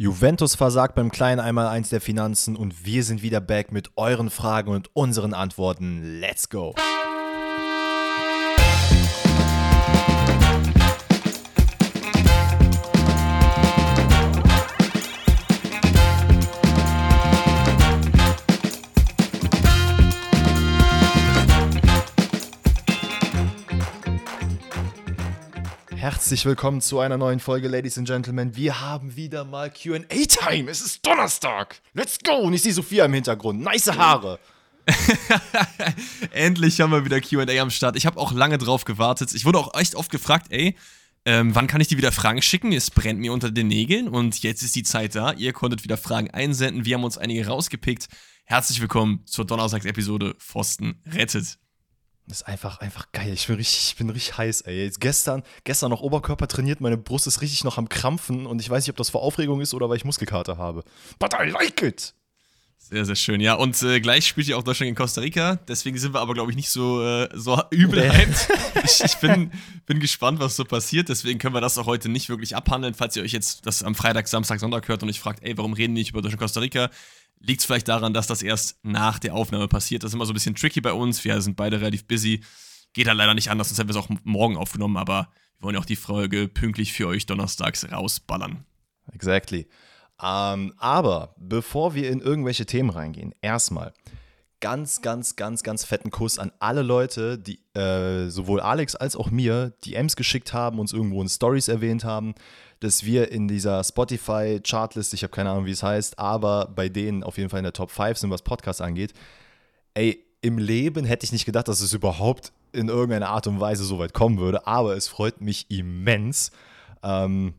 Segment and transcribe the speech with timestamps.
[0.00, 4.70] Juventus versagt beim kleinen Einmaleins der Finanzen und wir sind wieder back mit euren Fragen
[4.70, 6.18] und unseren Antworten.
[6.20, 6.74] Let's go!
[26.12, 28.56] Herzlich willkommen zu einer neuen Folge, Ladies and Gentlemen.
[28.56, 30.68] Wir haben wieder mal QA-Time.
[30.68, 31.80] Es ist Donnerstag.
[31.94, 32.32] Let's go.
[32.32, 33.60] Und ich sehe Sophia im Hintergrund.
[33.60, 34.40] Nice Haare.
[36.32, 37.94] Endlich haben wir wieder QA am Start.
[37.94, 39.32] Ich habe auch lange drauf gewartet.
[39.34, 40.74] Ich wurde auch echt oft gefragt, ey,
[41.26, 42.72] ähm, wann kann ich dir wieder Fragen schicken?
[42.72, 45.32] Es brennt mir unter den Nägeln und jetzt ist die Zeit da.
[45.34, 46.84] Ihr konntet wieder Fragen einsenden.
[46.84, 48.08] Wir haben uns einige rausgepickt.
[48.46, 51.59] Herzlich willkommen zur Donnerstagsepisode Pfosten rettet.
[52.30, 53.32] Ist einfach, einfach geil.
[53.32, 54.84] Ich bin richtig, ich bin richtig heiß, ey.
[54.84, 58.70] Jetzt gestern, gestern noch Oberkörper trainiert, meine Brust ist richtig noch am Krampfen und ich
[58.70, 60.84] weiß nicht, ob das vor Aufregung ist oder weil ich Muskelkater habe.
[61.18, 62.14] But I like it!
[62.90, 63.54] Sehr, sehr schön, ja.
[63.54, 65.60] Und äh, gleich spielt ja auch Deutschland in Costa Rica.
[65.68, 68.26] Deswegen sind wir aber, glaube ich, nicht so, äh, so übel nee.
[68.84, 69.52] ich, ich bin,
[69.86, 71.08] bin gespannt, was so passiert.
[71.08, 72.94] Deswegen können wir das auch heute nicht wirklich abhandeln.
[72.94, 75.72] Falls ihr euch jetzt das am Freitag, Samstag, Sonntag hört und euch fragt, ey, warum
[75.72, 76.90] reden die nicht über Deutschland Costa Rica?
[77.38, 80.02] Liegt es vielleicht daran, dass das erst nach der Aufnahme passiert?
[80.02, 81.22] Das ist immer so ein bisschen tricky bei uns.
[81.22, 82.42] Wir sind beide relativ busy.
[82.92, 85.74] Geht halt leider nicht anders, sonst hätten wir es auch morgen aufgenommen, aber wir wollen
[85.76, 88.64] ja auch die Folge pünktlich für euch donnerstags rausballern.
[89.12, 89.68] Exactly.
[90.22, 93.92] Ähm, aber bevor wir in irgendwelche Themen reingehen, erstmal
[94.60, 99.30] ganz, ganz, ganz, ganz fetten Kuss an alle Leute, die äh, sowohl Alex als auch
[99.30, 102.34] mir DMs geschickt haben, uns irgendwo in Stories erwähnt haben
[102.80, 107.22] dass wir in dieser Spotify-Chartlist, ich habe keine Ahnung, wie es heißt, aber bei denen
[107.22, 109.12] auf jeden Fall in der Top 5 sind, was Podcasts angeht.
[109.92, 113.84] Ey, im Leben hätte ich nicht gedacht, dass es überhaupt in irgendeiner Art und Weise
[113.84, 116.52] so weit kommen würde, aber es freut mich immens.
[117.02, 117.54] Ähm,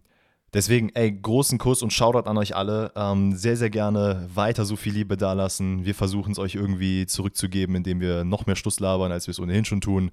[0.54, 2.92] deswegen, ey, großen Kuss und Shoutout an euch alle.
[2.96, 5.86] Ähm, sehr, sehr gerne weiter so viel Liebe dalassen.
[5.86, 9.40] Wir versuchen es euch irgendwie zurückzugeben, indem wir noch mehr Schluss labern, als wir es
[9.40, 10.12] ohnehin schon tun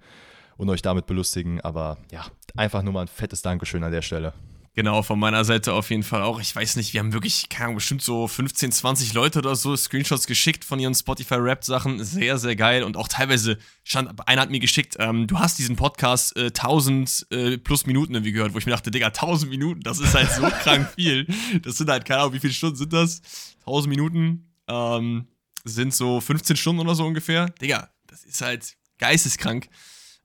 [0.57, 1.61] und euch damit belustigen.
[1.61, 2.25] Aber ja,
[2.57, 4.33] einfach nur mal ein fettes Dankeschön an der Stelle.
[4.75, 6.41] Genau, von meiner Seite auf jeden Fall auch.
[6.41, 9.75] Ich weiß nicht, wir haben wirklich, keine Ahnung, bestimmt so 15, 20 Leute oder so
[9.77, 12.05] Screenshots geschickt von ihren Spotify-Rap-Sachen.
[12.05, 12.85] Sehr, sehr geil.
[12.85, 17.27] Und auch teilweise, stand, einer hat mir geschickt, ähm, du hast diesen Podcast äh, 1000
[17.31, 20.31] äh, plus Minuten irgendwie gehört, wo ich mir dachte, Digga, 1000 Minuten, das ist halt
[20.31, 21.27] so krank viel.
[21.63, 23.21] Das sind halt, keine Ahnung, wie viele Stunden sind das?
[23.61, 25.27] 1000 Minuten ähm,
[25.65, 27.49] sind so 15 Stunden oder so ungefähr.
[27.61, 29.69] Digga, das ist halt geisteskrank.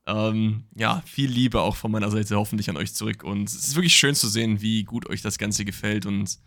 [0.06, 3.24] Ähm, ja, viel Liebe auch von meiner Seite hoffentlich an euch zurück.
[3.24, 6.40] Und es ist wirklich schön zu sehen, wie gut euch das Ganze gefällt und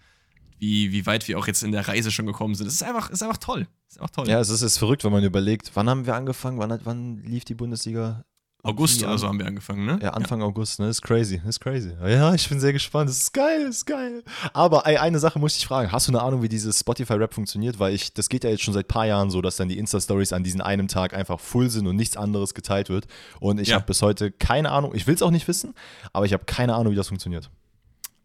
[0.59, 2.67] wie, wie weit wir auch jetzt in der Reise schon gekommen sind.
[2.67, 3.67] Es ist einfach, ist einfach toll.
[3.89, 4.29] ist einfach toll.
[4.29, 7.45] Ja, es ist, ist verrückt, wenn man überlegt, wann haben wir angefangen, wann, wann lief
[7.45, 8.25] die Bundesliga
[8.67, 9.99] August oder so haben wir angefangen, ne?
[10.03, 10.47] Ja, Anfang ja.
[10.47, 10.87] August, ne?
[10.87, 11.93] Das ist crazy, das ist crazy.
[12.05, 13.09] Ja, ich bin sehr gespannt.
[13.09, 14.25] Das ist geil, das ist geil.
[14.53, 15.93] Aber ey, eine Sache muss ich fragen.
[15.93, 17.79] Hast du eine Ahnung, wie dieses Spotify-Rap funktioniert?
[17.79, 19.79] Weil ich, das geht ja jetzt schon seit ein paar Jahren so, dass dann die
[19.79, 23.07] Insta-Stories an diesem einen Tag einfach full sind und nichts anderes geteilt wird.
[23.39, 23.77] Und ich ja.
[23.77, 25.75] habe bis heute keine Ahnung, ich will es auch nicht wissen,
[26.13, 27.51] aber ich habe keine Ahnung, wie das funktioniert.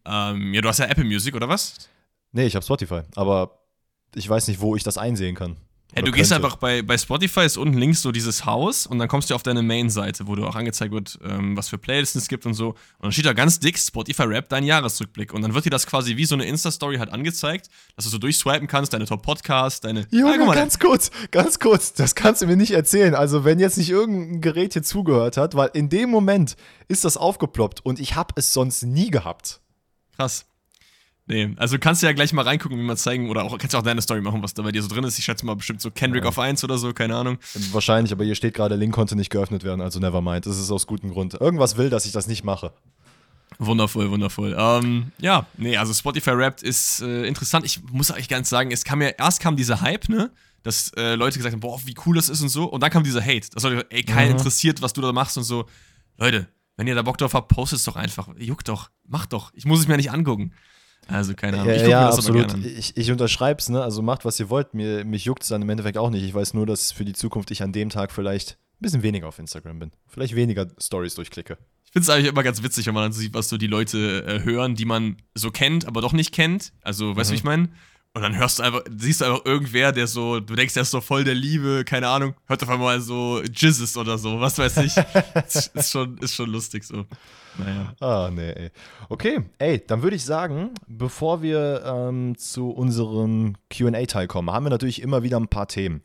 [0.04, 1.88] Ähm, ja, du hast ja Apple Music, oder was?
[2.32, 3.60] Nee, ich habe Spotify, aber
[4.14, 5.56] ich weiß nicht, wo ich das einsehen kann.
[5.94, 6.18] Hey, du könnte.
[6.20, 9.34] gehst einfach bei, bei Spotify, ist unten links so dieses Haus und dann kommst du
[9.34, 12.54] auf deine Main-Seite, wo du auch angezeigt wird, ähm, was für Playlists es gibt und
[12.54, 12.68] so.
[12.68, 15.34] Und dann steht da ganz dick Spotify Rap, dein Jahresrückblick.
[15.34, 18.16] Und dann wird dir das quasi wie so eine Insta-Story halt angezeigt, dass du so
[18.16, 20.06] durchswipen kannst, deine Top-Podcasts, deine.
[20.10, 23.14] Junge, ah, ganz kurz, ganz kurz, das kannst du mir nicht erzählen.
[23.14, 26.56] Also, wenn jetzt nicht irgendein Gerät hier zugehört hat, weil in dem Moment
[26.88, 29.60] ist das aufgeploppt und ich habe es sonst nie gehabt.
[30.16, 30.46] Krass.
[31.26, 33.78] Nee, also kannst du ja gleich mal reingucken, wie man zeigen, oder auch kannst du
[33.78, 35.18] auch deine Story machen, was da bei dir so drin ist.
[35.18, 36.28] Ich schätze mal bestimmt so Kendrick ja.
[36.28, 37.38] auf 1 oder so, keine Ahnung.
[37.70, 40.46] Wahrscheinlich, aber hier steht gerade, Link konnte nicht geöffnet werden, also nevermind.
[40.46, 41.34] Das ist aus gutem Grund.
[41.34, 42.72] Irgendwas will, dass ich das nicht mache.
[43.58, 44.56] Wundervoll, wundervoll.
[44.58, 47.64] Ähm, ja, nee, also Spotify Wrapped ist äh, interessant.
[47.64, 50.30] Ich muss eigentlich ganz sagen, es kam ja, erst kam dieser Hype, ne?
[50.64, 52.64] Dass äh, Leute gesagt haben, boah, wie cool das ist und so.
[52.64, 53.48] Und dann kam dieser Hate.
[53.52, 54.38] Das war, ey, keinen mhm.
[54.38, 55.66] interessiert, was du da machst und so.
[56.18, 58.28] Leute, wenn ihr da Bock drauf habt, postet es doch einfach.
[58.38, 59.52] Juckt doch, macht doch.
[59.54, 60.52] Ich muss es mir nicht angucken.
[61.08, 61.74] Also keine Ahnung.
[61.74, 62.54] Ich ja, absolut.
[62.64, 63.82] Ich, ich unterschreibe es, ne?
[63.82, 64.74] Also macht, was ihr wollt.
[64.74, 66.22] Mir, mich juckt es dann im Endeffekt auch nicht.
[66.22, 69.28] Ich weiß nur, dass für die Zukunft ich an dem Tag vielleicht ein bisschen weniger
[69.28, 69.92] auf Instagram bin.
[70.06, 71.58] Vielleicht weniger Stories durchklicke.
[71.84, 74.24] Ich finde es eigentlich immer ganz witzig, wenn man dann sieht, was so die Leute
[74.26, 76.72] äh, hören, die man so kennt, aber doch nicht kennt.
[76.80, 77.34] Also, weißt du, mhm.
[77.34, 77.68] wie ich meine?
[78.14, 80.90] Und dann hörst du einfach, siehst du einfach irgendwer, der so, du denkst, der ist
[80.90, 84.76] so voll der Liebe, keine Ahnung, hört auf einmal so Jizzes oder so, was weiß
[84.78, 84.94] ich.
[85.74, 87.06] ist, schon, ist schon lustig so.
[87.56, 87.94] Naja.
[88.00, 88.70] Ah, nee, ey.
[89.08, 94.70] Okay, ey, dann würde ich sagen, bevor wir ähm, zu unserem QA-Teil kommen, haben wir
[94.70, 96.02] natürlich immer wieder ein paar Themen.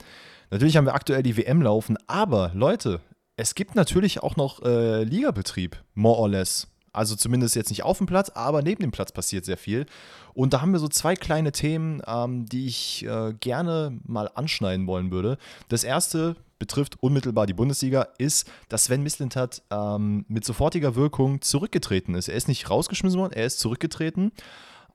[0.50, 3.02] Natürlich haben wir aktuell die WM laufen, aber Leute,
[3.36, 6.68] es gibt natürlich auch noch äh, Ligabetrieb, more or less.
[6.94, 9.86] Also zumindest jetzt nicht auf dem Platz, aber neben dem Platz passiert sehr viel.
[10.34, 14.88] Und da haben wir so zwei kleine Themen, ähm, die ich äh, gerne mal anschneiden
[14.88, 15.38] wollen würde.
[15.70, 22.16] Das erste betrifft unmittelbar die Bundesliga, ist, dass Sven Mislintat ähm, mit sofortiger Wirkung zurückgetreten
[22.16, 22.30] ist.
[22.30, 24.32] Er ist nicht rausgeschmissen worden, er ist zurückgetreten.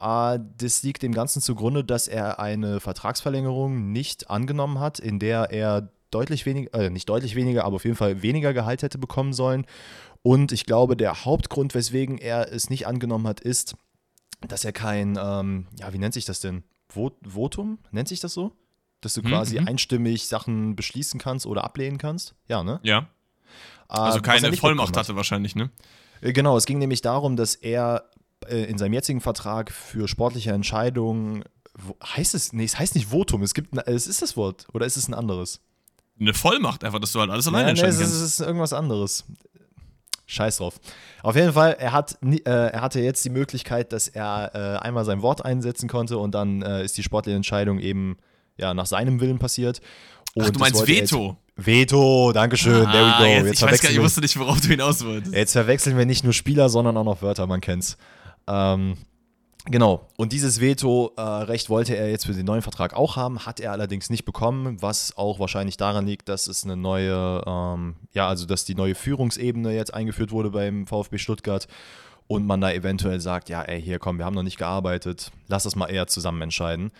[0.00, 5.50] Äh, das liegt dem Ganzen zugrunde, dass er eine Vertragsverlängerung nicht angenommen hat, in der
[5.50, 9.32] er deutlich weniger, äh, nicht deutlich weniger, aber auf jeden Fall weniger Gehalt hätte bekommen
[9.32, 9.64] sollen.
[10.22, 13.74] Und ich glaube, der Hauptgrund, weswegen er es nicht angenommen hat, ist,
[14.40, 16.64] dass er kein, ähm, ja, wie nennt sich das denn?
[16.88, 17.78] Vot Votum?
[17.90, 18.52] Nennt sich das so?
[19.00, 19.66] Dass du quasi mhm.
[19.66, 22.34] einstimmig Sachen beschließen kannst oder ablehnen kannst?
[22.46, 22.78] Ja, ne?
[22.84, 23.08] Ja.
[23.88, 25.70] Also keine Vollmacht hatte wahrscheinlich, ne?
[26.20, 28.10] Äh, genau, es ging nämlich darum, dass er
[28.48, 31.44] äh, in seinem jetzigen Vertrag für sportliche Entscheidungen,
[32.04, 34.96] heißt es, nee, es heißt nicht Votum, es gibt, es ist das Wort, oder ist
[34.96, 35.60] es ein anderes?
[36.20, 38.16] Eine Vollmacht, einfach, dass du halt alles alleine ja, entscheiden nee, kannst.
[38.16, 39.24] Es ist irgendwas anderes.
[40.32, 40.80] Scheiß drauf.
[41.22, 45.04] Auf jeden Fall, er, hat, äh, er hatte jetzt die Möglichkeit, dass er äh, einmal
[45.04, 48.16] sein Wort einsetzen konnte und dann äh, ist die sportliche Entscheidung eben
[48.56, 49.80] ja, nach seinem Willen passiert.
[50.34, 51.36] Und Ach, du meinst Veto?
[51.56, 53.24] Veto, Dankeschön, ah, there we go.
[53.24, 55.34] Jetzt, jetzt ich weiß gar nicht, ich wusste nicht, worauf du hinaus wolltest.
[55.34, 57.98] Jetzt verwechseln wir nicht nur Spieler, sondern auch noch Wörter, man kennt's.
[58.48, 58.96] Ähm,
[59.66, 63.70] Genau, und dieses Veto-Recht wollte er jetzt für den neuen Vertrag auch haben, hat er
[63.70, 68.44] allerdings nicht bekommen, was auch wahrscheinlich daran liegt, dass es eine neue, ähm, ja, also
[68.44, 71.68] dass die neue Führungsebene jetzt eingeführt wurde beim VfB Stuttgart
[72.26, 75.62] und man da eventuell sagt, ja, ey, hier komm, wir haben noch nicht gearbeitet, lass
[75.62, 76.90] das mal eher zusammen entscheiden.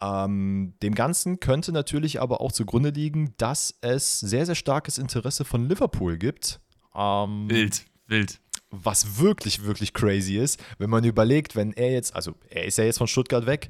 [0.00, 5.44] Ähm, dem Ganzen könnte natürlich aber auch zugrunde liegen, dass es sehr, sehr starkes Interesse
[5.44, 6.60] von Liverpool gibt.
[6.94, 8.40] Ähm, wild, wild
[8.70, 12.84] was wirklich, wirklich crazy ist, wenn man überlegt, wenn er jetzt, also er ist ja
[12.84, 13.68] jetzt von Stuttgart weg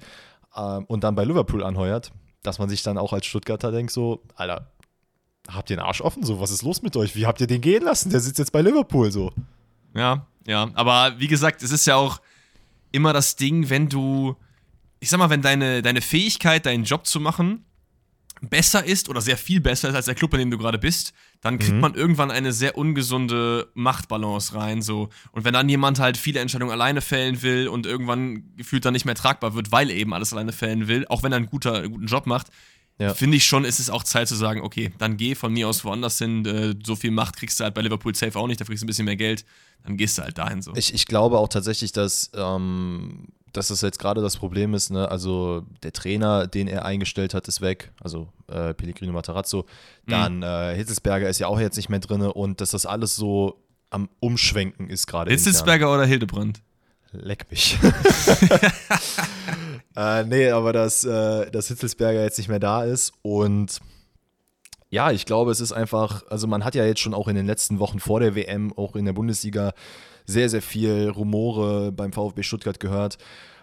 [0.56, 2.12] ähm, und dann bei Liverpool anheuert,
[2.42, 4.70] dass man sich dann auch als Stuttgarter denkt, so, Alter,
[5.48, 6.22] habt ihr den Arsch offen?
[6.24, 7.14] So, was ist los mit euch?
[7.16, 8.10] Wie habt ihr den gehen lassen?
[8.10, 9.32] Der sitzt jetzt bei Liverpool so.
[9.94, 12.20] Ja, ja, aber wie gesagt, es ist ja auch
[12.92, 14.36] immer das Ding, wenn du,
[15.00, 17.64] ich sag mal, wenn deine, deine Fähigkeit, deinen Job zu machen,
[18.40, 21.12] besser ist oder sehr viel besser ist als der Club, in dem du gerade bist,
[21.40, 21.80] dann kriegt mhm.
[21.80, 24.82] man irgendwann eine sehr ungesunde Machtbalance rein.
[24.82, 25.08] So.
[25.32, 29.04] Und wenn dann jemand halt viele Entscheidungen alleine fällen will und irgendwann gefühlt dann nicht
[29.04, 31.74] mehr tragbar wird, weil er eben alles alleine fällen will, auch wenn er einen, guter,
[31.74, 32.48] einen guten Job macht,
[32.98, 33.14] ja.
[33.14, 35.84] finde ich schon, ist es auch Zeit zu sagen, okay, dann geh von mir aus
[35.84, 36.44] woanders hin.
[36.44, 38.86] Äh, so viel Macht kriegst du halt bei Liverpool safe auch nicht, da kriegst du
[38.86, 39.44] ein bisschen mehr Geld,
[39.84, 40.72] dann gehst du halt dahin so.
[40.74, 44.90] Ich, ich glaube auch tatsächlich, dass ähm, dass das jetzt gerade das Problem ist.
[44.90, 45.10] Ne?
[45.10, 47.92] Also der Trainer, den er eingestellt hat, ist weg.
[48.00, 49.64] Also äh, Pellegrino Matarazzo.
[50.06, 50.10] Mhm.
[50.10, 52.22] Dann äh, Hitzelsberger ist ja auch jetzt nicht mehr drin.
[52.22, 55.30] Und dass das alles so am Umschwenken ist gerade.
[55.30, 56.60] Hitzelsberger oder Hildebrand?
[57.12, 57.78] Leck mich.
[59.96, 63.80] äh, nee, aber dass, äh, dass Hitzelsberger jetzt nicht mehr da ist und
[64.90, 67.46] ja, ich glaube, es ist einfach, also man hat ja jetzt schon auch in den
[67.46, 69.74] letzten Wochen vor der WM, auch in der Bundesliga,
[70.28, 73.18] sehr, sehr viel Rumore beim VfB Stuttgart gehört.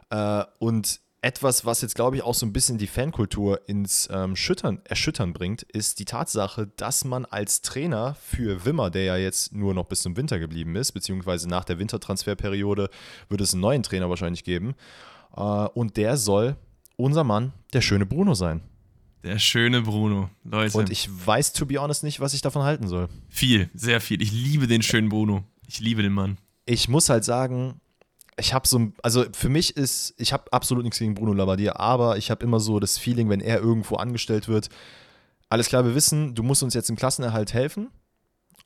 [0.09, 4.35] Äh, und etwas, was jetzt, glaube ich, auch so ein bisschen die Fankultur ins ähm,
[4.35, 9.53] Schüttern, Erschüttern bringt, ist die Tatsache, dass man als Trainer für Wimmer, der ja jetzt
[9.53, 12.89] nur noch bis zum Winter geblieben ist, beziehungsweise nach der Wintertransferperiode
[13.29, 14.73] wird es einen neuen Trainer wahrscheinlich geben.
[15.35, 16.55] Äh, und der soll
[16.95, 18.61] unser Mann, der schöne Bruno sein.
[19.23, 20.77] Der schöne Bruno, Leute.
[20.77, 23.07] Und ich weiß, to be honest, nicht, was ich davon halten soll.
[23.29, 24.21] Viel, sehr viel.
[24.21, 25.43] Ich liebe den schönen Bruno.
[25.67, 27.79] Ich liebe den Mann ich muss halt sagen,
[28.37, 32.17] ich habe so, also für mich ist, ich habe absolut nichts gegen Bruno Labbadia, aber
[32.17, 34.69] ich habe immer so das Feeling, wenn er irgendwo angestellt wird,
[35.49, 37.89] alles klar, wir wissen, du musst uns jetzt im Klassenerhalt helfen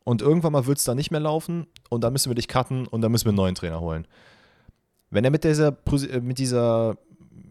[0.03, 2.87] und irgendwann mal wird es da nicht mehr laufen und dann müssen wir dich cutten
[2.87, 4.07] und dann müssen wir einen neuen Trainer holen.
[5.11, 6.97] Wenn er mit dieser, äh, mit dieser,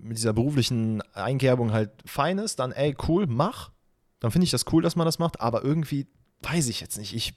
[0.00, 3.70] mit dieser beruflichen Einkerbung halt fein ist, dann ey, cool, mach.
[4.20, 6.06] Dann finde ich das cool, dass man das macht, aber irgendwie
[6.42, 7.14] weiß ich jetzt nicht.
[7.14, 7.34] Ich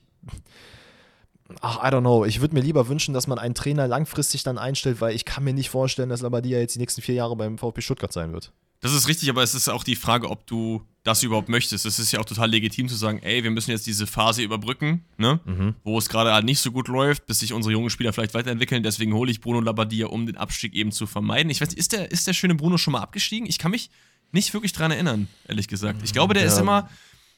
[1.60, 2.24] ach, I don't know.
[2.24, 5.44] Ich würde mir lieber wünschen, dass man einen Trainer langfristig dann einstellt, weil ich kann
[5.44, 8.52] mir nicht vorstellen, dass Labadia jetzt die nächsten vier Jahre beim VfB Stuttgart sein wird.
[8.80, 11.86] Das ist richtig, aber es ist auch die Frage, ob du das überhaupt möchtest.
[11.86, 15.04] Es ist ja auch total legitim zu sagen, ey, wir müssen jetzt diese Phase überbrücken,
[15.18, 15.40] ne?
[15.44, 15.74] Mhm.
[15.84, 18.82] wo es gerade halt nicht so gut läuft, bis sich unsere jungen Spieler vielleicht weiterentwickeln.
[18.82, 21.50] Deswegen hole ich Bruno Labbadia, um den Abstieg eben zu vermeiden.
[21.50, 23.46] Ich weiß nicht, ist der, ist der schöne Bruno schon mal abgestiegen?
[23.48, 23.90] Ich kann mich
[24.32, 26.02] nicht wirklich dran erinnern, ehrlich gesagt.
[26.02, 26.48] Ich glaube, der ja.
[26.48, 26.88] ist immer,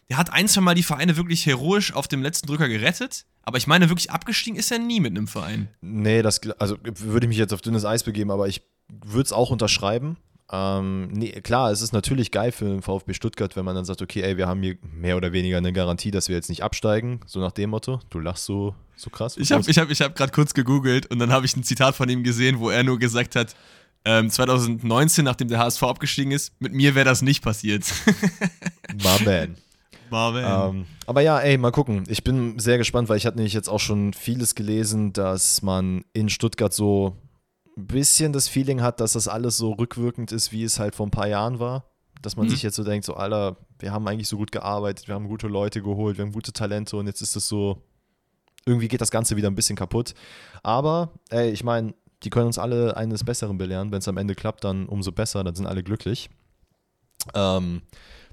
[0.09, 3.27] der hat ein, zwei Mal die Vereine wirklich heroisch auf dem letzten Drücker gerettet.
[3.45, 5.69] Aber ich meine, wirklich abgestiegen ist er nie mit einem Verein.
[5.81, 9.33] Nee, das also würde ich mich jetzt auf dünnes Eis begeben, aber ich würde es
[9.33, 10.17] auch unterschreiben.
[10.51, 14.03] Ähm, nee, klar, es ist natürlich geil für den VfB Stuttgart, wenn man dann sagt,
[14.03, 17.21] okay, ey, wir haben hier mehr oder weniger eine Garantie, dass wir jetzt nicht absteigen,
[17.27, 18.01] so nach dem Motto.
[18.11, 19.37] Du lachst so, so krass.
[19.39, 21.95] Ich habe ich hab, ich hab gerade kurz gegoogelt und dann habe ich ein Zitat
[21.95, 23.57] von ihm gesehen, wo er nur gesagt hat,
[24.05, 27.85] ähm, 2019, nachdem der HSV abgestiegen ist, mit mir wäre das nicht passiert.
[28.93, 29.57] My man.
[30.15, 30.45] Marvin.
[30.47, 32.05] Ähm, aber ja, ey, mal gucken.
[32.09, 36.05] Ich bin sehr gespannt, weil ich hatte nämlich jetzt auch schon vieles gelesen, dass man
[36.13, 37.17] in Stuttgart so
[37.77, 41.07] ein bisschen das Feeling hat, dass das alles so rückwirkend ist, wie es halt vor
[41.07, 41.85] ein paar Jahren war.
[42.23, 42.51] Dass man Mhm.
[42.51, 45.49] sich jetzt so denkt, so, Alter, wir haben eigentlich so gut gearbeitet, wir haben gute
[45.49, 47.83] Leute geholt, wir haben gute Talente und jetzt ist es so,
[48.65, 50.15] irgendwie geht das Ganze wieder ein bisschen kaputt.
[50.63, 51.93] Aber, ey, ich meine,
[52.23, 53.91] die können uns alle eines Besseren belehren.
[53.93, 56.31] Wenn es am Ende klappt, dann umso besser, dann sind alle glücklich.
[57.35, 57.83] Ähm,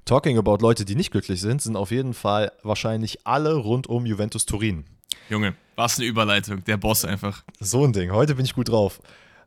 [0.04, 4.06] talking about Leute, die nicht glücklich sind, sind auf jeden Fall wahrscheinlich alle rund um
[4.06, 4.84] Juventus Turin.
[5.28, 6.64] Junge, was eine Überleitung.
[6.64, 7.44] Der Boss einfach.
[7.60, 8.12] So ein Ding.
[8.12, 9.00] Heute bin ich gut drauf.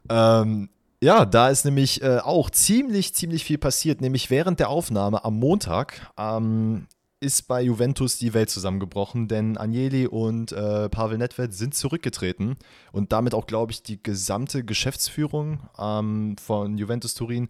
[0.10, 0.70] Ähm,
[1.02, 4.02] ja, da ist nämlich äh, auch ziemlich, ziemlich viel passiert.
[4.02, 6.88] Nämlich während der Aufnahme am Montag ähm,
[7.20, 12.56] ist bei Juventus die Welt zusammengebrochen, denn Agnelli und äh, Pavel Nedved sind zurückgetreten
[12.92, 17.50] und damit auch, glaube ich, die gesamte Geschäftsführung ähm, von Juventus Turin.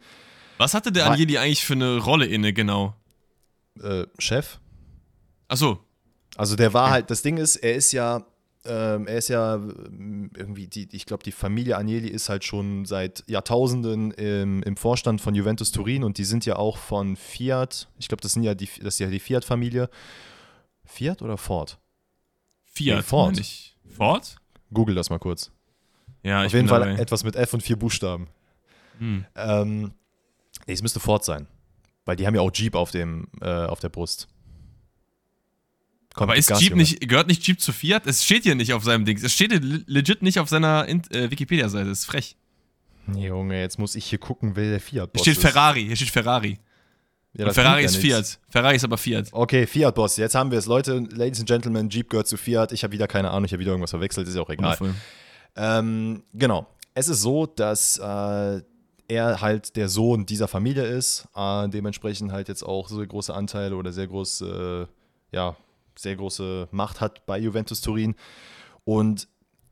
[0.58, 2.96] Was hatte der Wa- Agnelli eigentlich für eine Rolle inne, genau?
[3.82, 4.60] Äh, Chef,
[5.48, 5.80] Achso,
[6.38, 8.26] Also der war halt, das Ding ist, er ist ja,
[8.66, 12.86] ähm, er ist ja ähm, irgendwie, die, ich glaube, die Familie Agnelli ist halt schon
[12.86, 17.90] seit Jahrtausenden im, im Vorstand von Juventus Turin und die sind ja auch von Fiat,
[18.00, 19.90] ich glaube, das sind ja die, das ist ja die Fiat-Familie.
[20.86, 21.78] Fiat oder Ford?
[22.64, 22.98] Fiat.
[22.98, 23.38] Nee, Ford.
[23.40, 23.76] ich.
[23.88, 24.36] Ford?
[24.74, 25.52] Google das mal kurz.
[26.24, 27.00] Ja, ich Auf jeden Fall dabei.
[27.00, 28.28] etwas mit F und vier Buchstaben.
[28.98, 29.26] Hm.
[29.36, 29.94] Ähm,
[30.68, 31.48] nee, es müsste Ford sein.
[32.06, 34.28] Weil die haben ja auch Jeep auf, dem, äh, auf der Brust.
[36.14, 36.82] Komm, Aber ist Gas, Jeep Junge.
[36.84, 38.08] nicht, gehört nicht Jeep zu Fiat?
[38.08, 39.22] Es steht hier nicht auf seinem Dings.
[39.24, 39.52] Es steht
[39.88, 41.90] legit nicht auf seiner In- äh, Wikipedia-Seite.
[41.90, 42.38] Das ist frech.
[43.16, 45.42] Junge, jetzt muss ich hier gucken, wer der Hier Fiat-Boss steht ist.
[45.42, 45.86] Ferrari.
[45.86, 46.58] Hier steht Ferrari.
[47.34, 47.98] Ja, Ferrari ist.
[47.98, 48.40] Fiat.
[48.48, 49.28] Ferrari ist aber Fiat.
[49.34, 50.68] Okay, Fiat-Boss, jetzt haben wir es.
[50.68, 52.72] Leute, Ladies and Gentlemen, Jeep gehört zu Fiat.
[52.72, 54.78] Ich habe wieder keine Ahnung, ich habe wieder irgendwas verwechselt, ist ja auch egal.
[55.58, 56.66] Ähm, genau.
[56.94, 58.62] Es ist so, dass äh,
[59.08, 63.76] er halt der Sohn dieser Familie ist, äh, dementsprechend halt jetzt auch so große Anteile
[63.76, 64.88] oder sehr große,
[65.32, 65.56] äh, ja,
[65.98, 68.16] sehr große Macht hat bei Juventus Turin.
[68.84, 69.28] Und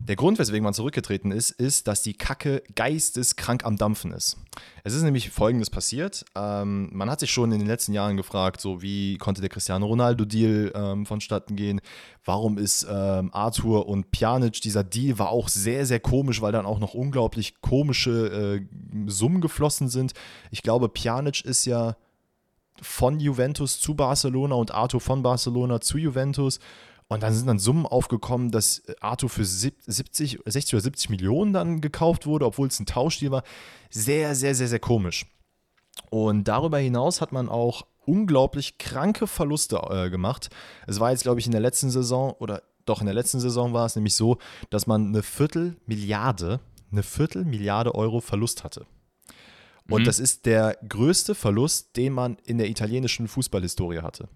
[0.05, 4.37] der Grund, weswegen man zurückgetreten ist, ist, dass die Kacke geisteskrank am Dampfen ist.
[4.83, 6.25] Es ist nämlich Folgendes passiert.
[6.35, 9.85] Ähm, man hat sich schon in den letzten Jahren gefragt, so wie konnte der Cristiano
[9.85, 11.79] Ronaldo-Deal ähm, vonstatten gehen?
[12.25, 16.65] Warum ist ähm, Arthur und Pjanic, dieser Deal war auch sehr, sehr komisch, weil dann
[16.65, 20.13] auch noch unglaublich komische äh, Summen geflossen sind.
[20.51, 21.95] Ich glaube, Pjanic ist ja
[22.81, 26.59] von Juventus zu Barcelona und Arthur von Barcelona zu Juventus.
[27.13, 31.53] Und dann sind dann Summen aufgekommen, dass Arthur für sieb- 70, 60 oder 70 Millionen
[31.53, 33.43] dann gekauft wurde, obwohl es ein Tauschdeal war.
[33.89, 35.25] Sehr, sehr, sehr, sehr komisch.
[36.09, 40.49] Und darüber hinaus hat man auch unglaublich kranke Verluste äh, gemacht.
[40.87, 43.73] Es war jetzt, glaube ich, in der letzten Saison oder doch in der letzten Saison
[43.73, 44.37] war es nämlich so,
[44.69, 46.59] dass man eine Viertelmilliarde,
[46.91, 48.85] eine Viertelmilliarde Euro Verlust hatte.
[49.89, 50.05] Und Mhm.
[50.05, 54.27] das ist der größte Verlust, den man in der italienischen Fußballhistorie hatte.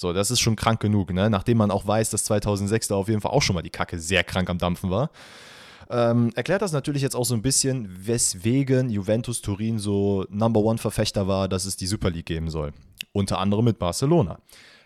[0.00, 1.28] So, das ist schon krank genug, ne?
[1.28, 3.98] nachdem man auch weiß, dass 2006 da auf jeden Fall auch schon mal die Kacke
[3.98, 5.10] sehr krank am Dampfen war.
[5.90, 11.28] Ähm, erklärt das natürlich jetzt auch so ein bisschen, weswegen Juventus Turin so Number One-Verfechter
[11.28, 12.72] war, dass es die Super League geben soll.
[13.12, 14.38] Unter anderem mit Barcelona.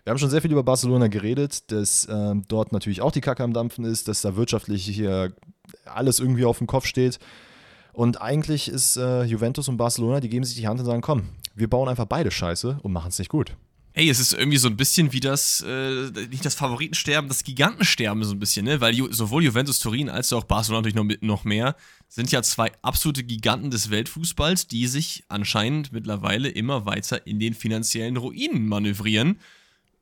[0.02, 3.44] Wir haben schon sehr viel über Barcelona geredet, dass ähm, dort natürlich auch die Kacke
[3.44, 5.32] am Dampfen ist, dass da wirtschaftlich hier
[5.84, 7.20] alles irgendwie auf dem Kopf steht.
[7.92, 11.28] Und eigentlich ist äh, Juventus und Barcelona, die geben sich die Hand und sagen, komm,
[11.54, 13.54] wir bauen einfach beide Scheiße und machen es nicht gut.
[13.96, 18.24] Ey, es ist irgendwie so ein bisschen wie das, äh, nicht das Favoritensterben, das Gigantensterben
[18.24, 18.80] so ein bisschen, ne?
[18.80, 21.76] Weil Ju sowohl Juventus Turin als auch Barcelona natürlich noch, noch mehr
[22.08, 27.54] sind ja zwei absolute Giganten des Weltfußballs, die sich anscheinend mittlerweile immer weiter in den
[27.54, 29.38] finanziellen Ruinen manövrieren.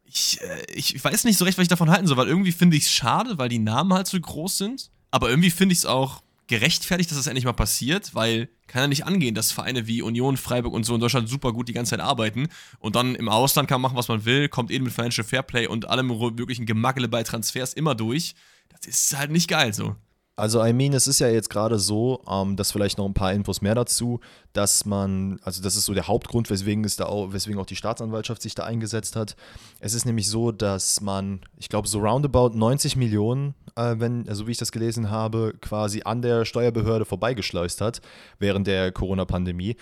[0.06, 2.78] Ich, äh, ich weiß nicht so recht, was ich davon halten soll, weil irgendwie finde
[2.78, 4.90] ich es schade, weil die Namen halt so groß sind.
[5.10, 6.22] Aber irgendwie finde ich es auch
[6.52, 10.36] gerechtfertigt, dass das endlich mal passiert, weil kann ja nicht angehen, dass Vereine wie Union,
[10.36, 13.70] Freiburg und so in Deutschland super gut die ganze Zeit arbeiten und dann im Ausland
[13.70, 17.08] kann man machen, was man will, kommt eben mit Financial Fairplay und allem möglichen Gemackele
[17.08, 18.34] bei Transfers immer durch.
[18.68, 19.96] Das ist halt nicht geil so.
[20.42, 23.32] Also, I mean, es ist ja jetzt gerade so, ähm, dass vielleicht noch ein paar
[23.32, 24.18] Infos mehr dazu,
[24.52, 27.76] dass man, also das ist so der Hauptgrund, weswegen es da auch, weswegen auch die
[27.76, 29.36] Staatsanwaltschaft sich da eingesetzt hat.
[29.78, 34.48] Es ist nämlich so, dass man, ich glaube, so roundabout 90 Millionen, äh, wenn, also
[34.48, 38.00] wie ich das gelesen habe, quasi an der Steuerbehörde vorbeigeschleust hat
[38.40, 39.76] während der Corona-Pandemie.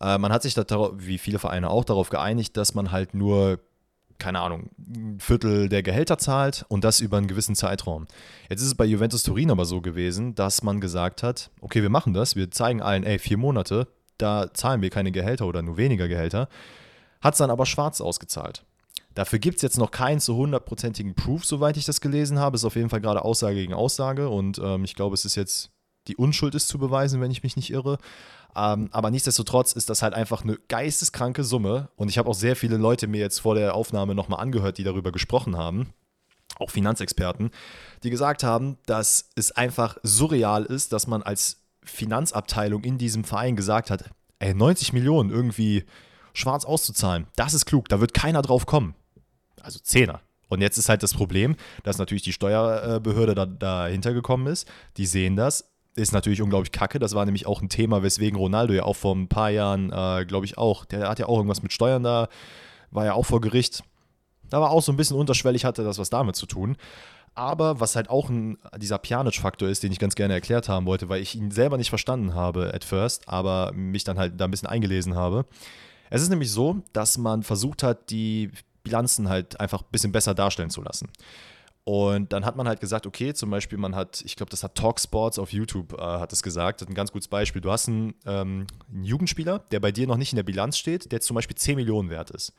[0.00, 3.60] Äh, man hat sich da, wie viele Vereine auch, darauf geeinigt, dass man halt nur
[4.18, 8.06] keine Ahnung, ein Viertel der Gehälter zahlt und das über einen gewissen Zeitraum.
[8.48, 11.90] Jetzt ist es bei Juventus Turin aber so gewesen, dass man gesagt hat, okay, wir
[11.90, 15.76] machen das, wir zeigen allen, ey, vier Monate, da zahlen wir keine Gehälter oder nur
[15.76, 16.48] weniger Gehälter,
[17.20, 18.64] hat es dann aber schwarz ausgezahlt.
[19.14, 22.56] Dafür gibt es jetzt noch keinen zu hundertprozentigen Proof, soweit ich das gelesen habe.
[22.56, 25.70] Ist auf jeden Fall gerade Aussage gegen Aussage und ähm, ich glaube, es ist jetzt
[26.08, 27.98] die Unschuld ist zu beweisen, wenn ich mich nicht irre.
[28.56, 31.90] Ähm, aber nichtsdestotrotz ist das halt einfach eine geisteskranke Summe.
[31.96, 34.84] Und ich habe auch sehr viele Leute mir jetzt vor der Aufnahme nochmal angehört, die
[34.84, 35.92] darüber gesprochen haben.
[36.58, 37.50] Auch Finanzexperten,
[38.02, 43.56] die gesagt haben, dass es einfach surreal ist, dass man als Finanzabteilung in diesem Verein
[43.56, 45.84] gesagt hat, ey, 90 Millionen irgendwie
[46.32, 48.94] schwarz auszuzahlen, das ist klug, da wird keiner drauf kommen.
[49.60, 50.20] Also Zehner.
[50.48, 54.68] Und jetzt ist halt das Problem, dass natürlich die Steuerbehörde da, dahinter gekommen ist.
[54.96, 55.72] Die sehen das.
[55.96, 56.98] Ist natürlich unglaublich kacke.
[56.98, 60.26] Das war nämlich auch ein Thema, weswegen Ronaldo ja auch vor ein paar Jahren, äh,
[60.26, 62.28] glaube ich, auch, der hat ja auch irgendwas mit Steuern da,
[62.90, 63.82] war ja auch vor Gericht.
[64.50, 66.76] Da war auch so ein bisschen unterschwellig, hatte das was damit zu tun.
[67.34, 71.08] Aber was halt auch ein, dieser Pjanic-Faktor ist, den ich ganz gerne erklärt haben wollte,
[71.08, 74.50] weil ich ihn selber nicht verstanden habe at first, aber mich dann halt da ein
[74.50, 75.44] bisschen eingelesen habe.
[76.08, 78.50] Es ist nämlich so, dass man versucht hat, die
[78.84, 81.10] Bilanzen halt einfach ein bisschen besser darstellen zu lassen.
[81.88, 84.74] Und dann hat man halt gesagt, okay, zum Beispiel, man hat, ich glaube, das hat
[84.74, 87.62] Talksports auf YouTube äh, hat es gesagt, das ist ein ganz gutes Beispiel.
[87.62, 91.12] Du hast einen, ähm, einen, Jugendspieler, der bei dir noch nicht in der Bilanz steht,
[91.12, 92.52] der zum Beispiel 10 Millionen wert ist.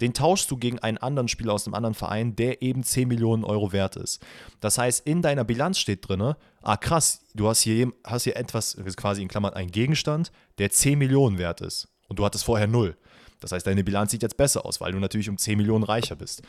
[0.00, 3.44] Den tauschst du gegen einen anderen Spieler aus einem anderen Verein, der eben 10 Millionen
[3.44, 4.20] Euro wert ist.
[4.58, 8.76] Das heißt, in deiner Bilanz steht drin, ah krass, du hast hier, hast hier etwas,
[8.96, 11.86] quasi in Klammern, einen Gegenstand, der 10 Millionen wert ist.
[12.08, 12.96] Und du hattest vorher null.
[13.38, 16.16] Das heißt, deine Bilanz sieht jetzt besser aus, weil du natürlich um 10 Millionen reicher
[16.16, 16.42] bist.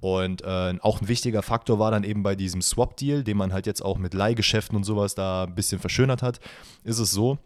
[0.00, 3.66] Und äh, auch ein wichtiger Faktor war dann eben bei diesem Swap-Deal, den man halt
[3.66, 6.38] jetzt auch mit Leihgeschäften und sowas da ein bisschen verschönert hat,
[6.84, 7.38] ist es so,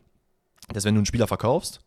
[0.68, 1.80] dass wenn du einen Spieler verkaufst,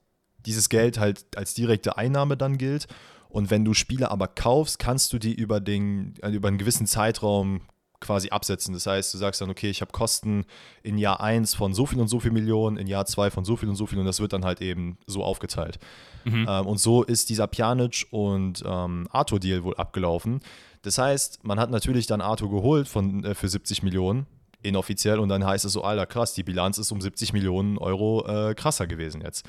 [0.46, 2.88] dieses Geld halt als direkte Einnahme dann gilt.
[3.30, 6.86] Und wenn du Spieler aber kaufst, kannst du die über, den, äh, über einen gewissen
[6.88, 7.62] Zeitraum
[8.04, 8.74] quasi absetzen.
[8.74, 10.46] Das heißt, du sagst dann, okay, ich habe Kosten
[10.84, 13.56] in Jahr 1 von so viel und so viel Millionen, in Jahr 2 von so
[13.56, 15.80] viel und so viel und das wird dann halt eben so aufgeteilt.
[16.26, 16.46] Mhm.
[16.48, 20.42] Ähm, und so ist dieser Pjanic und ähm, Arthur-Deal wohl abgelaufen.
[20.84, 24.26] Das heißt, man hat natürlich dann Arthur geholt von, äh, für 70 Millionen,
[24.62, 28.26] inoffiziell, und dann heißt es so, alter krass, die Bilanz ist um 70 Millionen Euro
[28.28, 29.46] äh, krasser gewesen jetzt.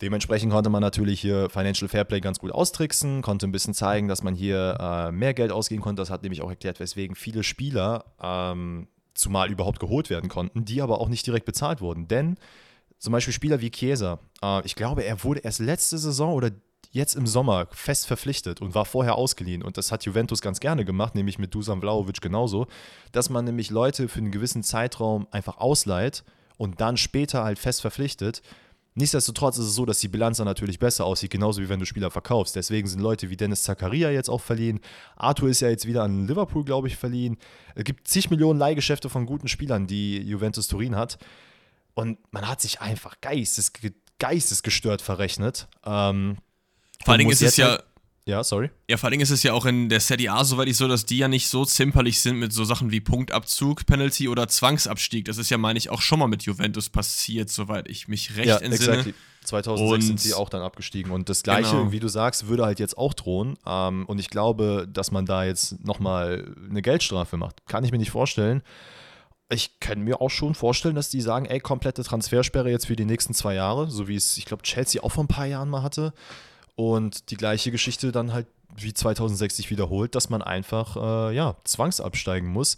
[0.00, 4.22] Dementsprechend konnte man natürlich hier Financial Fairplay ganz gut austricksen, konnte ein bisschen zeigen, dass
[4.22, 6.00] man hier äh, mehr Geld ausgeben konnte.
[6.00, 10.82] Das hat nämlich auch erklärt, weswegen viele Spieler ähm, zumal überhaupt geholt werden konnten, die
[10.82, 12.06] aber auch nicht direkt bezahlt wurden.
[12.06, 12.36] Denn
[12.98, 16.50] zum Beispiel Spieler wie Chiesa, äh, ich glaube, er wurde erst letzte Saison oder
[16.90, 19.62] jetzt im Sommer fest verpflichtet und war vorher ausgeliehen.
[19.62, 22.66] Und das hat Juventus ganz gerne gemacht, nämlich mit Dusan Vlaovic genauso,
[23.12, 26.24] dass man nämlich Leute für einen gewissen Zeitraum einfach ausleiht
[26.56, 28.42] und dann später halt fest verpflichtet
[28.98, 31.86] Nichtsdestotrotz ist es so, dass die Bilanz dann natürlich besser aussieht, genauso wie wenn du
[31.86, 32.56] Spieler verkaufst.
[32.56, 34.80] Deswegen sind Leute wie Dennis Zakaria jetzt auch verliehen.
[35.14, 37.38] Arthur ist ja jetzt wieder an Liverpool, glaube ich, verliehen.
[37.76, 41.18] Es gibt zig Millionen Leihgeschäfte von guten Spielern, die Juventus Turin hat.
[41.94, 43.72] Und man hat sich einfach geistes,
[44.18, 45.68] geistesgestört verrechnet.
[45.86, 46.38] Ähm,
[47.04, 47.84] Vor allen Dingen ist es ja halt
[48.28, 48.70] ja, sorry.
[48.90, 51.06] Ja, vor Dingen ist es ja auch in der Serie A, soweit ich so, dass
[51.06, 55.24] die ja nicht so zimperlich sind mit so Sachen wie Punktabzug, Penalty oder Zwangsabstieg.
[55.24, 58.48] Das ist ja, meine ich, auch schon mal mit Juventus passiert, soweit ich mich recht
[58.48, 58.98] ja, entsinne.
[58.98, 59.14] Exactly.
[59.44, 61.10] 2006 und sind sie auch dann abgestiegen.
[61.10, 61.90] Und das Gleiche, genau.
[61.90, 63.56] wie du sagst, würde halt jetzt auch drohen.
[63.64, 67.66] Ähm, und ich glaube, dass man da jetzt nochmal eine Geldstrafe macht.
[67.66, 68.62] Kann ich mir nicht vorstellen.
[69.48, 73.06] Ich kann mir auch schon vorstellen, dass die sagen, ey, komplette Transfersperre jetzt für die
[73.06, 75.82] nächsten zwei Jahre, so wie es, ich glaube, Chelsea auch vor ein paar Jahren mal
[75.82, 76.12] hatte.
[76.78, 80.94] Und die gleiche Geschichte dann halt wie 2006 sich wiederholt, dass man einfach
[81.30, 82.76] äh, ja, zwangsabsteigen muss.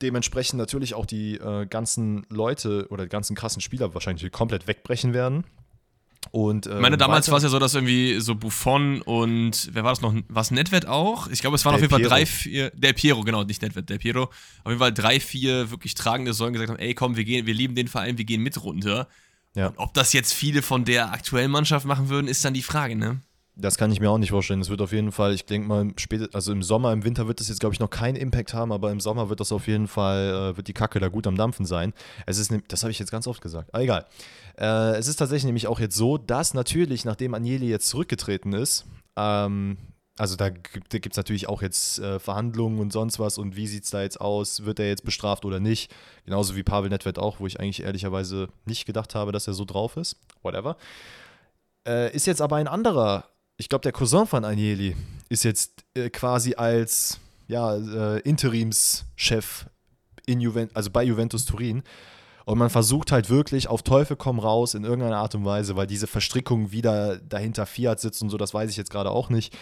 [0.00, 5.14] Dementsprechend natürlich auch die äh, ganzen Leute oder die ganzen krassen Spieler wahrscheinlich komplett wegbrechen
[5.14, 5.42] werden.
[6.30, 9.82] Und, äh, ich meine, damals war es ja so, dass irgendwie so Buffon und wer
[9.82, 10.14] war das noch?
[10.28, 11.26] Was Netwet auch?
[11.26, 12.70] Ich glaube, es waren Del auf jeden Fall drei, vier.
[12.70, 14.30] Del Piero, genau, nicht Netwet, Del Piero.
[14.62, 17.54] Auf jeden Fall drei, vier wirklich tragende Säulen gesagt haben: ey, komm, wir gehen, wir
[17.54, 19.08] lieben den Verein, wir gehen mit runter.
[19.58, 19.72] Ja.
[19.76, 23.20] ob das jetzt viele von der aktuellen Mannschaft machen würden, ist dann die Frage, ne?
[23.60, 24.60] Das kann ich mir auch nicht vorstellen.
[24.60, 27.40] Es wird auf jeden Fall, ich denke mal, spät, also im Sommer, im Winter wird
[27.40, 29.88] das jetzt, glaube ich, noch keinen Impact haben, aber im Sommer wird das auf jeden
[29.88, 31.92] Fall, äh, wird die Kacke da gut am Dampfen sein.
[32.24, 33.74] Es ist, ne, das habe ich jetzt ganz oft gesagt.
[33.74, 34.06] Aber egal.
[34.56, 38.86] Äh, es ist tatsächlich nämlich auch jetzt so, dass natürlich, nachdem Agnelli jetzt zurückgetreten ist,
[39.16, 39.76] ähm,
[40.18, 43.84] also da gibt es natürlich auch jetzt äh, Verhandlungen und sonst was und wie sieht
[43.84, 45.94] es da jetzt aus, wird er jetzt bestraft oder nicht.
[46.24, 49.64] Genauso wie Pavel Nedved auch, wo ich eigentlich ehrlicherweise nicht gedacht habe, dass er so
[49.64, 50.16] drauf ist.
[50.42, 50.76] Whatever.
[51.86, 53.26] Äh, ist jetzt aber ein anderer,
[53.56, 54.96] ich glaube der Cousin von Agnelli
[55.28, 59.66] ist jetzt äh, quasi als ja, äh, Interimschef
[60.26, 61.84] in Juventus, also bei Juventus Turin.
[62.44, 65.86] Und man versucht halt wirklich auf Teufel komm raus in irgendeiner Art und Weise, weil
[65.86, 69.54] diese Verstrickung wieder dahinter Fiat sitzt und so, das weiß ich jetzt gerade auch nicht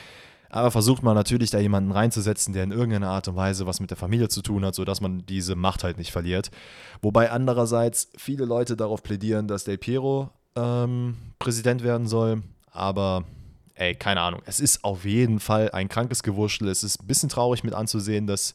[0.50, 3.90] aber versucht man natürlich da jemanden reinzusetzen, der in irgendeiner Art und Weise was mit
[3.90, 6.50] der Familie zu tun hat, sodass man diese Macht halt nicht verliert.
[7.02, 13.24] Wobei andererseits viele Leute darauf plädieren, dass Del Piero ähm, Präsident werden soll, aber
[13.74, 14.42] ey, keine Ahnung.
[14.46, 16.68] Es ist auf jeden Fall ein krankes Gewurschtel.
[16.68, 18.54] Es ist ein bisschen traurig mit anzusehen, dass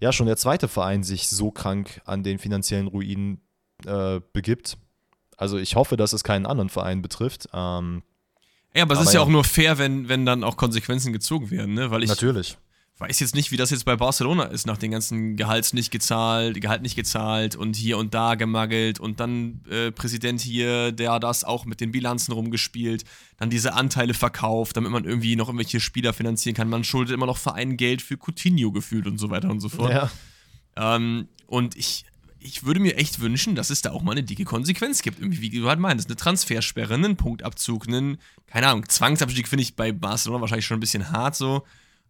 [0.00, 3.40] ja schon der zweite Verein sich so krank an den finanziellen Ruinen
[3.86, 4.76] äh, begibt.
[5.36, 7.48] Also ich hoffe, dass es keinen anderen Verein betrifft.
[7.52, 8.02] Ähm,
[8.76, 11.50] ja, aber es ist ja, ja, auch nur fair, wenn, wenn dann auch Konsequenzen gezogen
[11.50, 11.90] werden, ne?
[11.90, 12.58] Weil ich natürlich.
[12.98, 16.60] weiß jetzt nicht, wie das jetzt bei Barcelona ist, nach den ganzen Gehalts nicht gezahlt,
[16.60, 21.42] Gehalt nicht gezahlt und hier und da gemaggelt und dann äh, Präsident hier, der das
[21.44, 23.04] auch mit den Bilanzen rumgespielt,
[23.38, 26.68] dann diese Anteile verkauft, damit man irgendwie noch irgendwelche Spieler finanzieren kann.
[26.68, 29.92] Man schuldet immer noch Vereinen Geld für Coutinho gefühlt und so weiter und so fort.
[29.92, 30.10] Ja.
[30.76, 32.04] Ähm, und ich,
[32.38, 35.18] ich würde mir echt wünschen, dass es da auch mal eine dicke Konsequenz gibt.
[35.18, 39.76] Irgendwie, wie du halt meinst, eine Transfersperre, einen Punktabzug, einen, keine Ahnung, Zwangsabstieg finde ich
[39.76, 41.64] bei Barcelona wahrscheinlich schon ein bisschen hart so.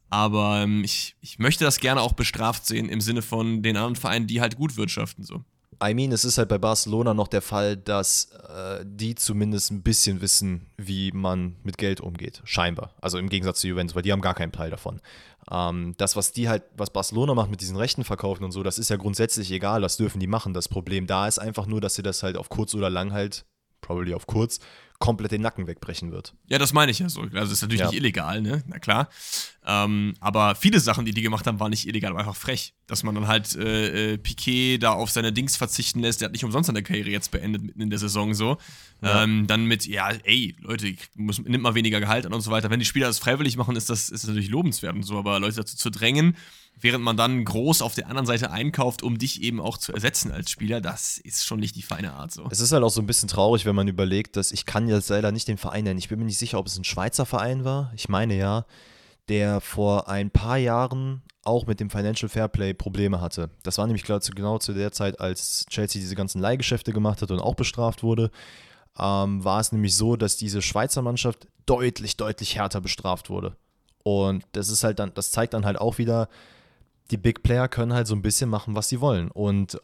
[0.08, 3.96] Aber ähm, ich, ich möchte das gerne auch bestraft sehen im Sinne von den anderen
[3.96, 5.44] Vereinen, die halt gut wirtschaften so.
[5.82, 9.82] I mean, es ist halt bei Barcelona noch der Fall, dass äh, die zumindest ein
[9.82, 12.40] bisschen wissen, wie man mit Geld umgeht.
[12.44, 12.94] Scheinbar.
[13.00, 15.00] Also im Gegensatz zu Juventus, weil die haben gar keinen Teil davon.
[15.50, 18.78] Ähm, das, was die halt, was Barcelona macht mit diesen Rechten verkaufen und so, das
[18.78, 20.54] ist ja grundsätzlich egal, das dürfen die machen.
[20.54, 23.46] Das Problem da ist einfach nur, dass sie das halt auf kurz oder lang halt,
[23.80, 24.58] probably auf kurz,
[24.98, 26.34] komplett den Nacken wegbrechen wird.
[26.48, 27.20] Ja, das meine ich ja so.
[27.22, 27.88] Also das ist natürlich ja.
[27.88, 28.62] nicht illegal, ne?
[28.66, 29.08] Na klar.
[29.66, 32.74] Ähm, aber viele Sachen, die die gemacht haben, waren nicht illegal, aber einfach frech.
[32.86, 36.32] Dass man dann halt äh, äh, Piquet da auf seine Dings verzichten lässt, der hat
[36.32, 38.58] nicht umsonst seine Karriere jetzt beendet mitten in der Saison so.
[39.02, 39.24] Ja.
[39.24, 42.70] Ähm, dann mit, ja, ey, Leute, muss, nimmt mal weniger Gehalt an und so weiter.
[42.70, 45.40] Wenn die Spieler das freiwillig machen, ist das, ist das natürlich lobenswert und so, aber
[45.40, 46.36] Leute dazu zu drängen,
[46.78, 50.30] während man dann groß auf der anderen Seite einkauft, um dich eben auch zu ersetzen
[50.30, 52.46] als Spieler, das ist schon nicht die feine Art so.
[52.50, 55.08] Es ist halt auch so ein bisschen traurig, wenn man überlegt, dass ich kann jetzt
[55.08, 55.98] leider nicht den Verein nennen.
[55.98, 57.92] Ich bin mir nicht sicher, ob es ein Schweizer Verein war.
[57.94, 58.66] Ich meine ja,
[59.28, 63.50] der vor ein paar Jahren auch mit dem Financial Fairplay Probleme hatte.
[63.62, 67.40] Das war nämlich genau zu der Zeit, als Chelsea diese ganzen Leihgeschäfte gemacht hat und
[67.40, 68.30] auch bestraft wurde.
[68.98, 73.56] Ähm, war es nämlich so, dass diese Schweizer Mannschaft deutlich, deutlich härter bestraft wurde.
[74.02, 76.28] Und das ist halt dann, das zeigt dann halt auch wieder,
[77.10, 79.30] die Big Player können halt so ein bisschen machen, was sie wollen.
[79.30, 79.80] Und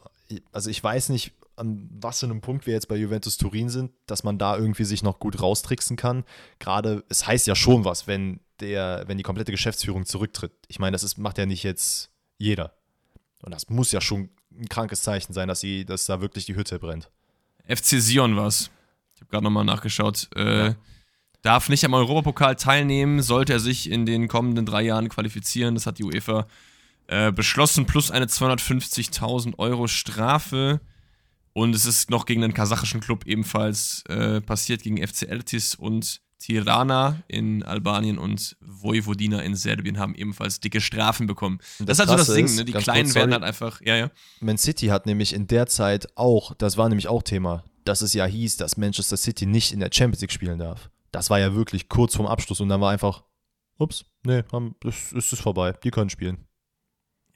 [0.51, 3.91] also ich weiß nicht, an was für einem Punkt wir jetzt bei Juventus Turin sind,
[4.07, 6.23] dass man da irgendwie sich noch gut raustricksen kann.
[6.59, 10.51] Gerade, es heißt ja schon was, wenn der, wenn die komplette Geschäftsführung zurücktritt.
[10.67, 12.73] Ich meine, das ist, macht ja nicht jetzt jeder.
[13.43, 16.55] Und das muss ja schon ein krankes Zeichen sein, dass sie, dass da wirklich die
[16.55, 17.09] Hütte brennt.
[17.67, 18.71] FC Sion was.
[19.15, 20.29] Ich habe gerade nochmal nachgeschaut.
[20.35, 20.75] Äh, ja.
[21.41, 25.75] Darf nicht am Europapokal teilnehmen, sollte er sich in den kommenden drei Jahren qualifizieren.
[25.75, 26.47] Das hat die UEFA
[27.13, 30.81] äh, beschlossen, plus eine 250.000 Euro Strafe.
[31.53, 36.21] Und es ist noch gegen einen kasachischen Club ebenfalls äh, passiert, gegen FC Eltis und
[36.39, 41.59] Tirana in Albanien und Vojvodina in Serbien haben ebenfalls dicke Strafen bekommen.
[41.77, 42.65] Das, das ist halt so das Ding, ne?
[42.65, 44.11] die Kleinen kurz, werden halt einfach, ja, ja.
[44.41, 48.13] Man City hat nämlich in der Zeit auch, das war nämlich auch Thema, dass es
[48.13, 50.89] ja hieß, dass Manchester City nicht in der Champions League spielen darf.
[51.11, 53.23] Das war ja wirklich kurz vorm Abschluss und dann war einfach,
[53.77, 54.43] ups, nee,
[54.81, 56.47] das ist es vorbei, die können spielen.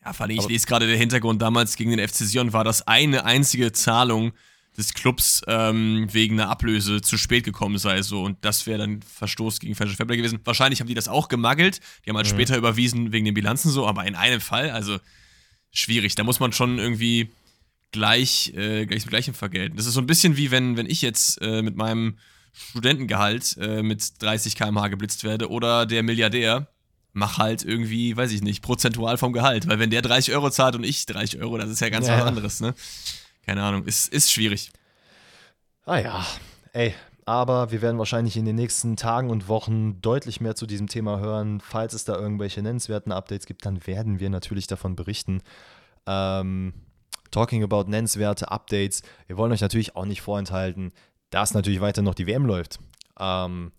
[0.08, 2.88] Ja, vor allem, ich lese gerade der Hintergrund, damals gegen den FC Sion war das
[2.88, 4.32] eine einzige Zahlung
[4.78, 8.02] des Clubs ähm, wegen einer Ablöse zu spät gekommen sei.
[8.04, 8.24] So.
[8.24, 10.40] Und das wäre dann Verstoß gegen Financial Fairplay gewesen.
[10.46, 11.82] Wahrscheinlich haben die das auch gemaggelt.
[12.06, 12.32] Die haben halt mhm.
[12.32, 14.98] später überwiesen wegen den Bilanzen so, aber in einem Fall, also
[15.74, 16.16] schwierig.
[16.16, 17.32] Da muss man schon irgendwie
[17.92, 19.76] gleich, äh, gleich mit gleichem vergelten.
[19.76, 22.18] Das ist so ein bisschen wie wenn, wenn ich jetzt äh, mit meinem
[22.54, 26.68] Studentengehalt äh, mit 30 km/h geblitzt werde oder der Milliardär
[27.18, 29.68] mach halt irgendwie, weiß ich nicht, prozentual vom Gehalt.
[29.68, 32.20] Weil wenn der 30 Euro zahlt und ich 30 Euro, das ist ja ganz ja.
[32.20, 32.76] was anderes, ne?
[33.46, 34.72] Keine Ahnung, ist, ist schwierig.
[35.86, 36.26] Ah ja,
[36.74, 36.94] ey,
[37.26, 41.20] aber wir werden wahrscheinlich in den nächsten Tagen und Wochen deutlich mehr zu diesem Thema
[41.20, 41.60] hören.
[41.60, 45.42] Falls es da irgendwelche nennenswerten Updates gibt, dann werden wir natürlich davon berichten.
[46.06, 46.74] Ähm,
[47.32, 49.02] talking about nennenswerte Updates.
[49.26, 50.92] Wir wollen euch natürlich auch nicht vorenthalten,
[51.32, 52.80] dass natürlich weiter noch die WM läuft.
[53.20, 53.72] Ähm,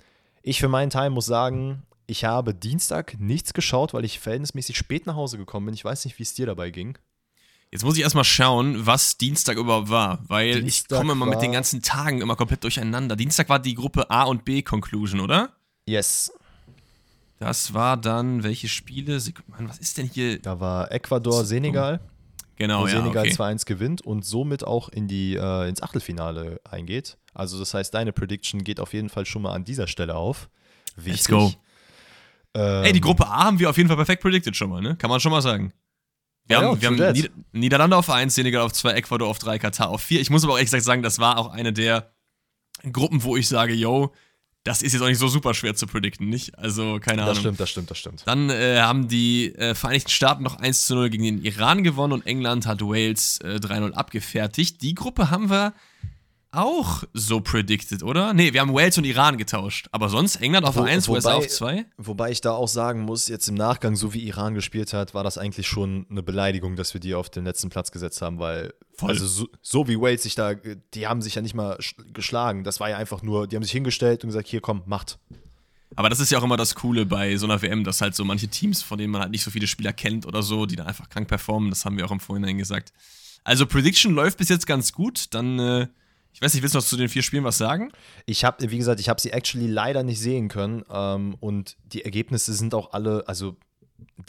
[0.42, 5.06] ich für meinen Teil muss sagen, ich habe Dienstag nichts geschaut, weil ich verhältnismäßig spät
[5.06, 5.74] nach Hause gekommen bin.
[5.74, 6.96] Ich weiß nicht, wie es dir dabei ging.
[7.70, 11.42] Jetzt muss ich erstmal schauen, was Dienstag überhaupt war, weil Dienstag ich komme immer mit
[11.42, 13.14] den ganzen Tagen immer komplett durcheinander.
[13.14, 15.50] Dienstag war die Gruppe A und B Conclusion, oder?
[15.84, 16.32] Yes.
[17.38, 19.20] Das war dann, welche Spiele?
[19.48, 20.40] Mann, was ist denn hier?
[20.40, 22.00] Da war Ecuador, Senegal.
[22.56, 23.02] Genau, wo ja.
[23.02, 23.34] Senegal okay.
[23.34, 27.18] 2-1 gewinnt und somit auch in die, äh, ins Achtelfinale eingeht.
[27.34, 30.48] Also, das heißt, deine Prediction geht auf jeden Fall schon mal an dieser Stelle auf.
[30.96, 31.28] Wichtig.
[31.28, 31.52] Let's go.
[32.54, 34.96] Ähm, Ey, die Gruppe A haben wir auf jeden Fall perfekt predicted schon mal, ne?
[34.96, 35.72] Kann man schon mal sagen.
[36.46, 39.58] Wir ja, haben, wir haben Nieder Niederlande auf 1, Senegal auf 2, Ecuador auf 3,
[39.58, 40.20] Katar auf 4.
[40.20, 42.10] Ich muss aber auch ehrlich gesagt sagen, das war auch eine der
[42.90, 44.14] Gruppen, wo ich sage, yo,
[44.64, 46.58] das ist jetzt auch nicht so super schwer zu predikten, nicht?
[46.58, 47.34] Also, keine Ahnung.
[47.34, 48.22] Das stimmt, das stimmt, das stimmt.
[48.26, 52.12] Dann äh, haben die äh, Vereinigten Staaten noch 1 zu 0 gegen den Iran gewonnen
[52.12, 54.82] und England hat Wales äh, 3-0 abgefertigt.
[54.82, 55.74] Die Gruppe haben wir
[56.50, 58.32] auch so predicted, oder?
[58.32, 59.86] Nee, wir haben Wales und Iran getauscht.
[59.92, 61.84] Aber sonst England auf Wo- 1, USA auf 2?
[61.98, 65.24] Wobei ich da auch sagen muss, jetzt im Nachgang, so wie Iran gespielt hat, war
[65.24, 68.72] das eigentlich schon eine Beleidigung, dass wir die auf den letzten Platz gesetzt haben, weil
[68.94, 69.10] Voll.
[69.10, 72.64] also so, so wie Wales sich da, die haben sich ja nicht mal sch- geschlagen.
[72.64, 75.18] Das war ja einfach nur, die haben sich hingestellt und gesagt, hier komm, macht.
[75.96, 78.24] Aber das ist ja auch immer das Coole bei so einer WM, dass halt so
[78.24, 80.86] manche Teams, von denen man halt nicht so viele Spieler kennt oder so, die dann
[80.86, 81.70] einfach krank performen.
[81.70, 82.92] Das haben wir auch im Vorhinein gesagt.
[83.44, 85.26] Also Prediction läuft bis jetzt ganz gut.
[85.34, 85.86] Dann, äh,
[86.38, 87.90] ich weiß nicht, willst du noch zu den vier Spielen was sagen?
[88.24, 92.04] Ich habe, wie gesagt, ich habe sie actually leider nicht sehen können ähm, und die
[92.04, 93.56] Ergebnisse sind auch alle, also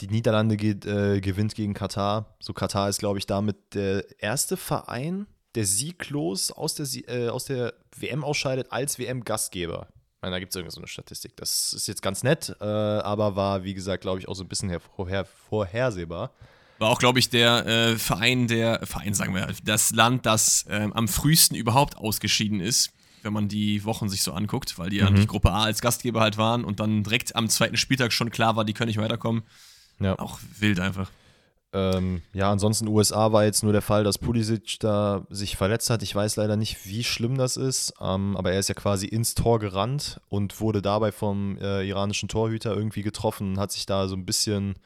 [0.00, 2.34] die Niederlande geht, äh, gewinnt gegen Katar.
[2.40, 7.44] So Katar ist, glaube ich, damit der erste Verein, der sieglos aus der, äh, aus
[7.44, 9.86] der WM ausscheidet als WM-Gastgeber.
[10.20, 11.36] Da gibt es irgendwie so eine Statistik.
[11.36, 14.48] Das ist jetzt ganz nett, äh, aber war, wie gesagt, glaube ich, auch so ein
[14.48, 16.32] bisschen her vorher vorhersehbar.
[16.80, 20.94] War auch, glaube ich, der äh, Verein, der, Verein sagen wir, das Land, das ähm,
[20.94, 22.90] am frühesten überhaupt ausgeschieden ist,
[23.22, 26.22] wenn man die Wochen sich so anguckt, weil die ja durch Gruppe A als Gastgeber
[26.22, 29.42] halt waren und dann direkt am zweiten Spieltag schon klar war, die können nicht weiterkommen.
[29.98, 30.18] Ja.
[30.18, 31.10] Auch wild einfach.
[31.74, 36.02] Ähm, ja, ansonsten USA war jetzt nur der Fall, dass Pulisic da sich verletzt hat.
[36.02, 39.34] Ich weiß leider nicht, wie schlimm das ist, ähm, aber er ist ja quasi ins
[39.34, 44.08] Tor gerannt und wurde dabei vom äh, iranischen Torhüter irgendwie getroffen und hat sich da
[44.08, 44.76] so ein bisschen,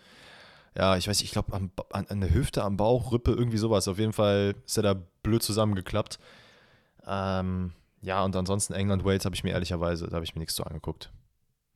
[0.76, 3.86] ja, ich weiß nicht, ich glaube an, an, der Hüfte, am Bauch, Rippe, irgendwie sowas.
[3.88, 6.18] Auf jeden Fall ist er da blöd zusammengeklappt.
[7.06, 10.54] Ähm, ja, und ansonsten England, Wales habe ich mir ehrlicherweise, da habe ich mir nichts
[10.54, 11.10] zu angeguckt.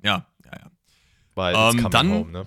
[0.03, 0.71] Ja, ja, ja.
[1.35, 2.47] Weil Ähm, dann- home, ne?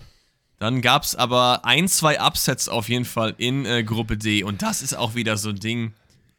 [0.60, 4.62] Dann gab es aber ein, zwei Upsets auf jeden Fall in äh, Gruppe D und
[4.62, 5.94] das ist auch wieder so ein Ding,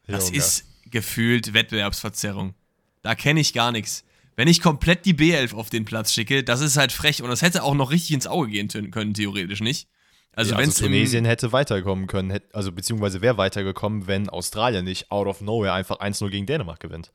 [0.06, 0.36] das Junge.
[0.38, 2.54] ist gefühlt Wettbewerbsverzerrung.
[3.02, 4.04] Da kenne ich gar nichts.
[4.36, 7.42] Wenn ich komplett die B11 auf den Platz schicke, das ist halt frech und das
[7.42, 9.88] hätte auch noch richtig ins Auge gehen können, theoretisch nicht.
[10.34, 14.28] Also ja, wenn also es Tunesien hätte weiterkommen können, hätt, also beziehungsweise wäre weitergekommen, wenn
[14.30, 17.12] Australien nicht out of nowhere einfach 1-0 gegen Dänemark gewinnt.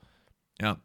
[0.62, 0.78] Ja,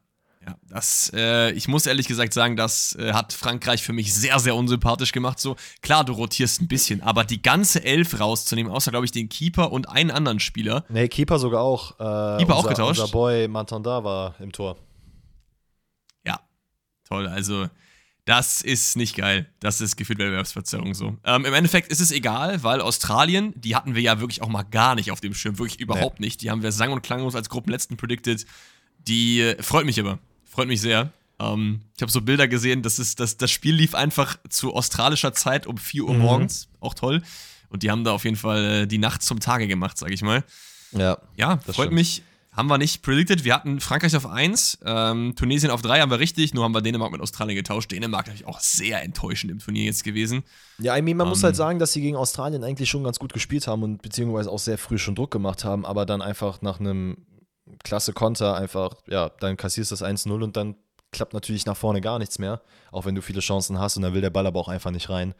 [0.44, 4.40] ja, das, äh, ich muss ehrlich gesagt sagen, das äh, hat Frankreich für mich sehr,
[4.40, 5.38] sehr unsympathisch gemacht.
[5.38, 9.28] So, klar, du rotierst ein bisschen, aber die ganze Elf rauszunehmen, außer, glaube ich, den
[9.28, 11.92] Keeper und einen anderen Spieler, Nee, Keeper sogar auch.
[11.92, 13.00] Äh, Keeper auch unser, getauscht?
[13.00, 14.76] Unser Boy Mantanda war im Tor.
[16.26, 16.40] ja,
[17.08, 17.28] toll.
[17.28, 17.68] Also,
[18.24, 19.46] das ist nicht geil.
[19.60, 21.16] Das ist gefühlt Wettbewerbsverzerrung so.
[21.24, 24.62] Ähm, Im Endeffekt ist es egal, weil Australien, die hatten wir ja wirklich auch mal
[24.62, 26.40] gar nicht auf dem Schirm, wirklich überhaupt nicht.
[26.42, 28.46] Die haben wir sang- und klanglos als Gruppenletzten predicted.
[28.98, 30.18] Die äh, freut mich aber.
[30.44, 31.10] Freut mich sehr.
[31.40, 35.32] Ähm, ich habe so Bilder gesehen, das, ist, das, das Spiel lief einfach zu australischer
[35.32, 36.20] Zeit um 4 Uhr Mhm.
[36.20, 36.68] morgens.
[36.78, 37.22] Auch toll.
[37.70, 40.22] Und die haben da auf jeden Fall äh, die Nacht zum Tage gemacht, sag ich
[40.22, 40.44] mal.
[40.92, 41.18] Ja.
[41.36, 41.94] Ja, Das freut stimmt.
[41.94, 42.22] mich.
[42.54, 43.44] Haben wir nicht predicted.
[43.44, 46.82] Wir hatten Frankreich auf 1, ähm, Tunesien auf 3 haben wir richtig, nur haben wir
[46.82, 47.90] Dänemark mit Australien getauscht.
[47.90, 50.42] Dänemark natürlich auch sehr enttäuschend im Turnier jetzt gewesen.
[50.78, 51.44] Ja, I mean, man muss Ähm.
[51.44, 54.58] halt sagen, dass sie gegen Australien eigentlich schon ganz gut gespielt haben und beziehungsweise auch
[54.58, 57.16] sehr früh schon Druck gemacht haben, aber dann einfach nach einem
[57.84, 60.76] klasse Konter einfach, ja, dann kassierst du das 1-0 und dann
[61.10, 62.60] klappt natürlich nach vorne gar nichts mehr,
[62.90, 65.08] auch wenn du viele Chancen hast und dann will der Ball aber auch einfach nicht
[65.08, 65.34] rein.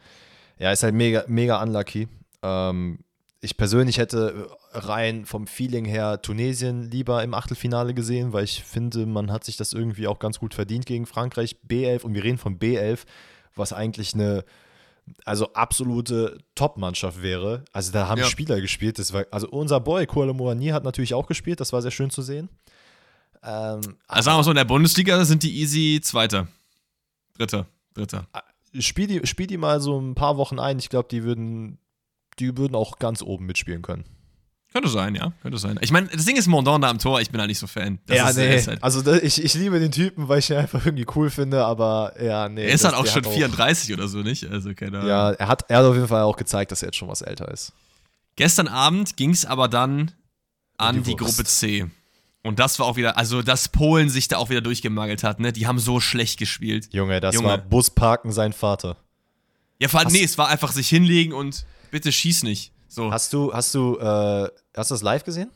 [0.57, 2.07] Ja, ist halt mega, mega unlucky.
[2.41, 2.99] Ähm,
[3.43, 9.05] ich persönlich hätte rein vom Feeling her Tunesien lieber im Achtelfinale gesehen, weil ich finde,
[9.05, 11.57] man hat sich das irgendwie auch ganz gut verdient gegen Frankreich.
[11.67, 12.99] B11 und wir reden von B11,
[13.55, 14.45] was eigentlich eine
[15.25, 17.65] also absolute Top-Mannschaft wäre.
[17.73, 18.25] Also da haben Ja.
[18.27, 18.97] Spieler gespielt.
[18.97, 21.59] Das war, also unser Boy Kuala Moani hat natürlich auch gespielt.
[21.59, 22.47] Das war sehr schön zu sehen.
[23.43, 26.47] Ähm, Also sagen wir so, in der Bundesliga sind die easy Zweiter.
[27.37, 27.67] Dritter.
[27.93, 28.25] Dritter.
[28.79, 30.79] spiel, die, spiel die mal so ein paar Wochen ein.
[30.79, 31.77] Ich glaube, die würden,
[32.39, 34.05] die würden auch ganz oben mitspielen können.
[34.71, 35.33] Könnte sein, ja.
[35.43, 35.77] Könnte sein.
[35.81, 37.99] Ich meine, das Ding ist Mondon da am Tor, ich bin da nicht so Fan.
[38.07, 40.55] Das ist, er ist halt, Also da, ich, ich liebe den Typen, weil ich ihn
[40.57, 42.63] einfach irgendwie cool finde, aber ja, nee.
[42.65, 44.49] er ist das- halt auch schon hat 34 oder so, nicht?
[44.49, 45.09] Also keine Ahnung.
[45.09, 47.21] Ja, er hat, er hat auf jeden Fall auch gezeigt, dass er jetzt schon was
[47.21, 47.71] älter ist.
[48.35, 50.11] Gestern Abend ging es aber dann
[50.77, 51.15] an die die.
[51.17, 51.85] Gruppe C.
[52.41, 55.53] Und das war auch wieder, also dass Polen sich da auch wieder durchgemagelt hat, ne?
[55.53, 56.89] Die haben so schlecht gespielt.
[56.91, 57.47] Junge, das Junge.
[57.47, 58.97] war Busparken sein Vater.
[59.79, 62.73] Ja, vor allem, nee, es war einfach sich hinlegen und bitte schieß nicht.
[62.87, 63.11] So.
[63.11, 65.51] Hast du, hast du, äh, hast du das live gesehen?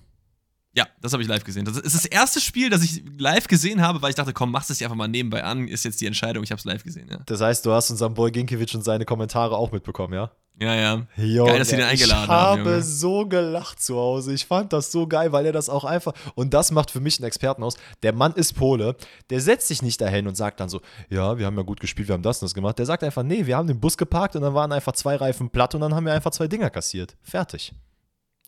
[0.73, 1.65] Ja, das habe ich live gesehen.
[1.65, 4.69] Das ist das erste Spiel, das ich live gesehen habe, weil ich dachte, komm, machst
[4.69, 6.43] es dir einfach mal nebenbei an, ist jetzt die Entscheidung.
[6.43, 7.17] Ich habe es live gesehen, ja.
[7.25, 10.31] Das heißt, du hast unseren Boy Ginkiewicz und seine Kommentare auch mitbekommen, ja?
[10.59, 11.07] Ja, ja.
[11.17, 12.81] Junge, Geil, dass sie den eingeladen ich haben, habe Junge.
[12.83, 14.33] so gelacht zu Hause.
[14.33, 16.13] Ich fand das so geil, weil er das auch einfach.
[16.33, 17.75] Und das macht für mich einen Experten aus.
[18.01, 18.95] Der Mann ist Pole.
[19.29, 22.07] Der setzt sich nicht dahin und sagt dann so: Ja, wir haben ja gut gespielt,
[22.07, 22.79] wir haben das und das gemacht.
[22.79, 25.51] Der sagt einfach: Nee, wir haben den Bus geparkt und dann waren einfach zwei Reifen
[25.51, 27.15] platt und dann haben wir einfach zwei Dinger kassiert.
[27.21, 27.73] Fertig.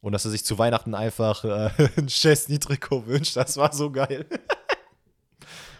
[0.01, 4.25] Und dass er sich zu Weihnachten einfach äh, ein Chesney-Trikot wünscht, das war so geil.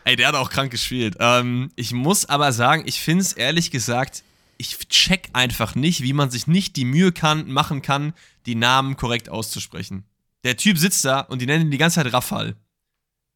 [0.03, 1.15] Ey, der hat auch krank gespielt.
[1.19, 4.23] Ähm, ich muss aber sagen, ich finde es ehrlich gesagt,
[4.59, 8.13] ich check einfach nicht, wie man sich nicht die Mühe kann, machen kann,
[8.45, 10.03] die Namen korrekt auszusprechen.
[10.43, 12.55] Der Typ sitzt da und die nennen ihn die ganze Zeit Rafal.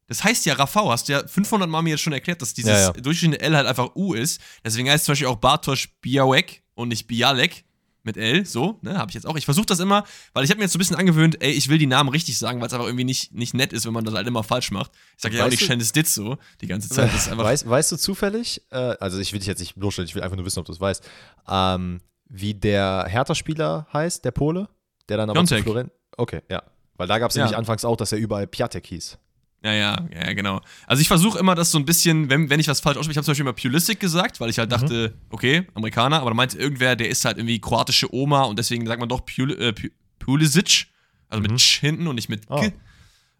[0.06, 2.72] Das heißt ja Rafał, hast du ja 500 Mal mir jetzt schon erklärt, dass dieses
[2.72, 2.92] Ja, ja.
[2.92, 4.38] durchschnittliche L halt einfach U ist.
[4.62, 7.64] Deswegen heißt es zum Beispiel auch Bartosz Białek und nicht Bialek
[8.04, 9.36] mit L, so, ne, habe ich jetzt auch.
[9.36, 11.68] Ich versuche das immer, weil ich habe mir jetzt so ein bisschen angewöhnt, ey, ich
[11.68, 14.04] will die Namen richtig sagen, weil es einfach irgendwie nicht, nicht nett ist, wenn man
[14.04, 14.92] das halt immer falsch macht.
[15.16, 17.10] Ich sage ja auch nicht Shendes Ditz so die ganze Zeit.
[17.30, 20.36] Einfach, Weißt, du zufällig, äh, also ich will dich jetzt nicht bloßstellen, ich will einfach
[20.36, 21.02] nur wissen, ob du es weißt,
[21.48, 24.68] ähm, wie der Hertha-Spieler heißt, der Pole,
[25.08, 25.64] der dann aber zu Piontek.
[25.64, 25.90] Florenz.
[26.16, 26.62] Okay, ja.
[26.96, 27.42] Weil da gab es Ja.
[27.44, 29.18] nämlich anfangs auch, dass er überall Piatek hieß.
[29.64, 30.60] Ja, ja, ja, genau.
[30.86, 33.16] Also ich versuche immer das so ein bisschen, wenn, wenn ich was falsch ausspreche, ich
[33.16, 36.58] habe zum Beispiel immer Pulisic gesagt, weil ich halt dachte, okay, Amerikaner, aber da meinte
[36.58, 39.90] irgendwer, der ist halt irgendwie kroatische Oma und deswegen sagt man doch Pul äh, Pu-
[40.18, 40.86] Pulisic,
[41.30, 42.60] also mit Sch hinten und nicht mit Ah.
[42.60, 42.72] K.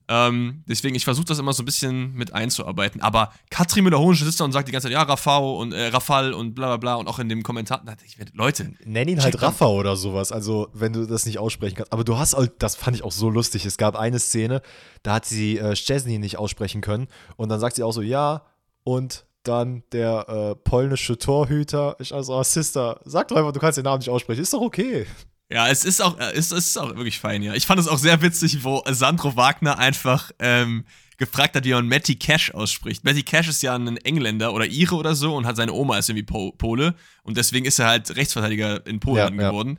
[0.06, 3.00] Ähm, deswegen, ich versuche das immer so ein bisschen mit einzuarbeiten.
[3.00, 6.34] Aber Katrin Müller-Hohenstein sitzt da und sagt die ganze Zeit, ja, Rafał und äh, Rafal
[6.34, 9.40] und bla bla bla und auch in dem Kommentar, dachte ich, Leute, Nenn ihn halt.
[9.40, 11.92] Rafa oder sowas, also wenn du das nicht aussprechen kannst.
[11.92, 13.64] Aber du hast, das fand ich auch so lustig.
[13.64, 14.60] Es gab eine Szene,
[15.02, 18.42] da hat sie äh, Szczesny nicht aussprechen können und dann sagt sie auch so, ja,
[18.82, 21.96] und dann der äh, polnische Torhüter.
[21.98, 24.42] Ich also, oh, Sister, sag doch einfach, du kannst den Namen nicht aussprechen.
[24.42, 25.06] Ist doch okay.
[25.50, 27.54] Ja, es ist auch, äh, es ist auch wirklich fein, ja.
[27.54, 30.84] Ich fand es auch sehr witzig, wo Sandro Wagner einfach ähm,
[31.18, 33.04] gefragt hat, wie man Matty Cash ausspricht.
[33.04, 36.08] Matty Cash ist ja ein Engländer oder Ire oder so und hat seine Oma ist
[36.08, 39.50] irgendwie po Pole und deswegen ist er halt Rechtsverteidiger in Polen Ja, dann ja.
[39.50, 39.78] geworden.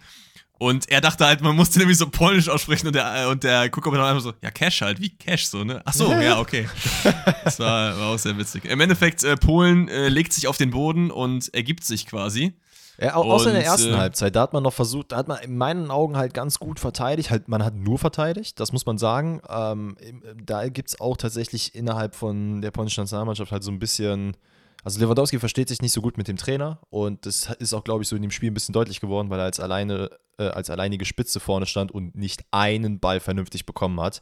[0.57, 3.69] Und er dachte halt, man musste nämlich so polnisch aussprechen und der, äh, und der
[3.69, 5.81] war einfach so, ja, Cash halt, wie Cash so, ne?
[5.83, 6.69] Ach so, ja, okay.
[7.43, 8.63] Das war, war auch sehr witzig.
[8.65, 12.53] Im Endeffekt, äh, Polen äh, legt sich auf den Boden und ergibt sich quasi.
[12.99, 15.27] Ja, au- außer in der ersten äh, Halbzeit, da hat man noch versucht, da hat
[15.27, 17.29] man in meinen Augen halt ganz gut verteidigt.
[17.29, 19.41] Halt, man hat nur verteidigt, das muss man sagen.
[19.49, 23.79] Ähm, im- da gibt es auch tatsächlich innerhalb von der polnischen Nationalmannschaft halt so ein
[23.79, 24.37] bisschen.
[24.83, 28.03] Also Lewandowski versteht sich nicht so gut mit dem Trainer und das ist auch, glaube
[28.03, 30.69] ich, so in dem Spiel ein bisschen deutlich geworden, weil er als, alleine, äh, als
[30.69, 34.21] alleinige Spitze vorne stand und nicht einen Ball vernünftig bekommen hat.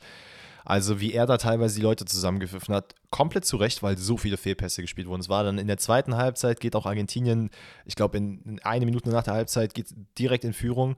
[0.65, 4.37] Also wie er da teilweise die Leute zusammengepfiffen hat, komplett zu Recht, weil so viele
[4.37, 5.21] Fehlpässe gespielt wurden.
[5.21, 7.49] Es war dann in der zweiten Halbzeit, geht auch Argentinien,
[7.85, 10.95] ich glaube in, in eine Minute nach der Halbzeit geht direkt in Führung.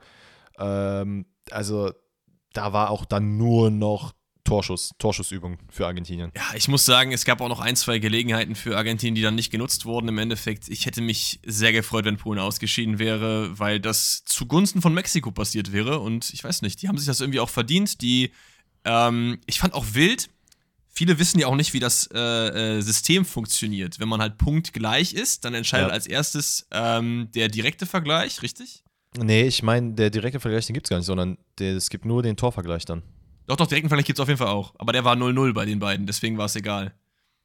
[0.60, 1.92] Ähm, also
[2.54, 4.14] da war auch dann nur noch
[4.46, 6.32] Torschuss, Torschussübung für Argentinien.
[6.36, 9.34] Ja, ich muss sagen, es gab auch noch ein, zwei Gelegenheiten für Argentinien, die dann
[9.34, 10.08] nicht genutzt wurden.
[10.08, 14.94] Im Endeffekt, ich hätte mich sehr gefreut, wenn Polen ausgeschieden wäre, weil das zugunsten von
[14.94, 16.00] Mexiko passiert wäre.
[16.00, 18.02] Und ich weiß nicht, die haben sich das irgendwie auch verdient.
[18.02, 18.32] Die,
[18.86, 20.30] ähm, ich fand auch wild.
[20.90, 22.20] Viele wissen ja auch nicht, wie das äh,
[22.78, 24.00] äh, System funktioniert.
[24.00, 25.94] Wenn man halt punktgleich ist, dann entscheidet Ja.
[25.94, 28.84] als erstes ähm, der direkte Vergleich, richtig?
[29.18, 32.06] Nee, ich meine, der direkte Vergleich, den gibt es gar nicht, sondern der, es gibt
[32.06, 33.02] nur den Torvergleich dann.
[33.48, 34.74] Doch, doch, direkten Vergleich gibt es auf jeden Fall auch.
[34.78, 36.94] Aber der war 0-0 bei den beiden, deswegen war es egal.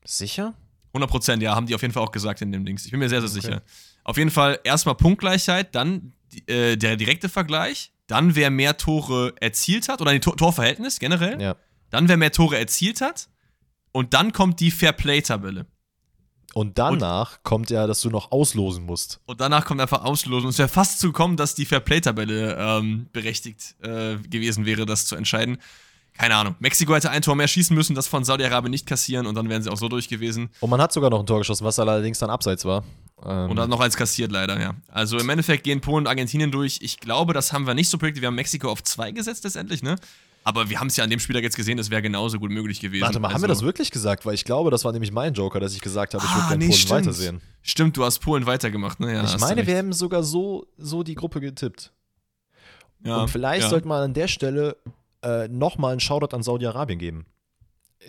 [0.04, 0.54] Sicher?
[0.92, 2.84] 100 Prozent, ja, haben die auf jeden Fall auch gesagt in dem Dings.
[2.84, 3.62] Ich bin mir sehr, sehr sicher.
[4.04, 6.12] Auf jeden Fall erstmal Punktgleichheit, dann
[6.46, 11.40] äh, der direkte Vergleich, dann wer mehr Tore erzielt hat, oder ein Tor Torverhältnis generell,
[11.40, 11.56] Ja.
[11.90, 13.28] dann wer mehr Tore erzielt hat
[13.92, 15.66] und dann kommt die Fairplay-Tabelle.
[16.52, 19.20] Und danach kommt ja, dass du noch auslosen musst.
[19.26, 20.50] Und danach kommt einfach Auslosung.
[20.50, 25.14] Es wäre fast zu kommen, dass die Fairplay-Tabelle ähm, berechtigt äh, gewesen wäre, das zu
[25.14, 25.58] entscheiden.
[26.18, 26.56] Keine Ahnung.
[26.58, 29.62] Mexiko hätte ein Tor mehr schießen müssen, das von Saudi-Arabien nicht kassieren und dann wären
[29.62, 30.50] sie auch so durch gewesen.
[30.58, 32.82] Und man hat sogar noch ein Tor geschossen, was allerdings dann abseits war.
[33.24, 34.74] Ähm, Und dann noch eins kassiert, leider, ja.
[34.88, 36.78] Also im Endeffekt gehen Polen und Argentinien durch.
[36.82, 38.22] Ich glaube, das haben wir nicht so predicted.
[38.22, 39.96] Wir haben Mexiko auf zwei gesetzt letztendlich, ne?
[40.42, 42.80] Aber wir haben es ja an dem Spieltag jetzt gesehen, das wäre genauso gut möglich
[42.80, 43.02] gewesen.
[43.02, 44.24] Warte mal, haben also, wir das wirklich gesagt?
[44.24, 46.48] Weil ich glaube, das war nämlich mein Joker, dass ich gesagt habe, ich würde Ah,
[46.48, 46.90] gerne nee, Polen stimmt.
[47.00, 47.40] weitersehen.
[47.60, 49.12] Stimmt, du hast Polen weitergemacht, ne?
[49.12, 51.92] Ja, ich meine, wir haben sogar so, so die Gruppe getippt.
[53.04, 53.68] ja, Und vielleicht ja.
[53.68, 54.78] sollte man an der Stelle
[55.22, 57.26] äh, nochmal einen Shoutout an Saudi-Arabien geben.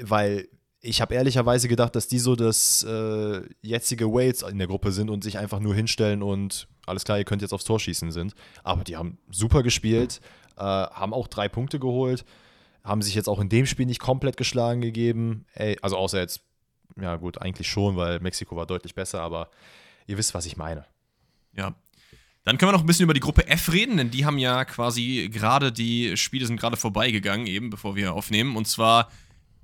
[0.02, 0.48] Weil
[0.82, 5.10] ich habe ehrlicherweise gedacht, dass die so das äh, jetzige Wales in der Gruppe sind
[5.10, 8.34] und sich einfach nur hinstellen und alles klar, ihr könnt jetzt aufs Tor schießen sind.
[8.64, 10.22] Aber die haben super gespielt,
[10.58, 12.26] äh, haben auch drei Punkte geholt,
[12.84, 15.46] haben sich jetzt auch in dem Spiel nicht komplett geschlagen gegeben.
[15.54, 16.42] Ey, also außer jetzt,
[17.00, 19.50] ja gut, eigentlich schon, weil Mexiko war deutlich besser, aber
[20.08, 20.86] ihr wisst, was ich meine.
[21.56, 21.76] Ja.
[22.44, 24.66] Dann können wir noch ein bisschen über die Gruppe F reden, denn die haben ja
[24.66, 28.56] quasi gerade, die Spiele sind gerade vorbeigegangen, eben bevor wir aufnehmen.
[28.56, 29.10] Und zwar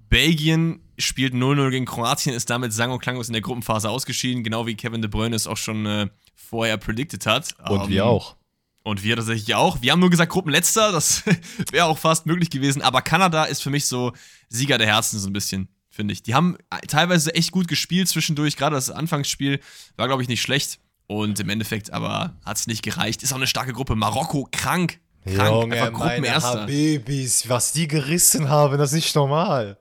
[0.09, 4.65] Belgien spielt 0-0 gegen Kroatien, ist damit sang- und klanglos in der Gruppenphase ausgeschieden, genau
[4.65, 7.55] wie Kevin De Bruyne es auch schon äh, vorher predicted hat.
[7.69, 8.35] Und Ähm, wir auch.
[8.83, 9.81] Und wir tatsächlich auch.
[9.81, 11.23] Wir haben nur gesagt Gruppenletzter, das
[11.71, 12.81] wäre auch fast möglich gewesen.
[12.81, 14.13] Aber Kanada ist für mich so
[14.49, 16.23] Sieger der Herzen so ein bisschen, finde ich.
[16.23, 18.55] Die haben teilweise echt gut gespielt zwischendurch.
[18.55, 19.59] Gerade das Anfangsspiel
[19.97, 20.79] war, glaube ich, nicht schlecht.
[21.07, 23.23] Und im Endeffekt aber hat es nicht gereicht.
[23.23, 23.95] Ist auch eine starke Gruppe.
[23.95, 24.99] Marokko krank.
[25.25, 25.73] Krank.
[25.73, 26.61] Einfach Gruppenerster.
[26.61, 29.77] Habibis, was die gerissen haben, das ist nicht normal.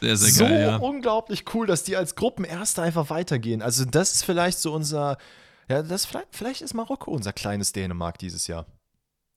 [0.00, 0.76] Sehr, sehr so geil, ja.
[0.76, 3.62] unglaublich cool, dass die als Gruppenerster einfach weitergehen.
[3.62, 5.16] Also das ist vielleicht so unser,
[5.68, 8.66] ja, das vielleicht, vielleicht ist Marokko unser kleines Dänemark dieses Jahr.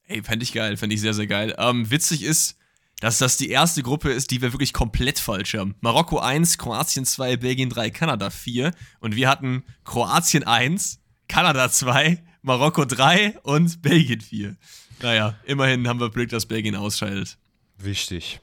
[0.03, 1.55] Ey, fände ich geil, fände ich sehr, sehr geil.
[1.57, 2.57] Ähm, witzig ist,
[2.99, 5.76] dass das die erste Gruppe ist, die wir wirklich komplett falsch haben.
[5.80, 8.72] Marokko 1, Kroatien 2, Belgien 3, Kanada 4.
[8.99, 14.55] Und wir hatten Kroatien 1, Kanada 2, Marokko 3 und Belgien 4.
[15.01, 17.38] Naja, immerhin haben wir Glück, dass Belgien ausscheidet.
[17.78, 18.41] Wichtig.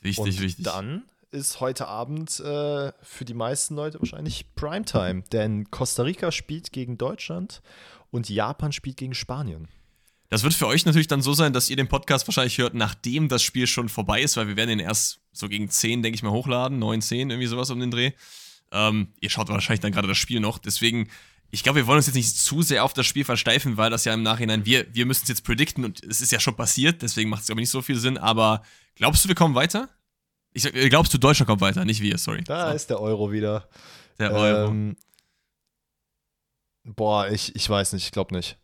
[0.00, 0.64] Wichtig, Und wichtig.
[0.64, 6.72] dann ist heute Abend äh, für die meisten Leute wahrscheinlich Primetime, denn Costa Rica spielt
[6.72, 7.62] gegen Deutschland
[8.10, 9.68] und Japan spielt gegen Spanien.
[10.30, 13.28] Das wird für euch natürlich dann so sein, dass ihr den Podcast wahrscheinlich hört, nachdem
[13.28, 16.22] das Spiel schon vorbei ist, weil wir werden ihn erst so gegen 10, denke ich
[16.22, 16.78] mal, hochladen.
[16.78, 18.12] 9, 10, irgendwie sowas um den Dreh.
[18.70, 20.58] Ähm, ihr schaut wahrscheinlich dann gerade das Spiel noch.
[20.58, 21.08] Deswegen,
[21.50, 24.04] ich glaube, wir wollen uns jetzt nicht zu sehr auf das Spiel versteifen, weil das
[24.04, 27.00] ja im Nachhinein, wir, wir müssen es jetzt predikten und es ist ja schon passiert,
[27.00, 28.18] deswegen macht es, glaube ich, nicht so viel Sinn.
[28.18, 28.62] Aber
[28.96, 29.88] glaubst du, wir kommen weiter?
[30.64, 32.42] Ich äh, glaubst du, Deutschland kommt weiter, nicht wir, sorry.
[32.44, 33.68] Da So, ist der Euro wieder.
[34.18, 34.68] der Euro.
[34.70, 34.96] Ähm,
[36.84, 38.58] boah, ich, ich weiß nicht, ich glaube nicht.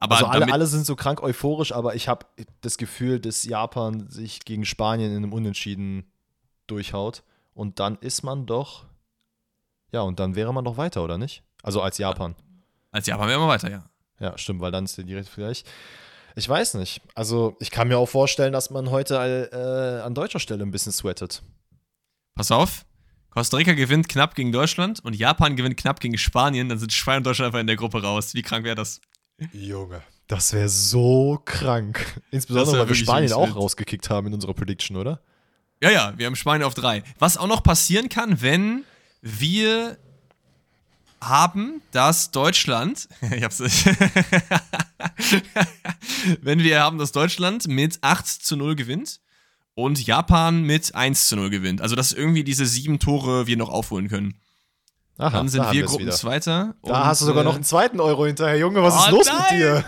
[0.00, 2.26] aber also alle, alle sind so krank euphorisch, aber ich habe
[2.60, 6.10] das Gefühl, dass Japan sich gegen Spanien in einem Unentschieden
[6.66, 7.22] durchhaut.
[7.54, 8.84] Und dann ist man doch.
[9.92, 11.44] Ja, und dann wäre man doch weiter, oder nicht?
[11.62, 12.34] Also als Japan.
[12.90, 13.84] als Japan wären wir weiter, ja.
[14.18, 15.68] Ja, stimmt, weil dann ist der direkt vielleicht.
[16.36, 17.00] Ich weiß nicht.
[17.14, 19.14] Also ich kann mir auch vorstellen, dass man heute
[19.52, 21.42] äh, an deutscher Stelle ein bisschen sweatet.
[22.34, 22.84] Pass auf.
[23.30, 26.68] Costa Rica gewinnt knapp gegen Deutschland und Japan gewinnt knapp gegen Spanien.
[26.68, 28.34] Dann sind Spanien und Deutschland einfach in der Gruppe raus.
[28.34, 29.00] Wie krank wäre das?
[29.52, 30.02] Junge.
[30.26, 32.20] Das wäre so krank.
[32.30, 33.56] Insbesondere, weil wir Spanien auch wild.
[33.56, 35.20] rausgekickt haben in unserer Prediction, oder?
[35.82, 37.02] Ja, ja, wir haben Spanien auf drei.
[37.18, 38.84] Was auch noch passieren kann, wenn
[39.20, 39.98] wir
[41.28, 43.84] haben, dass Deutschland, ich hab's nicht,
[46.42, 49.20] wenn wir haben, dass Deutschland mit 8 zu 0 gewinnt
[49.74, 51.80] und Japan mit 1 zu 0 gewinnt.
[51.80, 54.40] Also, dass irgendwie diese sieben Tore wir noch aufholen können.
[55.16, 55.84] Aha, Dann sind da wir.
[55.84, 56.74] Gruppenzweiter.
[56.82, 58.82] Da hast du sogar noch einen zweiten Euro hinterher, Junge.
[58.82, 59.42] Was Oh ist los nein!
[59.50, 59.84] mit dir?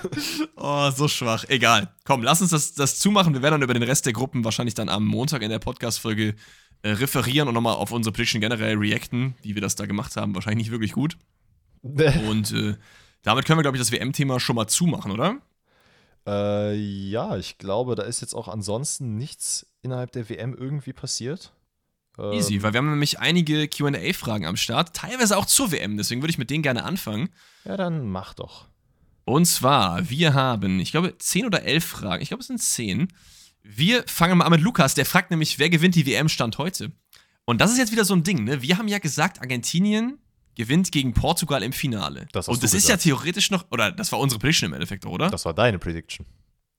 [0.57, 1.45] Oh, so schwach.
[1.49, 1.93] Egal.
[2.05, 3.35] Komm, lass uns das, das zumachen.
[3.35, 6.37] Wir werden dann über den Rest der Gruppen wahrscheinlich dann am Montag in der Podcast-Folge
[6.83, 10.35] äh, referieren und nochmal auf unsere Prediction generell reacten, wie wir das da gemacht haben.
[10.35, 11.17] Wahrscheinlich nicht wirklich gut.
[11.83, 12.77] Und äh,
[13.23, 15.41] damit können wir, glaube ich, das WM-Thema schon mal zumachen, oder?
[16.27, 21.53] äh, ja, ich glaube, da ist jetzt auch ansonsten nichts innerhalb der WM irgendwie passiert.
[22.19, 25.97] Ähm, Easy, weil wir haben nämlich einige QA-Fragen am Start, teilweise auch zur WM.
[25.97, 27.29] Deswegen würde ich mit denen gerne anfangen.
[27.65, 28.67] Ja, dann mach doch.
[29.25, 32.23] Und zwar, wir haben, ich glaube, 10 oder 11 Fragen.
[32.23, 33.09] Ich glaube, es sind 10.
[33.69, 36.93] Wir fangen mal an mit Lukas, der fragt nämlich, wer gewinnt die WM-Stand heute?
[37.45, 38.63] Und das ist jetzt wieder so ein Ding, ne?
[38.63, 40.19] Wir haben ja gesagt, Argentinien
[40.55, 42.29] gewinnt gegen Portugal im Finale.
[42.33, 45.31] Das Und das ist ja theoretisch noch, oder das war unsere Prediction im Endeffekt, oder?
[45.31, 46.25] Das war deine Prediction.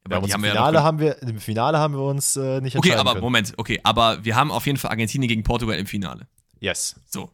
[0.05, 3.23] Aber im, Finale haben wir, Im Finale haben wir uns äh, nicht Okay, aber können.
[3.23, 6.27] Moment, okay, aber wir haben auf jeden Fall Argentinien gegen Portugal im Finale.
[6.61, 6.95] Yes.
[7.05, 7.29] So.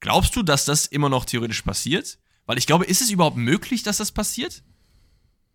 [0.00, 2.18] Glaubst du, dass das immer noch theoretisch passiert?
[2.46, 4.64] Weil ich glaube, ist es überhaupt möglich, dass das passiert?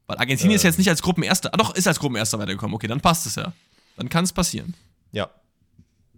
[0.07, 0.69] Weil Argentinien ist Ähm.
[0.69, 1.53] jetzt nicht als Gruppenerster.
[1.53, 2.73] Ah, doch, ist als Gruppenerster weitergekommen.
[2.75, 3.53] Okay, dann passt es ja.
[3.97, 4.73] Dann kann es passieren.
[5.11, 5.29] Ja.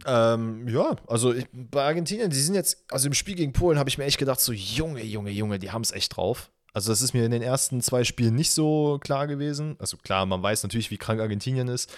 [0.05, 3.89] Ähm, ja, also ich, bei Argentinien, die sind jetzt, also im Spiel gegen Polen habe
[3.89, 6.51] ich mir echt gedacht, so Junge, Junge, Junge, die haben es echt drauf.
[6.71, 9.75] Also das ist mir in den ersten zwei Spielen nicht so klar gewesen.
[9.79, 11.91] Also klar, man weiß natürlich, wie krank Argentinien ist,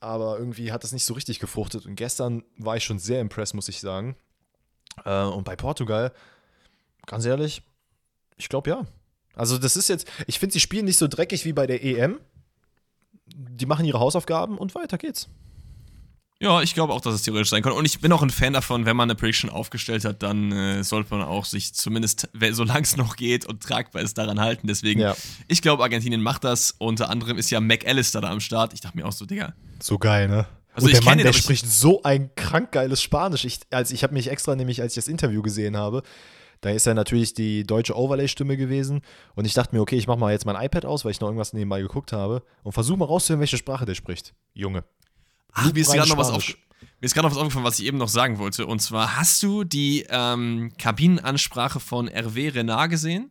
[0.00, 1.84] aber irgendwie hat das nicht so richtig gefruchtet.
[1.84, 4.16] Und gestern war ich schon sehr impressed, muss ich sagen.
[5.04, 6.12] Äh, und bei Portugal,
[7.06, 7.62] ganz ehrlich,
[8.36, 8.86] ich glaube ja.
[9.38, 12.18] Also das ist jetzt, ich finde, sie spielen nicht so dreckig wie bei der EM.
[13.26, 15.28] Die machen ihre Hausaufgaben und weiter geht's.
[16.40, 17.72] Ja, ich glaube auch, dass es theoretisch sein kann.
[17.72, 20.84] Und ich bin auch ein Fan davon, wenn man eine Prediction aufgestellt hat, dann äh,
[20.84, 24.68] sollte man auch sich zumindest, solange es noch geht und tragbar ist, daran halten.
[24.68, 25.16] Deswegen, Ja.
[25.48, 26.76] ich glaube, Argentinien macht das.
[26.78, 28.72] Unter anderem ist ja McAllister da am Start.
[28.72, 29.54] Ich dachte mir auch so, Digga.
[29.82, 30.46] So geil, ne?
[30.74, 33.44] Also und ich der Mann, ihn, der spricht so ein krank geiles Spanisch.
[33.44, 36.04] Ich, also ich habe mich extra nämlich, als ich das Interview gesehen habe,
[36.60, 39.02] da ist ja natürlich die deutsche Overlay-Stimme gewesen.
[39.34, 41.28] Und ich dachte mir, okay, ich mache mal jetzt mein iPad aus, weil ich noch
[41.28, 44.34] irgendwas nebenbei geguckt habe und versuche mal rauszuhören, welche Sprache der spricht.
[44.54, 44.84] Junge.
[45.52, 46.54] Ach, mir ist gerade noch was Spanisch.
[46.54, 46.58] auf,
[47.00, 48.66] mir ist gerade noch was aufgefallen, was ich eben noch sagen wollte.
[48.66, 53.30] Und zwar, hast du die ähm, Kabinenansprache von Hervé Renard gesehen?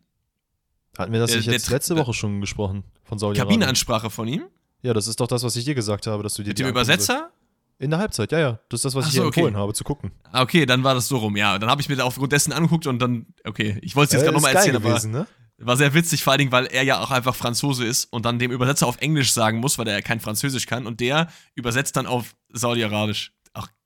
[0.97, 3.19] Hatten wir das Der- nicht jetzt letzte Woche schon gesprochen von?
[3.33, 4.45] Kabinenansprache von ihm?
[4.81, 6.67] Ja, das ist doch das, was ich dir gesagt habe, dass du dir Mit dem
[6.67, 7.31] Übersetzer?
[7.79, 8.59] In der Halbzeit, ja, ja.
[8.69, 9.39] Das ist das, was Ach ich so, dir okay.
[9.41, 10.11] empfohlen habe, zu gucken.
[10.31, 11.59] Ah, Okay, dann war das so rum, ja.
[11.59, 14.25] Dann habe ich mir aufgrund dessen angeguckt und dann, okay, ich wollte es jetzt Äh,
[14.25, 15.27] gerade nochmal erzählen, aber gewesen, ne?
[15.59, 18.39] war sehr witzig, vor allen Dingen, weil er ja auch einfach Franzose ist und dann
[18.39, 22.05] dem Übersetzer auf Englisch sagen muss, weil er kein Französisch kann und der übersetzt dann
[22.07, 23.31] auf Saudi-Arabisch.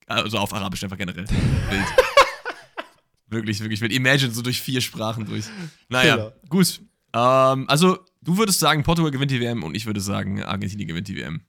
[0.07, 1.25] Also auf Arabisch einfach generell.
[1.69, 1.85] Wild.
[3.27, 3.93] wirklich, wirklich wild.
[3.93, 5.45] Imagine so durch vier Sprachen durch.
[5.87, 6.33] Naja, Killer.
[6.49, 6.81] gut.
[7.13, 11.07] Ähm, also, du würdest sagen, Portugal gewinnt die WM und ich würde sagen, Argentinien gewinnt
[11.07, 11.41] die WM.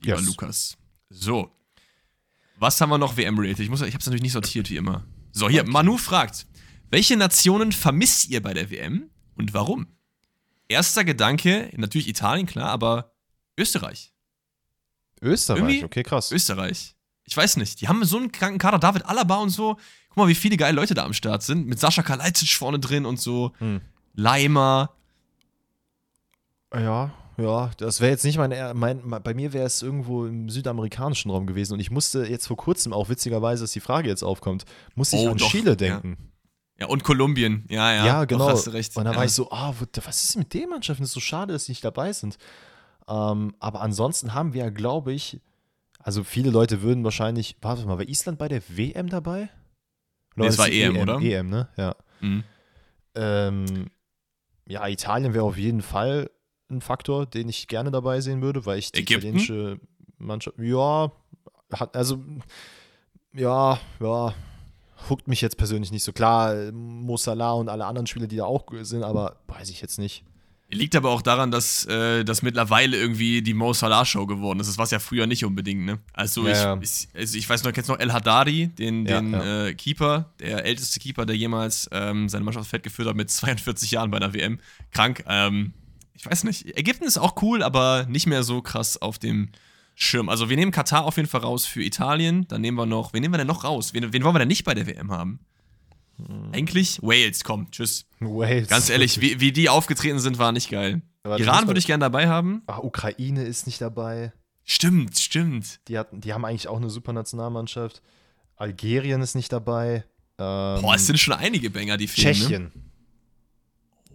[0.00, 0.26] Lieber Yes.
[0.26, 0.76] Lukas.
[1.10, 1.50] So.
[2.58, 3.60] Was haben wir noch WM-related?
[3.60, 5.04] Ich, muss- ich habe es natürlich nicht sortiert, wie immer.
[5.32, 6.46] So, hier, Manu fragt,
[6.90, 9.86] welche Nationen vermisst ihr bei der WM und warum?
[10.68, 13.12] Erster Gedanke, natürlich Italien, klar, aber
[13.56, 14.12] Österreich.
[15.20, 16.30] Österreich, Irgendwie- okay, krass.
[16.32, 16.94] Österreich.
[17.24, 17.80] Ich weiß nicht.
[17.80, 18.78] Die haben so einen kranken Kader.
[18.78, 19.76] David Alaba und so.
[20.08, 21.66] Guck mal, wie viele geile Leute da am Start sind.
[21.66, 23.52] Mit Sascha Kalajdzic vorne drin und so.
[23.58, 23.80] Hm.
[24.14, 24.94] Leimer.
[26.74, 30.48] Ja, ja, das wäre jetzt nicht mein, mein, mein bei mir wäre es irgendwo im
[30.50, 34.22] südamerikanischen Raum gewesen und ich musste jetzt vor kurzem auch witzigerweise, dass die Frage jetzt
[34.22, 34.64] aufkommt,
[34.94, 35.76] musste ich Oh, an doch, Chile ja.
[35.76, 36.16] denken.
[36.80, 37.64] Ja, und Kolumbien.
[37.68, 38.06] Ja, ja.
[38.06, 38.48] Ja, doch, genau.
[38.50, 38.96] hast du recht.
[38.96, 39.16] Und da ja.
[39.16, 41.02] war ich so, ah, wo- was ist mit den Mannschaften?
[41.02, 42.38] Es ist so schade, dass die nicht dabei sind.
[43.08, 45.40] Ähm, aber ansonsten haben wir, glaube ich,
[45.98, 49.48] also viele Leute würden wahrscheinlich, warte mal, war Island bei der WM dabei?
[50.36, 51.20] Nee, es war war die EM, oder?
[51.20, 51.68] EM, ne?
[51.76, 51.96] Ja.
[52.20, 52.44] Mhm.
[53.16, 53.86] Ähm,
[54.68, 56.30] ja, Italien wäre auf jeden Fall
[56.70, 59.28] ein Faktor, den ich gerne dabei sehen würde, weil ich die Ägypten?
[59.38, 59.80] italienische
[60.18, 61.10] Mannschaft, ja,
[61.72, 62.22] hat, also,
[63.34, 64.34] ja, ja,
[65.08, 66.72] huckt mich jetzt persönlich nicht so klar.
[66.72, 70.24] Mo Salah und alle anderen Spieler, die da auch sind, aber weiß ich jetzt nicht.
[70.70, 74.66] Liegt aber auch daran, dass äh, das mittlerweile irgendwie die Mo Salah Show geworden ist.
[74.68, 75.98] Das war es ja früher nicht unbedingt, ne?
[76.12, 79.20] Also, Ja, ich, ich, also ich weiß noch, kennst du noch El Haddadi, den, Ja,
[79.20, 79.66] den ja.
[79.68, 83.92] Äh, Keeper, der älteste Keeper, der jemals ähm, seine Mannschaft fett geführt hat mit 42
[83.92, 84.58] Jahren bei der WM.
[84.90, 85.24] Krank.
[85.26, 85.72] Ähm,
[86.18, 86.76] ich weiß nicht.
[86.76, 89.50] Ägypten ist auch cool, aber nicht mehr so krass auf dem
[89.94, 90.28] Schirm.
[90.28, 92.46] Also, wir nehmen Katar auf jeden Fall raus für Italien.
[92.48, 93.94] Dann nehmen wir noch, wen nehmen wir denn noch raus?
[93.94, 95.38] Wen, wen wollen wir denn nicht bei der WM haben?
[96.16, 96.50] Hm.
[96.52, 98.06] Eigentlich Wales, komm, tschüss.
[98.18, 98.68] Wales.
[98.68, 101.02] Ganz ehrlich, wie, wie die aufgetreten sind, war nicht geil.
[101.22, 102.62] Aber Iran würde ich gerne dabei haben.
[102.66, 104.32] Ah, Ukraine ist nicht dabei.
[104.64, 105.80] Stimmt, stimmt.
[105.86, 108.02] Die, hatten, die haben eigentlich auch eine super Nationalmannschaft.
[108.56, 110.04] Algerien ist nicht dabei.
[110.38, 112.50] Ähm, Boah, es sind schon einige Banger, die fehlen.
[112.50, 112.72] Ne?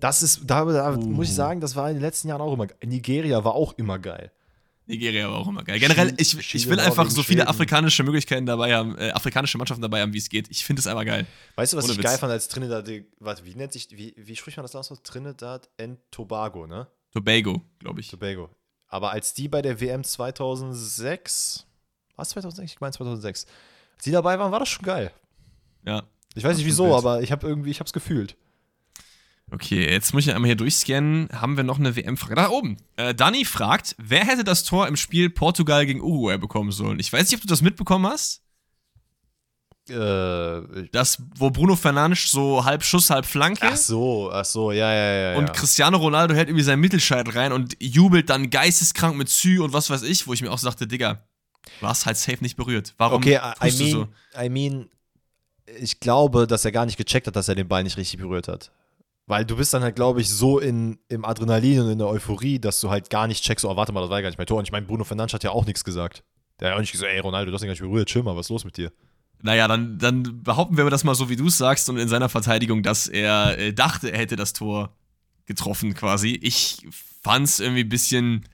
[0.03, 0.97] Das ist, da, da Uh.
[0.97, 2.77] muss ich sagen, das war in den letzten Jahren auch immer geil.
[2.83, 4.33] Nigeria war auch immer geil.
[4.85, 5.79] Nigeria war auch immer geil.
[5.79, 10.01] Generell, ich, ich will einfach so viele afrikanische Möglichkeiten dabei haben, äh, afrikanische Mannschaften dabei
[10.01, 10.51] haben, wie es geht.
[10.51, 11.25] Ich finde es einfach geil.
[11.55, 12.05] Weißt du, was Ohne ich Witz.
[12.05, 12.85] geil fand als Trinidad,
[13.21, 14.91] warte, wie nennt sich, wie, wie spricht man das aus?
[15.03, 16.85] Trinidad and Tobago, ne?
[17.13, 18.09] Tobago, glaube ich.
[18.09, 18.49] Tobago.
[18.89, 21.65] Aber als die bei der WM 2006,
[22.17, 22.73] was 2006?
[22.73, 23.45] Ich meine 2006,
[23.95, 25.13] als die dabei waren, war das schon geil.
[25.85, 26.03] Ja.
[26.35, 28.35] Ich weiß nicht wieso, aber ich habe irgendwie, ich habe es gefühlt.
[29.51, 31.29] Okay, jetzt muss ich einmal hier durchscannen.
[31.31, 32.35] Haben wir noch eine WM-Frage?
[32.35, 32.77] Da oben.
[32.95, 36.99] Äh, Dani fragt, wer hätte das Tor im Spiel Portugal gegen Uruguay bekommen sollen?
[36.99, 38.41] Ich weiß nicht, ob du das mitbekommen hast.
[39.89, 43.67] Äh, Das, wo Bruno Fernandes so halb Schuss, halb Flanke.
[43.67, 45.37] ach so, ach so, ja, ja, ja.
[45.37, 45.53] Und ja.
[45.53, 49.89] Cristiano Ronaldo hält irgendwie seinen Mittelscheitel rein und jubelt dann geisteskrank mit Sü und was
[49.89, 51.27] weiß ich, wo ich mir auch so dachte, Digga,
[51.81, 52.93] hast halt safe nicht berührt.
[52.97, 54.07] Warum Okay, I, I mean, so?
[54.41, 54.89] I mean,
[55.79, 58.47] ich glaube, dass er gar nicht gecheckt hat, dass er den Ball nicht richtig berührt
[58.47, 58.71] hat.
[59.25, 62.59] Weil du bist dann halt, glaube ich, so in, im Adrenalin und in der Euphorie,
[62.59, 64.47] dass du halt gar nicht checkst, oh, warte mal, das war ja gar nicht mein
[64.47, 64.57] Tor.
[64.57, 66.23] Und ich meine, Bruno Fernandes hat ja auch nichts gesagt.
[66.59, 68.35] Der hat auch nicht gesagt, ey, Ronaldo, du hast ihn gar nicht berührt, chill mal,
[68.35, 68.91] was ist los mit dir?
[69.41, 72.29] Naja, dann, dann behaupten wir das mal so, wie du es sagst und in seiner
[72.29, 74.95] Verteidigung, dass er äh, dachte, er hätte das Tor
[75.45, 76.39] getroffen quasi.
[76.41, 76.85] Ich
[77.21, 78.47] fand's irgendwie ein bisschen,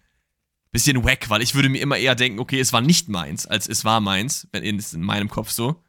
[0.72, 3.68] bisschen wack, weil ich würde mir immer eher denken, okay, es war nicht meins, als
[3.68, 5.84] es war meins, wenn in, ist in meinem Kopf so.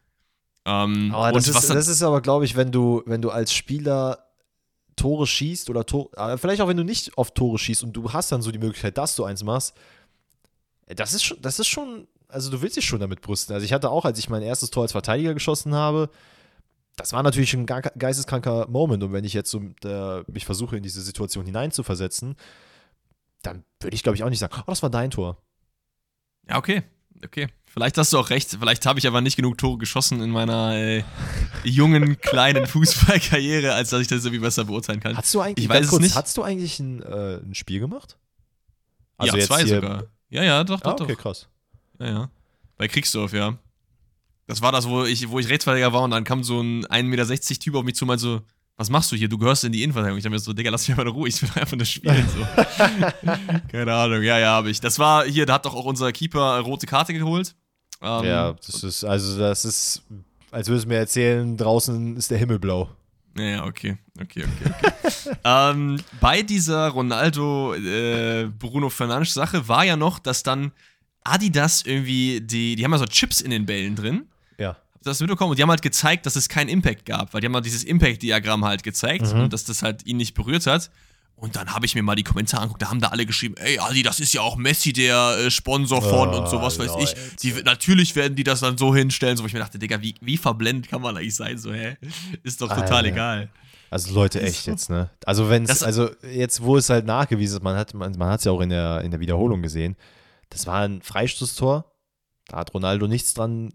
[0.66, 3.22] Ähm, Aber und das, was ist, dann, das ist aber, glaube ich, wenn du, wenn
[3.22, 4.29] du als Spieler
[4.96, 8.12] Tore schießt oder Tor, äh, vielleicht auch wenn du nicht auf Tore schießt und du
[8.12, 9.74] hast dann so die Möglichkeit, dass du eins machst,
[10.86, 13.54] äh, das ist schon, das ist schon, also du willst dich schon damit brüsten.
[13.54, 16.10] Also ich hatte auch, als ich mein erstes Tor als Verteidiger geschossen habe,
[16.96, 20.76] das war natürlich ein ge- geisteskranker Moment und wenn ich jetzt so äh, mich versuche,
[20.76, 22.36] in diese Situation hineinzuversetzen,
[23.42, 25.38] dann würde ich, glaube ich, auch nicht sagen, oh, das war dein Tor.
[26.48, 26.82] Ja, okay.
[27.24, 27.48] Okay.
[27.66, 28.56] Vielleicht hast du auch recht.
[28.58, 31.04] Vielleicht habe ich aber nicht genug Tore geschossen in meiner äh,
[31.62, 35.16] jungen, kleinen Fußballkarriere, als dass ich das irgendwie besser beurteilen kann.
[35.16, 36.16] Hast du eigentlich, Ich weiß es nicht.
[36.16, 38.16] hast du eigentlich ein, äh, ein Spiel gemacht?
[39.22, 40.04] ja, zwei sogar.
[40.30, 41.20] Ja, ja, doch, doch, Ah, okay, doch.
[41.22, 41.48] krass.
[41.98, 42.30] Ja, ja.
[42.76, 43.56] Bei Kriegsdorf, ja.
[44.46, 47.02] Das war das, wo ich, wo ich Rechtsverteidiger war und dann kam so ein 1,60
[47.04, 48.40] Meter Typ auf mich zu und meinte so,
[48.80, 49.28] was machst du hier?
[49.28, 50.16] Du gehörst in die Innenverteidigung.
[50.16, 52.26] Ich dachte mir so, Digga, lass mich mal in Ruhe, ich will einfach nur spielen.
[52.34, 52.46] So.
[53.70, 54.80] Keine Ahnung, ja, ja, habe ich.
[54.80, 57.54] Das war hier, da hat doch auch unser Keeper äh, rote Karte geholt.
[58.00, 60.02] Ähm, Ja, das ist, also das ist,
[60.50, 62.88] als würdest du mir erzählen, draußen ist der Himmel blau.
[63.36, 65.36] Ja, okay, okay, okay, okay.
[65.44, 70.72] ähm, bei dieser Ronaldo äh, Bruno Fernandes Sache war ja noch, dass dann
[71.22, 74.26] Adidas irgendwie die, die haben ja so Chips in den Bällen drin.
[75.02, 75.50] Das mitbekommen?
[75.50, 77.84] Und die haben halt gezeigt, dass es keinen Impact gab, weil die haben halt dieses
[77.84, 79.40] Impact-Diagramm halt gezeigt Mhm.
[79.44, 80.90] und dass das halt ihn nicht berührt hat.
[81.36, 83.78] Und dann habe ich mir mal die Kommentare angeguckt, da haben da alle geschrieben, ey,
[83.78, 87.14] Adi, das ist ja auch Messi der äh, Sponsor von Oh, und sowas weiß ich.
[87.16, 87.16] Leute.
[87.42, 90.14] Die, natürlich werden die das dann so hinstellen, so wo ich mir dachte, Digga, wie,
[90.20, 91.56] wie verblendet kann man eigentlich sein?
[91.56, 91.96] So, hä?
[92.42, 93.08] Ist doch total Alter.
[93.08, 93.48] egal.
[93.88, 95.08] Also Leute, echt jetzt, ne?
[95.24, 98.40] Also wenn es, also jetzt, wo es halt nachgewiesen ist, man hat man, man hat
[98.40, 99.96] es ja auch in der, in der Wiederholung gesehen,
[100.50, 101.90] das war ein Freistoßtor,
[102.48, 103.70] da hat Ronaldo nichts dran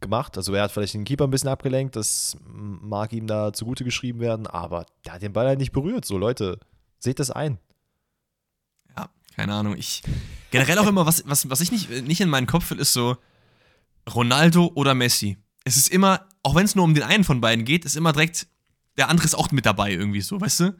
[0.00, 3.84] gemacht, also er hat vielleicht den Keeper ein bisschen abgelenkt, das mag ihm da zugute
[3.84, 6.58] geschrieben werden, aber der hat den Ball halt nicht berührt, so Leute,
[6.98, 7.58] seht das ein.
[9.34, 9.76] keine Ahnung.
[9.76, 10.02] Ich
[10.50, 13.16] generell auch immer, was, was, was ich nicht, nicht in meinen Kopf will, ist so
[14.12, 15.38] Ronaldo oder Messi.
[15.64, 18.12] Es ist immer, auch wenn es nur um den einen von beiden geht, ist immer
[18.12, 18.48] direkt,
[18.96, 20.76] der andere ist auch mit dabei irgendwie so, weißt du?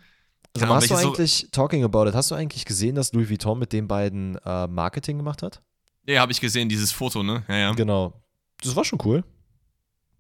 [0.55, 3.59] Also hast du eigentlich, so talking about it, hast du eigentlich gesehen, dass Louis Vuitton
[3.59, 5.63] mit den beiden äh, Marketing gemacht hat?
[6.07, 7.45] Ja, habe ich gesehen, dieses Foto, ne?
[7.49, 7.73] Ja, ja.
[7.73, 8.15] Genau.
[8.63, 9.25] Das war schon cool.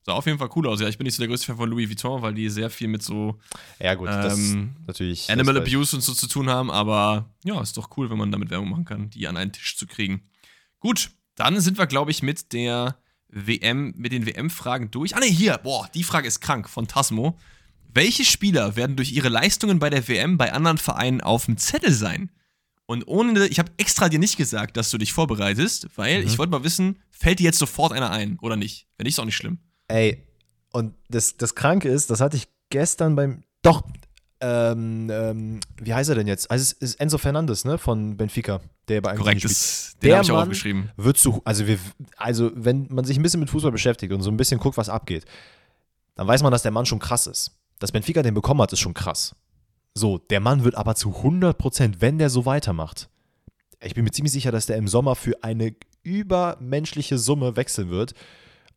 [0.05, 0.80] Sah auf jeden Fall cool aus.
[0.80, 2.89] Ja, ich bin nicht so der größte Fan von Louis Vuitton, weil die sehr viel
[2.89, 3.39] mit so
[3.78, 7.91] ja, gut, ähm, natürlich Animal Abuse und so zu tun haben, aber ja, ist doch
[7.97, 10.22] cool, wenn man damit Werbung machen kann, die an einen Tisch zu kriegen.
[10.80, 12.97] Gut, dann sind wir, glaube ich, mit der
[13.28, 15.14] WM, mit den WM-Fragen durch.
[15.14, 17.39] Ah, ne, hier, boah, die Frage ist krank von Tasmo.
[17.93, 21.93] Welche Spieler werden durch ihre Leistungen bei der WM bei anderen Vereinen auf dem Zettel
[21.93, 22.30] sein?
[22.91, 26.26] Und ohne, ich habe extra dir nicht gesagt, dass du dich vorbereitest, weil mhm.
[26.26, 28.86] ich wollte mal wissen, fällt dir jetzt sofort einer ein oder nicht?
[28.97, 29.59] Wenn nicht, ist auch nicht schlimm.
[29.89, 30.26] Ey,
[30.72, 33.43] und das, das Kranke ist, das hatte ich gestern beim.
[33.61, 33.82] Doch,
[34.41, 36.51] ähm, ähm, wie heißt er denn jetzt?
[36.51, 40.32] Also es ist Enzo Fernandes, ne, von Benfica, der bei Korrekt, das, den habe ich
[40.32, 40.91] auch aufgeschrieben.
[40.97, 41.78] Wird zu, also, wir,
[42.16, 44.89] also wenn man sich ein bisschen mit Fußball beschäftigt und so ein bisschen guckt, was
[44.89, 45.26] abgeht,
[46.14, 47.51] dann weiß man, dass der Mann schon krass ist.
[47.80, 49.34] Dass Benfica den bekommen hat, ist schon krass.
[49.99, 53.09] So, der Mann wird aber zu 100%, wenn der so weitermacht,
[53.82, 55.74] ich bin mir ziemlich sicher, dass der im Sommer für eine
[56.05, 58.14] übermenschliche Summe wechseln wird.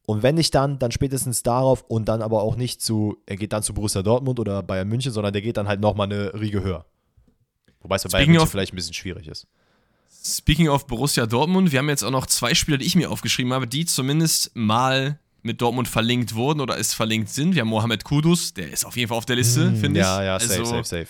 [0.08, 3.54] Und wenn nicht dann, dann spätestens darauf und dann aber auch nicht zu, er geht
[3.54, 6.64] dann zu Borussia Dortmund oder Bayern München, sondern der geht dann halt nochmal eine Riege
[6.64, 6.88] höher.
[7.82, 9.46] Wobei es bei Bayern München vielleicht ein bisschen schwierig ist.
[10.24, 13.54] Speaking of Borussia Dortmund, wir haben jetzt auch noch zwei Spieler, die ich mir aufgeschrieben
[13.54, 17.56] habe, die zumindest mal mit Dortmund verlinkt wurden oder es verlinkt sind.
[17.56, 20.06] Wir haben Mohamed Kudus, der ist auf jeden Fall auf der Liste, mm, finde ich.
[20.06, 21.08] Ja, ja, safe, also, safe, safe.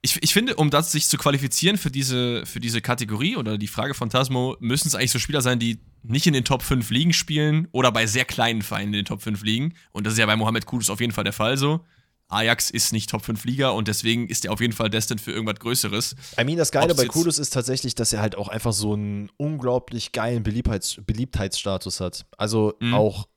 [0.00, 3.66] Ich, ich finde, um das sich zu qualifizieren für diese, für diese Kategorie oder die
[3.66, 6.88] Frage von Tasmo, müssen es eigentlich so Spieler sein, die nicht in den Top 5
[6.90, 9.74] Ligen spielen oder bei sehr kleinen Vereinen in den Top 5 liegen.
[9.90, 11.84] Und das ist ja bei Mohamed Kudus auf jeden Fall der Fall so.
[12.28, 15.32] Ajax ist nicht Top 5 Liga und deswegen ist er auf jeden Fall destined für
[15.32, 16.14] irgendwas Größeres.
[16.38, 18.92] I mean, das Geile Ob's bei Kudus ist tatsächlich, dass er halt auch einfach so
[18.92, 22.26] einen unglaublich geilen Beliebtheits Beliebtheitsstatus hat.
[22.36, 22.94] Also mhm.
[22.94, 23.28] auch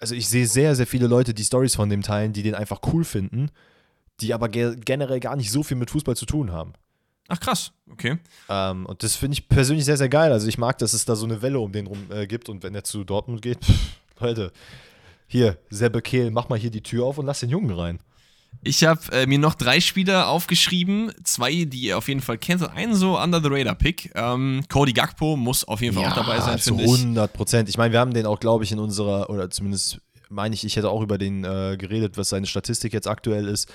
[0.00, 2.80] also ich sehe sehr, sehr viele Leute, die Stories von dem teilen, die den einfach
[2.92, 3.50] cool finden,
[4.20, 6.72] die aber ge generell gar nicht so viel mit Fußball zu tun haben.
[7.28, 8.18] Ach krass, okay.
[8.48, 10.32] Ähm, und das finde ich persönlich sehr, sehr geil.
[10.32, 12.62] Also ich mag, dass es da so eine Welle um den rum äh, gibt und
[12.62, 14.52] wenn er zu Dortmund geht, pff, Leute,
[15.26, 18.00] hier, Sebbe Kehl, mach mal hier die Tür auf und lass den Jungen rein.
[18.62, 22.62] Ich habe äh, mir noch drei Spieler aufgeschrieben, zwei, die ihr auf jeden Fall kennt
[22.62, 24.10] und einen so Under the Radar Pick.
[24.14, 26.92] Ähm, Cody Gakpo muss auf jeden Fall ja, auch dabei sein, finde ich.
[26.92, 27.68] 100 Prozent.
[27.68, 30.76] Ich meine, wir haben den auch, glaube ich, in unserer, oder zumindest meine ich, ich
[30.76, 33.70] hätte auch über den äh, geredet, was seine Statistik jetzt aktuell ist.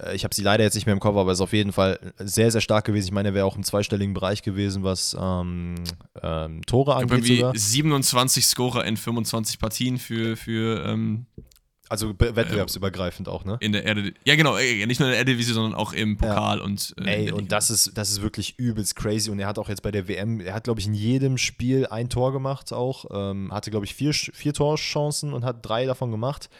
[0.00, 1.72] Äh, ich habe sie leider jetzt nicht mehr im Kopf, aber es ist auf jeden
[1.72, 3.06] Fall sehr, sehr stark gewesen.
[3.06, 5.76] Ich meine, er wäre auch im zweistelligen Bereich gewesen, was ähm,
[6.22, 7.10] ähm, Tore angeht.
[7.10, 7.56] Irgendwie sogar.
[7.56, 11.26] 27 Scorer in 25 Partien für, für ähm,
[11.88, 13.56] also wettbewerbsübergreifend äh, auch, ne?
[13.60, 14.12] In der Erde.
[14.24, 14.56] Ja, genau.
[14.56, 16.64] Äh, nicht nur in der Eredivisie, sondern auch im Pokal ja.
[16.64, 16.94] und.
[16.98, 19.30] Äh, Ey, und das ist, das ist wirklich übelst crazy.
[19.30, 21.86] Und er hat auch jetzt bei der WM, er hat, glaube ich, in jedem Spiel
[21.86, 23.06] ein Tor gemacht auch.
[23.12, 26.50] Ähm, hatte, glaube ich, vier, vier Torchancen und hat drei davon gemacht.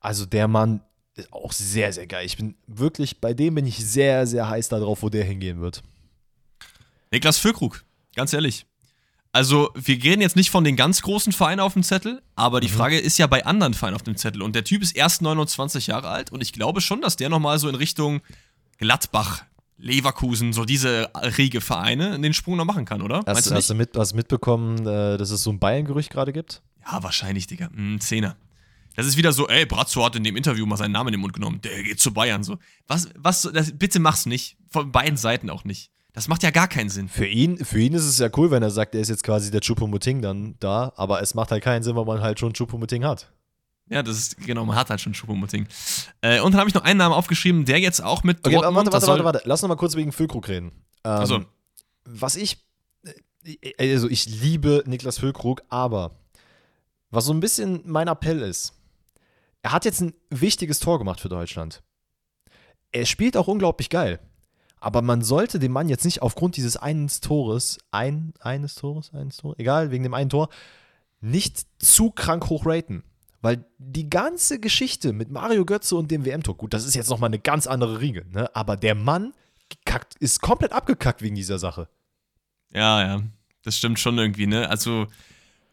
[0.00, 0.80] Also der Mann
[1.14, 2.24] ist auch sehr, sehr geil.
[2.24, 5.82] Ich bin wirklich, bei dem bin ich sehr, sehr heiß darauf, wo der hingehen wird.
[7.10, 7.84] Niklas Füllkrug,
[8.16, 8.66] ganz ehrlich.
[9.34, 12.68] Also, wir gehen jetzt nicht von den ganz großen Vereinen auf dem Zettel, aber die
[12.68, 12.72] mhm.
[12.72, 14.42] Frage ist ja bei anderen Vereinen auf dem Zettel.
[14.42, 17.58] Und der Typ ist erst 29 Jahre alt und ich glaube schon, dass der nochmal
[17.58, 18.20] so in Richtung
[18.76, 19.44] Gladbach,
[19.78, 23.22] Leverkusen, so diese riege Vereine den Sprung noch machen kann, oder?
[23.26, 26.62] Hast, du, hast du mit, hast mitbekommen, äh, dass es so ein Bayern-Gerücht gerade gibt?
[26.84, 27.70] Ja, wahrscheinlich, Digga.
[27.74, 28.36] Ein Zehner.
[28.96, 31.20] Das ist wieder so, ey, Brazzo hat in dem Interview mal seinen Namen in den
[31.20, 31.60] Mund genommen.
[31.62, 32.44] Der geht zu Bayern.
[32.44, 32.58] So.
[32.86, 34.58] Was, was, das, bitte mach's nicht.
[34.70, 35.90] Von beiden Seiten auch nicht.
[36.12, 37.08] Das macht ja gar keinen Sinn.
[37.08, 39.50] Für ihn, für ihn ist es ja cool, wenn er sagt, er ist jetzt quasi
[39.50, 43.04] der Chupomoting dann da, aber es macht halt keinen Sinn, weil man halt schon Chupomoting
[43.04, 43.32] hat.
[43.88, 45.66] Ja, das ist, genau, man hat halt schon Chupomoting.
[46.20, 48.92] Äh, und dann habe ich noch einen Namen aufgeschrieben, der jetzt auch mit okay, Dortmund...
[48.92, 50.72] Warte, warte, warte, warte, lass noch mal kurz wegen Füllkrug reden.
[51.04, 51.44] Ähm, also.
[52.04, 52.58] Was ich,
[53.44, 56.18] äh, also ich liebe Niklas Füllkrug, aber
[57.10, 58.74] was so ein bisschen mein Appell ist,
[59.62, 61.82] er hat jetzt ein wichtiges Tor gemacht für Deutschland.
[62.90, 64.20] Er spielt auch unglaublich geil.
[64.82, 69.36] Aber man sollte den Mann jetzt nicht aufgrund dieses einen Tores, ein, eines Tores, eines
[69.36, 70.48] Tores, egal, wegen dem einen Tor,
[71.20, 73.04] nicht zu krank hoch raten.
[73.42, 77.28] Weil die ganze Geschichte mit Mario Götze und dem WM-Tor, gut, das ist jetzt nochmal
[77.28, 78.50] eine ganz andere Riege, ne?
[78.56, 79.34] aber der Mann
[79.84, 81.88] kackt, ist komplett abgekackt wegen dieser Sache.
[82.74, 83.22] Ja, ja,
[83.62, 84.68] das stimmt schon irgendwie, ne?
[84.68, 85.06] Also,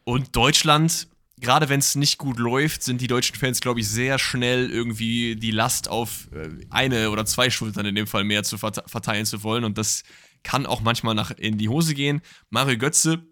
[0.04, 1.08] und Deutschland,
[1.40, 5.36] gerade wenn es nicht gut läuft, sind die deutschen Fans, glaube ich, sehr schnell irgendwie
[5.36, 9.42] die Last auf äh, eine oder zwei Schultern in dem Fall mehr zu verteilen zu
[9.42, 9.64] wollen.
[9.64, 10.02] Und das
[10.42, 12.20] kann auch manchmal nach in die Hose gehen.
[12.50, 13.22] Mario Götze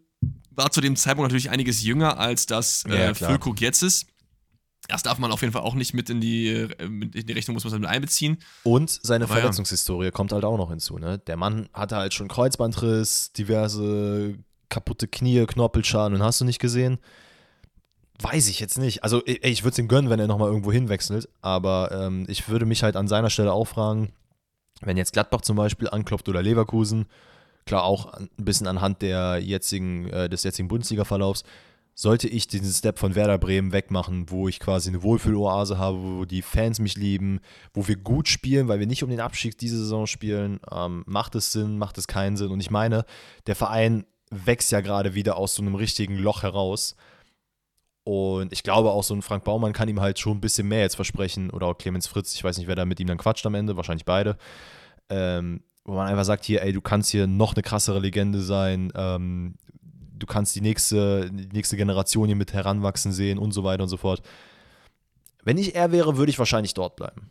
[0.50, 4.06] war zu dem Zeitpunkt natürlich einiges jünger, als das äh, ja, Füllkrug jetzt ist.
[4.88, 7.32] Das darf man auf jeden Fall auch nicht mit in die, äh, mit in die
[7.32, 8.38] Rechnung, muss man es mit einbeziehen.
[8.62, 10.10] Und seine Aber Verletzungshistorie ja.
[10.10, 10.98] kommt halt auch noch hinzu.
[10.98, 11.18] Ne?
[11.18, 14.38] Der Mann hatte halt schon Kreuzbandriss, diverse
[14.70, 16.98] kaputte Knie, Knorpelschaden und hast du nicht gesehen.
[18.20, 19.04] Weiß ich jetzt nicht.
[19.04, 21.28] Also ey, ich würde es ihm gönnen, wenn er nochmal irgendwo hinwechselt.
[21.40, 24.12] Aber ähm, ich würde mich halt an seiner Stelle auch fragen,
[24.80, 27.06] wenn jetzt Gladbach zum Beispiel anklopft oder Leverkusen,
[27.66, 31.44] klar auch ein bisschen anhand der jetzigen, äh, des jetzigen Bundesliga-Verlaufs,
[31.94, 36.24] sollte ich diesen Step von Werder Bremen wegmachen, wo ich quasi eine Wohlfühloase habe, wo
[36.24, 37.40] die Fans mich lieben,
[37.74, 41.34] wo wir gut spielen, weil wir nicht um den Abstieg diese Saison spielen, ähm, macht
[41.34, 42.52] es Sinn, macht es keinen Sinn.
[42.52, 43.04] Und ich meine,
[43.48, 46.94] der Verein wächst ja gerade wieder aus so einem richtigen Loch heraus.
[48.08, 50.80] Und ich glaube auch, so ein Frank Baumann kann ihm halt schon ein bisschen mehr
[50.80, 51.50] jetzt versprechen.
[51.50, 53.76] Oder auch Clemens Fritz, ich weiß nicht, wer da mit ihm dann quatscht am Ende,
[53.76, 54.38] wahrscheinlich beide.
[55.10, 58.90] Ähm, wo man einfach sagt, hier, ey, du kannst hier noch eine krassere Legende sein,
[58.94, 63.82] ähm, du kannst die nächste, die nächste Generation hier mit heranwachsen sehen und so weiter
[63.82, 64.22] und so fort.
[65.44, 67.28] Wenn ich er wäre, würde ich wahrscheinlich dort bleiben.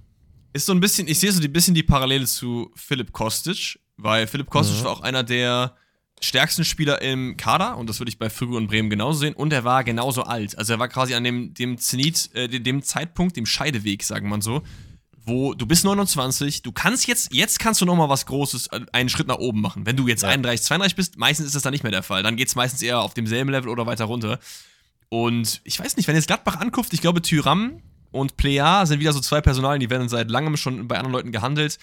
[0.53, 4.27] Ist so ein bisschen, ich sehe so ein bisschen die Parallele zu Philipp Kostic, weil
[4.27, 4.83] Philipp Kostic mhm.
[4.85, 5.75] war auch einer der
[6.21, 9.53] stärksten Spieler im Kader und das würde ich bei Fribourg und Bremen genauso sehen und
[9.53, 10.57] er war genauso alt.
[10.57, 14.41] Also er war quasi an dem, dem Zenit, äh, dem Zeitpunkt, dem Scheideweg, sagen wir
[14.41, 14.63] so,
[15.27, 19.09] wo du bist 29, du kannst jetzt, jetzt kannst du nochmal was Großes, äh, einen
[19.09, 19.85] Schritt nach oben machen.
[19.85, 20.29] Wenn du jetzt ja.
[20.29, 22.23] 31, 32 bist, meistens ist das dann nicht mehr der Fall.
[22.23, 24.39] Dann geht es meistens eher auf demselben Level oder weiter runter.
[25.09, 29.13] Und ich weiß nicht, wenn jetzt Gladbach anguckt, ich glaube, Tyram und Plea sind wieder
[29.13, 31.77] so zwei Personalien, die werden seit langem schon bei anderen Leuten gehandelt.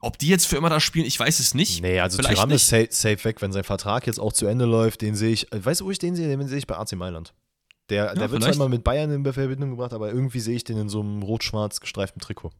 [0.00, 1.82] Ob die jetzt für immer da spielen, ich weiß es nicht.
[1.82, 4.64] Nee, also Vielleicht Tyram ist safe, safe, weg, wenn sein Vertrag jetzt auch zu Ende
[4.64, 5.02] läuft.
[5.02, 6.28] Den sehe ich, weißt du, wo ich den sehe?
[6.28, 7.34] Den sehe ich bei AC Mailand.
[7.90, 10.64] Der, ja, der wird zwar immer mit Bayern in Verbindung gebracht, aber irgendwie sehe ich
[10.64, 12.52] den in so einem rot-schwarz gestreiften Trikot.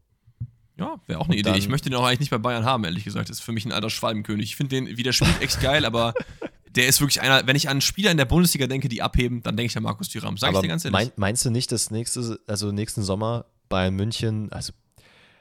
[0.77, 1.55] Ja, wäre auch eine Idee.
[1.55, 3.29] Ich möchte den auch eigentlich nicht bei Bayern haben, ehrlich gesagt.
[3.29, 4.45] Das ist für mich ein alter Schwalbenkönig.
[4.45, 6.13] Ich finde den, wie der spielt, echt geil, aber
[6.69, 9.55] der ist wirklich einer, wenn ich an Spieler in der Bundesliga denke, die abheben, dann
[9.55, 10.37] denke ich an Markus Thuram.
[10.37, 10.93] Sag aber ich dir ganz ehrlich.
[10.93, 14.73] Mein, meinst du nicht, dass nächste, also nächsten Sommer Bayern München, also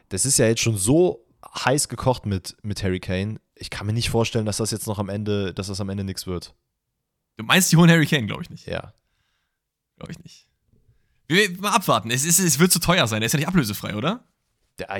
[0.09, 3.41] das ist ja jetzt schon so heiß gekocht mit, mit Harry Kane.
[3.55, 6.05] Ich kann mir nicht vorstellen, dass das jetzt noch am Ende, dass das am Ende
[6.05, 6.55] nichts wird.
[7.36, 8.66] Du meinst, die holen Harry Kane, glaube ich nicht.
[8.66, 8.93] Ja.
[9.97, 10.47] Glaube ich nicht.
[11.28, 12.11] Wir, mal abwarten.
[12.11, 13.22] Es, ist, es wird zu teuer sein.
[13.22, 14.24] Er ist ja nicht ablösefrei, oder?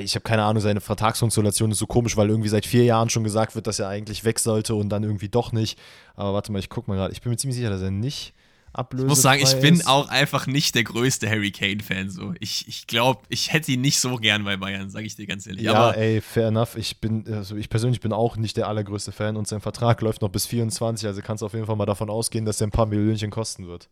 [0.01, 3.23] ich habe keine Ahnung, seine Vertragskonstellation ist so komisch, weil irgendwie seit vier Jahren schon
[3.23, 5.79] gesagt wird, dass er eigentlich weg sollte und dann irgendwie doch nicht.
[6.15, 7.13] Aber warte mal, ich guck mal gerade.
[7.13, 8.33] Ich bin mir ziemlich sicher, dass er nicht
[8.73, 12.09] ablösefrei Ich muss sagen, ich bin auch einfach nicht der größte Harry Kane-Fan.
[12.09, 12.33] So.
[12.39, 15.47] Ich, ich glaube, ich hätte ihn nicht so gern bei Bayern, sage ich dir ganz
[15.47, 15.63] ehrlich.
[15.63, 16.75] Ja, Aber ey, fair enough.
[16.75, 20.21] Ich bin, also ich persönlich bin auch nicht der allergrößte Fan und sein Vertrag läuft
[20.21, 22.71] noch bis 24, also kannst du auf jeden Fall mal davon ausgehen, dass er ein
[22.71, 23.89] paar Millionchen kosten wird.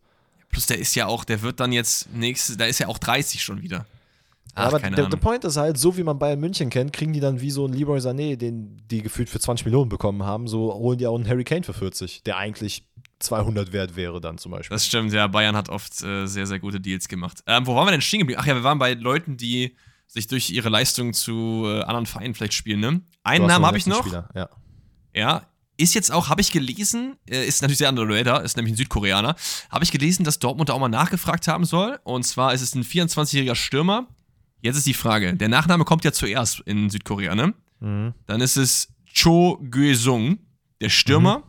[0.50, 3.42] Plus der ist ja auch, der wird dann jetzt nächstes, da ist ja auch 30
[3.42, 3.86] schon wieder.
[4.54, 7.20] Ach, aber der, der, Point ist halt, so wie man Bayern München kennt, kriegen die
[7.20, 10.72] dann wie so ein Leroy Sané, den die gefühlt für 20 Millionen bekommen haben, so
[10.74, 12.84] holen die auch einen Harry Kane für 40, der eigentlich
[13.20, 14.74] 200 wert wäre dann zum Beispiel.
[14.74, 17.42] Das stimmt, ja, Bayern hat oft äh, sehr, sehr gute Deals gemacht.
[17.46, 18.40] Ähm, wo waren wir denn stehen geblieben?
[18.42, 22.34] Ach ja, wir waren bei Leuten, die sich durch ihre Leistung zu äh, anderen Vereinen
[22.34, 23.00] vielleicht spielen, ne?
[23.24, 24.00] Einen Namen habe ich noch.
[24.00, 24.48] Spieler, ja.
[25.14, 25.46] ja,
[25.76, 29.36] ist jetzt auch, habe ich gelesen, äh, ist natürlich sehr underrated, ist nämlich ein Südkoreaner,
[29.70, 31.98] habe ich gelesen, dass Dortmund da auch mal nachgefragt haben soll.
[32.04, 34.08] Und zwar ist es ein 24-jähriger Stürmer,
[34.60, 37.54] Jetzt ist die Frage, der Nachname kommt ja zuerst in Südkorea, ne?
[37.80, 38.14] Mhm.
[38.26, 40.38] Dann ist es Cho Gye-sung,
[40.80, 41.38] der Stürmer.
[41.38, 41.44] Mhm.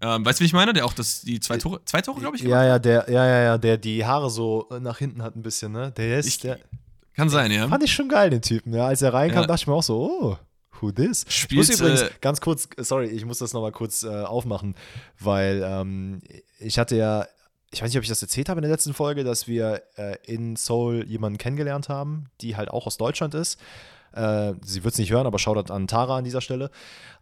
[0.00, 0.72] Ähm, weißt du, wie ich meine?
[0.72, 3.42] Der auch das, die zwei Tore, zwei Tore, glaube ich, Ja, ja, der, ja, ja,
[3.42, 5.92] ja, der die Haare so nach hinten hat ein bisschen, ne?
[5.96, 6.58] Der ist, ich, der,
[7.14, 7.66] Kann sein, ja.
[7.68, 8.86] Fand ich schon geil, den Typen, ja.
[8.86, 9.46] Als er reinkam, ja.
[9.46, 10.36] dachte ich mir auch so, oh,
[10.80, 11.24] who this?
[11.28, 14.76] Spielt, ich muss übrigens, äh, ganz kurz, sorry, ich muss das nochmal kurz äh, aufmachen,
[15.18, 16.20] weil ähm,
[16.60, 17.26] ich hatte ja
[17.70, 20.16] ich weiß nicht, ob ich das erzählt habe in der letzten Folge, dass wir äh,
[20.24, 23.60] in Seoul jemanden kennengelernt haben, die halt auch aus Deutschland ist.
[24.12, 26.70] Äh, sie wird es nicht hören, aber schaut an Tara an dieser Stelle.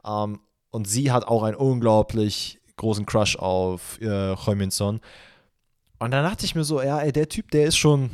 [0.05, 5.01] Ähm, und sie hat auch einen unglaublich großen Crush auf äh, Son.
[5.99, 8.11] Und dann dachte ich mir so, ja, ey, der Typ, der ist schon,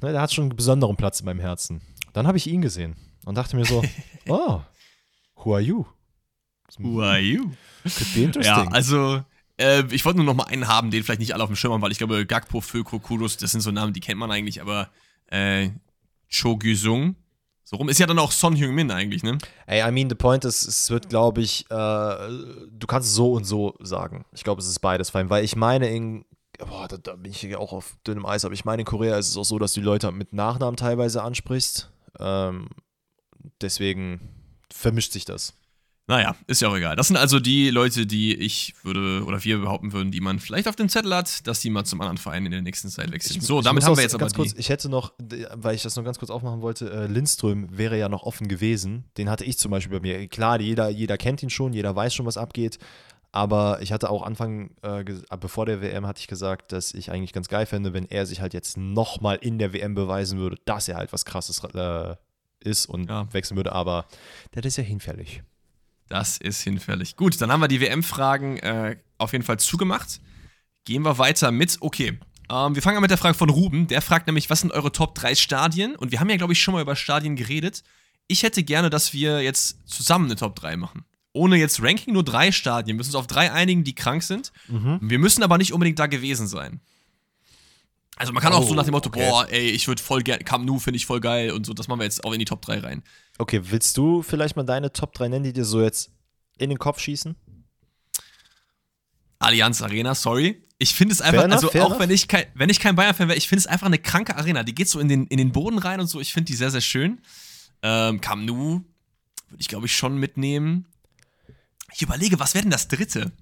[0.00, 1.80] ne, der hat schon einen besonderen Platz in meinem Herzen.
[2.12, 2.94] Dann habe ich ihn gesehen
[3.24, 3.82] und dachte mir so,
[4.28, 4.60] oh,
[5.36, 5.84] who are you?
[6.78, 7.50] Who are you?
[7.82, 8.64] Could be interesting.
[8.64, 9.22] Ja, also
[9.58, 11.72] äh, ich wollte nur noch mal einen haben, den vielleicht nicht alle auf dem Schirm
[11.72, 14.60] haben, weil ich glaube, Gakpo, Föko, Kudos, das sind so Namen, die kennt man eigentlich,
[14.60, 14.90] aber
[15.26, 15.70] äh,
[16.28, 17.16] Cho Gyusung,
[17.64, 19.38] so rum ist ja dann auch Son Heung-min eigentlich, ne?
[19.66, 23.32] Ey, I mean, the point ist, es wird, glaube ich, äh, du kannst es so
[23.32, 24.26] und so sagen.
[24.32, 26.26] Ich glaube, es ist beides fein, weil ich meine, in,
[26.58, 29.16] boah, da, da bin ich ja auch auf dünnem Eis, aber ich meine, in Korea
[29.16, 31.90] ist es auch so, dass du die Leute mit Nachnamen teilweise ansprichst.
[32.20, 32.68] Ähm,
[33.62, 34.20] deswegen
[34.70, 35.54] vermischt sich das.
[36.06, 36.96] Naja, ist ja auch egal.
[36.96, 40.68] Das sind also die Leute, die ich würde oder wir behaupten würden, die man vielleicht
[40.68, 43.40] auf dem Zettel hat, dass die mal zum anderen Verein in der nächsten Zeit wechseln.
[43.40, 45.14] so, damit haben wir jetzt aber kurz, Ich hätte noch,
[45.54, 49.04] weil ich das noch ganz kurz aufmachen wollte, äh, Lindström wäre ja noch offen gewesen.
[49.16, 50.28] Den hatte ich zum Beispiel bei mir.
[50.28, 52.78] Klar, jeder, jeder kennt ihn schon, jeder weiß schon, was abgeht.
[53.32, 55.04] Aber ich hatte auch Anfang, äh,
[55.40, 58.42] bevor der WM, hatte ich gesagt, dass ich eigentlich ganz geil fände, wenn er sich
[58.42, 62.14] halt jetzt nochmal in der WM beweisen würde, dass er halt was Krasses äh,
[62.60, 63.26] ist und ja.
[63.32, 63.72] wechseln würde.
[63.72, 64.04] Aber
[64.52, 65.42] das ist ja hinfällig.
[66.08, 67.16] Das ist hinfällig.
[67.16, 70.20] Gut, dann haben wir die WM-Fragen äh, auf jeden Fall zugemacht.
[70.84, 72.18] Gehen wir weiter mit, okay.
[72.50, 73.86] Ähm, wir fangen an mit der Frage von Ruben.
[73.86, 75.96] Der fragt nämlich, was sind eure Top 3 Stadien?
[75.96, 77.82] Und wir haben ja, glaube ich, schon mal über Stadien geredet.
[78.26, 81.04] Ich hätte gerne, dass wir jetzt zusammen eine Top 3 machen.
[81.32, 82.94] Ohne jetzt Ranking, nur drei Stadien.
[82.94, 84.52] Wir müssen uns auf drei einigen, die krank sind.
[84.68, 85.00] Mhm.
[85.02, 86.80] Wir müssen aber nicht unbedingt da gewesen sein.
[88.16, 89.28] Also man kann oh, auch so nach dem Motto, okay.
[89.28, 91.88] boah, ey, ich würde voll gerne, Camp Nou finde ich voll geil und so, das
[91.88, 93.02] machen wir jetzt auch in die Top 3 rein.
[93.38, 96.12] Okay, willst du vielleicht mal deine Top 3 nennen, die dir so jetzt
[96.58, 97.34] in den Kopf schießen?
[99.40, 100.62] Allianz Arena, sorry.
[100.78, 103.28] Ich finde es einfach, fair also enough, auch wenn ich kein, wenn ich kein Bayern-Fan
[103.28, 104.62] wäre, ich finde es einfach eine kranke Arena.
[104.62, 106.20] Die geht so in den, in den Boden rein und so.
[106.20, 107.20] Ich finde die sehr, sehr schön.
[107.82, 108.82] Ähm, Camp Nou
[109.48, 110.86] würde ich, glaube ich, schon mitnehmen.
[111.92, 113.32] Ich überlege, was wäre denn das dritte?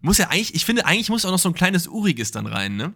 [0.00, 2.76] Muss ja eigentlich, ich finde, eigentlich muss auch noch so ein kleines Uriges dann rein,
[2.76, 2.94] ne?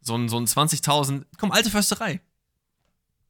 [0.00, 1.24] So ein, so ein 20.000.
[1.38, 2.20] Komm, alte Försterei.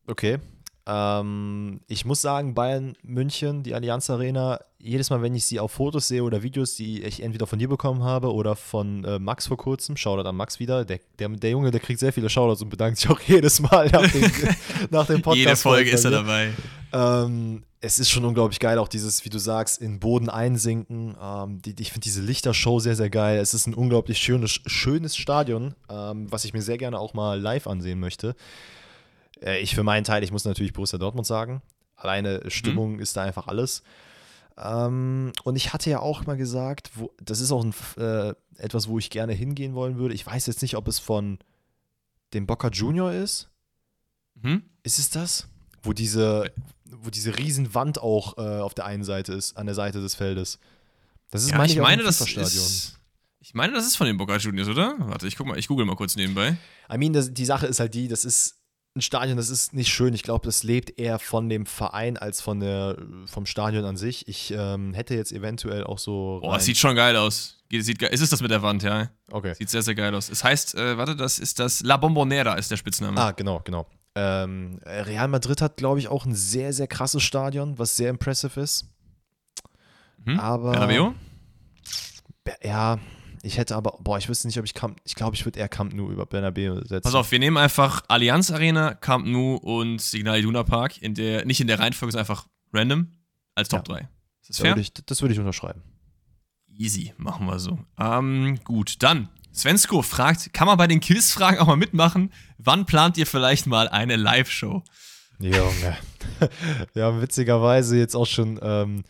[0.07, 0.39] Okay.
[0.87, 5.73] Ähm, ich muss sagen, Bayern München, die Allianz Arena, jedes Mal, wenn ich sie auf
[5.73, 9.49] Fotos sehe oder Videos, die ich entweder von dir bekommen habe oder von äh, Max
[9.49, 12.63] vor kurzem, Shoutout an Max wieder, der, der, der Junge, der kriegt sehr viele Shoutouts
[12.63, 14.33] und bedankt sich auch jedes Mal nach dem,
[14.91, 15.37] nach dem Podcast.
[15.37, 16.55] Jede Folge ist er dabei.
[16.93, 21.17] Ähm, es ist schon unglaublich geil, auch dieses, wie du sagst, in Boden einsinken.
[21.21, 23.39] Ähm, die, ich finde diese Lichtershow sehr, sehr geil.
[23.39, 27.41] Es ist ein unglaublich schönes, schönes Stadion, ähm, was ich mir sehr gerne auch mal
[27.41, 28.35] live ansehen möchte.
[29.41, 31.63] Äh, ich für meinen Teil, ich muss natürlich Borussia Dortmund sagen.
[31.95, 33.01] Alleine Stimmung mhm.
[33.01, 33.83] ist da einfach alles.
[34.57, 38.89] Ähm, und ich hatte ja auch mal gesagt, wo, das ist auch ein, äh, etwas,
[38.89, 40.15] wo ich gerne hingehen wollen würde.
[40.15, 41.39] Ich weiß jetzt nicht, ob es von
[42.35, 43.49] dem Boca Junior ist.
[44.35, 44.65] Mhm.
[44.83, 45.49] Ist es das?
[45.83, 46.51] Wo diese,
[47.03, 50.59] wo diese Riesenwand auch äh, auf der einen Seite ist, an der Seite des Feldes.
[51.31, 52.95] Das ist ja, meine ich, meine, das ist.
[53.41, 54.95] Ich meine, das ist von den Boca Juniors, oder?
[54.99, 56.57] Warte, ich guck mal, ich google mal kurz nebenbei.
[56.93, 58.59] I mean, das, die Sache ist halt die, das ist
[58.95, 60.13] ein Stadion, das ist nicht schön.
[60.13, 62.97] Ich glaube, das lebt eher von dem Verein als von der,
[63.27, 64.29] vom Stadion an sich.
[64.29, 66.41] Ich ähm, hätte jetzt eventuell auch so.
[66.43, 67.59] Boah, sieht schon geil aus.
[67.71, 68.11] Sieht geil.
[68.13, 69.11] Ist es das mit der Wand, ja?
[69.31, 69.55] Okay.
[69.55, 70.29] Sieht sehr, sehr geil aus.
[70.29, 73.21] Es heißt, äh, warte, das ist das La Bombonera, ist der Spitzname.
[73.21, 73.87] Ah, genau, genau.
[74.15, 78.61] Ähm, Real Madrid hat, glaube ich, auch ein sehr, sehr krasses Stadion, was sehr impressive
[78.61, 78.89] ist.
[80.25, 80.41] Hm?
[80.41, 80.73] Aber.
[80.73, 81.13] Bernabeu?
[82.63, 82.99] Ja,
[83.43, 85.69] ich hätte aber, boah, ich wüsste nicht, ob ich Camp, ich glaube, ich würde eher
[85.69, 87.03] Camp Nou über Bernabeu setzen.
[87.03, 91.45] Pass auf, wir nehmen einfach Allianz Arena, Camp Nou und Signal Iduna Park, in der,
[91.45, 93.09] nicht in der Reihenfolge, sondern einfach random
[93.55, 93.97] als Top ja.
[93.97, 94.09] 3.
[94.41, 94.71] Ist das fair?
[94.71, 95.83] Würde ich, das würde ich unterschreiben.
[96.69, 97.79] Easy, machen wir so.
[97.99, 99.29] Ähm, gut, dann,
[99.59, 102.33] Svensko fragt, kann man bei den Kills-Fragen auch mal mitmachen?
[102.59, 104.83] Wann plant ihr vielleicht mal eine Live-Show?
[105.41, 105.97] Junge.
[106.97, 109.03] haben witzigerweise jetzt auch schon ähm,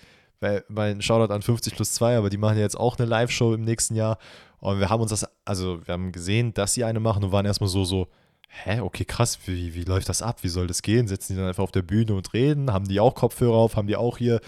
[0.69, 3.63] mein Shoutout an 50 plus 2, aber die machen ja jetzt auch eine Live-Show im
[3.63, 4.19] nächsten Jahr.
[4.61, 7.47] Und wir haben uns das, also wir haben gesehen, dass sie eine machen und waren
[7.47, 8.09] erstmal so, so,
[8.49, 10.43] hä, okay, krass, wie, wie läuft das ab?
[10.43, 11.07] Wie soll das gehen?
[11.09, 12.73] Sitzen die dann einfach auf der Bühne und reden?
[12.73, 13.77] Haben die auch Kopfhörer auf?
[13.77, 14.41] Haben die auch hier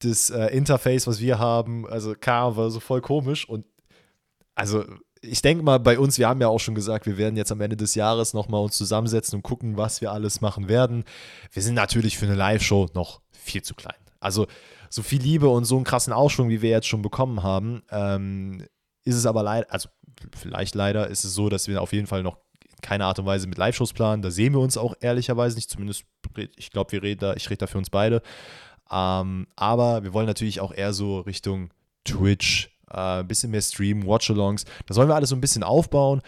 [0.00, 1.86] das äh, Interface, was wir haben?
[1.86, 3.64] Also, klar, war so voll komisch und
[4.56, 4.84] also
[5.26, 7.60] ich denke mal, bei uns, wir haben ja auch schon gesagt, wir werden jetzt am
[7.60, 11.04] Ende des Jahres nochmal uns zusammensetzen und gucken, was wir alles machen werden.
[11.52, 13.96] Wir sind natürlich für eine Live-Show noch viel zu klein.
[14.20, 14.46] Also
[14.90, 18.66] so viel Liebe und so einen krassen Ausschwung, wie wir jetzt schon bekommen haben, ähm,
[19.04, 19.88] ist es aber leider, also
[20.36, 22.38] vielleicht leider ist es so, dass wir auf jeden Fall noch
[22.82, 24.22] keine Art und Weise mit Live-Shows planen.
[24.22, 26.04] Da sehen wir uns auch ehrlicherweise nicht, zumindest,
[26.56, 28.22] ich glaube, wir reden da, ich rede da für uns beide.
[28.90, 31.70] Ähm, aber wir wollen natürlich auch eher so Richtung
[32.04, 34.64] Twitch, ein äh, bisschen mehr Stream, Watch-Alongs.
[34.86, 36.22] Das wollen wir alles so ein bisschen aufbauen.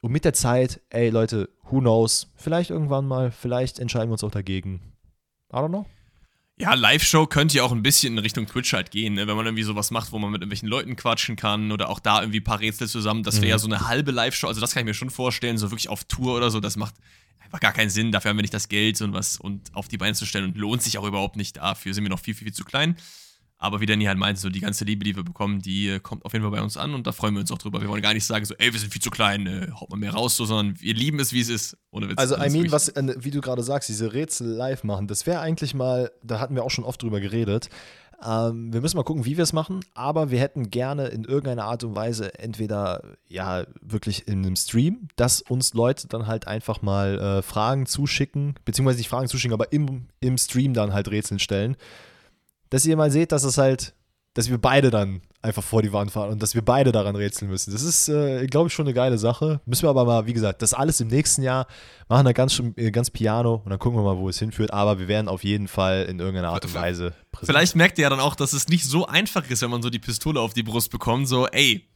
[0.00, 2.32] Und mit der Zeit, ey Leute, who knows?
[2.36, 4.80] Vielleicht irgendwann mal, vielleicht entscheiden wir uns auch dagegen.
[5.52, 5.86] I don't know.
[6.58, 9.26] Ja, Live-Show könnte ja auch ein bisschen in Richtung Twitch halt gehen, ne?
[9.26, 12.20] wenn man irgendwie sowas macht, wo man mit irgendwelchen Leuten quatschen kann oder auch da
[12.20, 13.22] irgendwie ein paar Rätsel zusammen.
[13.22, 13.50] Das wäre mhm.
[13.50, 16.04] ja so eine halbe Live-Show, also das kann ich mir schon vorstellen, so wirklich auf
[16.04, 16.94] Tour oder so, das macht
[17.40, 18.12] einfach gar keinen Sinn.
[18.12, 20.56] Dafür haben wir nicht das Geld und was und auf die Beine zu stellen und
[20.56, 21.94] lohnt sich auch überhaupt nicht dafür.
[21.94, 22.96] Sind wir noch viel, viel, viel zu klein.
[23.62, 26.24] Aber wie Danny halt meinte, so die ganze Liebe, die wir bekommen, die äh, kommt
[26.24, 27.80] auf jeden Fall bei uns an und da freuen wir uns auch drüber.
[27.80, 29.96] Wir wollen gar nicht sagen, so, ey, wir sind viel zu klein, äh, haut mal
[29.96, 31.76] mehr raus, so, sondern wir lieben es, wie es ist.
[31.92, 32.18] Ohne Witz.
[32.18, 35.38] Also, I mean, was, äh, wie du gerade sagst, diese Rätsel live machen, das wäre
[35.38, 37.68] eigentlich mal, da hatten wir auch schon oft drüber geredet.
[38.20, 41.66] Ähm, wir müssen mal gucken, wie wir es machen, aber wir hätten gerne in irgendeiner
[41.66, 46.82] Art und Weise entweder ja wirklich in einem Stream, dass uns Leute dann halt einfach
[46.82, 51.38] mal äh, Fragen zuschicken, beziehungsweise nicht Fragen zuschicken, aber im, im Stream dann halt Rätsel
[51.38, 51.76] stellen
[52.72, 53.94] dass ihr mal seht, dass es halt,
[54.32, 57.50] dass wir beide dann einfach vor die Wand fahren und dass wir beide daran rätseln
[57.50, 57.70] müssen.
[57.70, 59.60] Das ist, äh, glaube ich, schon eine geile Sache.
[59.66, 61.66] Müssen wir aber mal, wie gesagt, das alles im nächsten Jahr
[62.08, 64.72] machen, da ganz, äh, ganz piano und dann gucken wir mal, wo es hinführt.
[64.72, 67.46] Aber wir werden auf jeden Fall in irgendeiner Art und Weise präsent.
[67.46, 69.90] Vielleicht merkt ihr ja dann auch, dass es nicht so einfach ist, wenn man so
[69.90, 71.86] die Pistole auf die Brust bekommt, so, ey,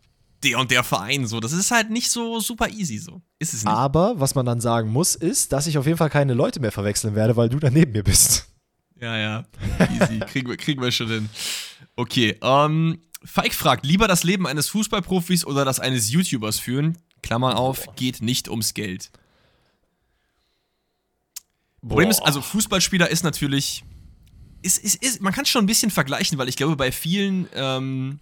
[0.44, 1.40] der und der Verein, so.
[1.40, 3.22] Das ist halt nicht so super easy, so.
[3.38, 3.72] Ist es nicht.
[3.72, 6.72] Aber was man dann sagen muss, ist, dass ich auf jeden Fall keine Leute mehr
[6.72, 8.45] verwechseln werde, weil du daneben mir bist.
[9.00, 9.44] Ja, ja.
[10.00, 10.18] Easy.
[10.26, 11.28] kriegen, wir, kriegen wir schon hin.
[11.96, 16.98] Okay, ähm, Feig fragt, lieber das Leben eines Fußballprofis oder das eines YouTubers führen?
[17.22, 19.10] Klammern auf, geht nicht ums Geld.
[21.82, 21.88] Boah.
[21.88, 23.84] Problem ist, also Fußballspieler ist natürlich,
[24.62, 27.48] ist, ist, ist, man kann es schon ein bisschen vergleichen, weil ich glaube, bei vielen
[27.54, 28.20] ähm,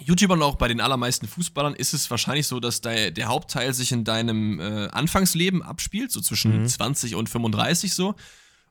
[0.00, 3.72] YouTubern und auch bei den allermeisten Fußballern ist es wahrscheinlich so, dass der, der Hauptteil
[3.74, 6.66] sich in deinem äh, Anfangsleben abspielt, so zwischen mhm.
[6.66, 8.14] 20 und 35 so.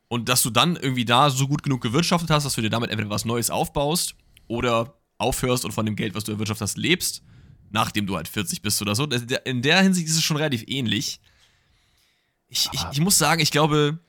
[0.08, 2.92] Und dass du dann irgendwie da so gut genug gewirtschaftet hast, dass du dir damit
[2.92, 4.16] entweder was Neues aufbaust
[4.48, 7.24] oder aufhörst und von dem Geld, was du erwirtschaftet hast, lebst,
[7.72, 9.06] nachdem du halt 40 bist oder so.
[9.06, 11.20] In der Hinsicht ist es schon relativ ähnlich.
[12.48, 14.00] Ich, ich, ich muss sagen, ich glaube,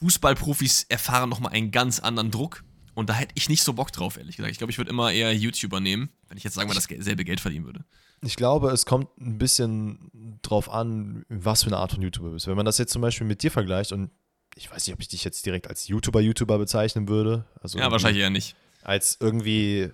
[0.00, 2.64] Fußballprofis erfahren nochmal einen ganz anderen Druck.
[2.94, 4.52] Und da hätte ich nicht so Bock drauf, ehrlich gesagt.
[4.52, 7.40] Ich glaube, ich würde immer eher YouTuber nehmen, wenn ich jetzt sagen wir dasselbe Geld
[7.40, 7.84] verdienen würde.
[8.22, 12.46] Ich glaube, es kommt ein bisschen drauf an, was für eine Art von YouTuber bist.
[12.46, 14.10] Wenn man das jetzt zum Beispiel mit dir vergleicht und
[14.56, 17.44] ich weiß nicht, ob ich dich jetzt direkt als YouTuber-YouTuber bezeichnen würde.
[17.60, 18.56] Also ja, wahrscheinlich eher nicht.
[18.82, 19.90] Als irgendwie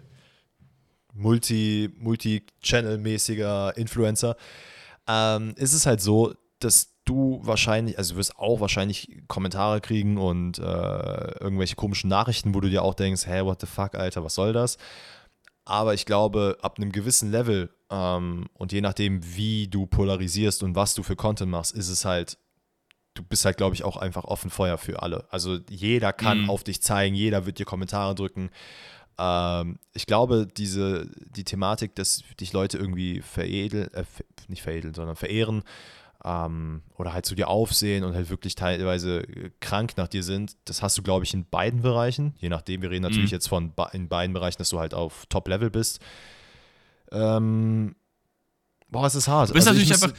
[1.13, 4.37] Multi, Multi-Channel-mäßiger Influencer,
[5.09, 10.17] ähm, ist es halt so, dass du wahrscheinlich, also du wirst auch wahrscheinlich Kommentare kriegen
[10.17, 10.63] und äh,
[11.41, 14.53] irgendwelche komischen Nachrichten, wo du dir auch denkst, hey, what the fuck, Alter, was soll
[14.53, 14.79] das?
[15.65, 20.77] Aber ich glaube, ab einem gewissen Level ähm, und je nachdem, wie du polarisierst und
[20.77, 22.39] was du für Content machst, ist es halt,
[23.15, 25.27] du bist halt, glaube ich, auch einfach offen Feuer für alle.
[25.31, 26.51] Also jeder kann mhm.
[26.51, 28.51] auf dich zeigen, jeder wird dir Kommentare drücken.
[29.19, 34.05] Ähm, ich glaube, diese, die Thematik, dass dich Leute irgendwie veredeln, äh,
[34.49, 35.63] nicht veredeln, sondern verehren,
[36.25, 39.23] ähm, oder halt zu dir aufsehen und halt wirklich teilweise
[39.61, 42.35] krank nach dir sind, das hast du, glaube ich, in beiden Bereichen.
[42.39, 43.37] Je nachdem, wir reden natürlich mhm.
[43.37, 46.01] jetzt von in beiden Bereichen, dass du halt auf Top-Level bist.
[47.11, 47.97] Ähm,
[48.89, 49.51] boah, es ist hart.
[49.51, 50.19] Du bist also natürlich einfach.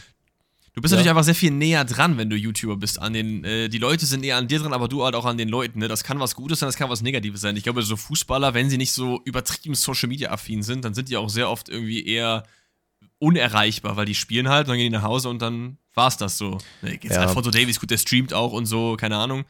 [0.74, 0.98] Du bist ja.
[0.98, 3.00] natürlich einfach sehr viel näher dran, wenn du YouTuber bist.
[3.00, 5.38] An den, äh, die Leute sind eher an dir dran, aber du halt auch an
[5.38, 5.80] den Leuten.
[5.80, 5.88] Ne?
[5.88, 7.56] Das kann was Gutes sein, das kann was Negatives sein.
[7.56, 11.10] Ich glaube, so Fußballer, wenn sie nicht so übertrieben Social Media affin sind, dann sind
[11.10, 12.44] die auch sehr oft irgendwie eher
[13.20, 16.38] unerreichbar, weil die spielen halt, dann gehen die nach Hause und dann war es das
[16.38, 16.58] so.
[16.82, 17.22] Jetzt ja.
[17.22, 19.46] Alfonso Davies, gut, der streamt auch und so, keine Ahnung.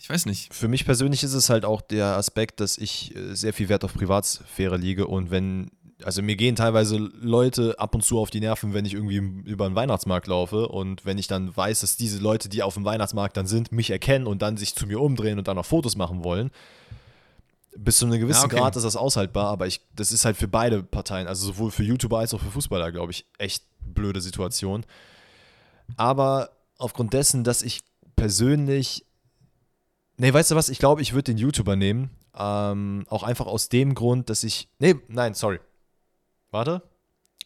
[0.00, 0.54] Ich weiß nicht.
[0.54, 3.84] Für mich persönlich ist es halt auch der Aspekt, dass ich äh, sehr viel Wert
[3.84, 5.72] auf Privatsphäre liege und wenn,
[6.04, 9.66] also mir gehen teilweise Leute ab und zu auf die Nerven, wenn ich irgendwie über
[9.66, 13.36] einen Weihnachtsmarkt laufe und wenn ich dann weiß, dass diese Leute, die auf dem Weihnachtsmarkt
[13.36, 16.24] dann sind, mich erkennen und dann sich zu mir umdrehen und dann noch Fotos machen
[16.24, 16.50] wollen,
[17.76, 18.56] bis zu einem gewissen ja, okay.
[18.56, 21.82] Grad ist das aushaltbar, aber ich, das ist halt für beide Parteien, also sowohl für
[21.82, 24.84] YouTuber als auch für Fußballer, glaube ich, echt blöde Situation.
[25.96, 27.82] Aber aufgrund dessen, dass ich
[28.16, 29.06] persönlich.
[30.16, 30.68] Nee, weißt du was?
[30.68, 32.10] Ich glaube, ich würde den YouTuber nehmen.
[32.36, 34.68] Ähm, auch einfach aus dem Grund, dass ich.
[34.78, 35.58] Nee, nein, sorry.
[36.50, 36.82] Warte.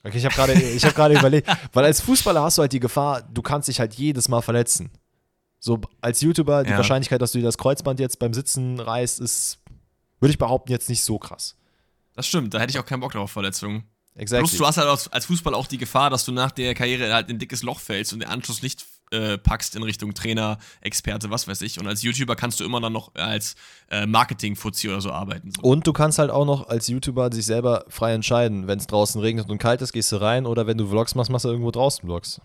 [0.03, 1.49] Okay, ich habe gerade hab überlegt.
[1.73, 4.91] Weil als Fußballer hast du halt die Gefahr, du kannst dich halt jedes Mal verletzen.
[5.59, 6.77] So als YouTuber, die ja.
[6.77, 9.61] Wahrscheinlichkeit, dass du dir das Kreuzband jetzt beim Sitzen reißt, ist,
[10.21, 11.57] würde ich behaupten, jetzt nicht so krass.
[12.15, 13.85] Das stimmt, da hätte ich auch keinen Bock drauf, Verletzungen.
[14.15, 14.47] Exactly.
[14.47, 17.29] Plus, du hast halt als Fußball auch die Gefahr, dass du nach der Karriere halt
[17.29, 18.85] in ein dickes Loch fällst und den Anschluss nicht
[19.15, 21.79] äh, packst in Richtung Trainer, Experte, was weiß ich.
[21.79, 23.55] Und als YouTuber kannst du immer dann noch als
[23.91, 25.53] äh, Marketing-Fuzzi oder so arbeiten.
[25.53, 25.63] So.
[25.63, 28.67] Und du kannst halt auch noch als YouTuber sich selber frei entscheiden.
[28.67, 31.31] Wenn es draußen regnet und kalt ist, gehst du rein oder wenn du Vlogs machst,
[31.31, 32.41] machst du irgendwo draußen Vlogs.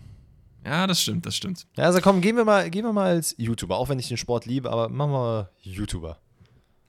[0.64, 1.66] Ja, das stimmt, das stimmt.
[1.76, 4.18] Ja, also komm, gehen wir mal, gehen wir mal als YouTuber, auch wenn ich den
[4.18, 6.18] Sport liebe, aber machen wir mal YouTuber.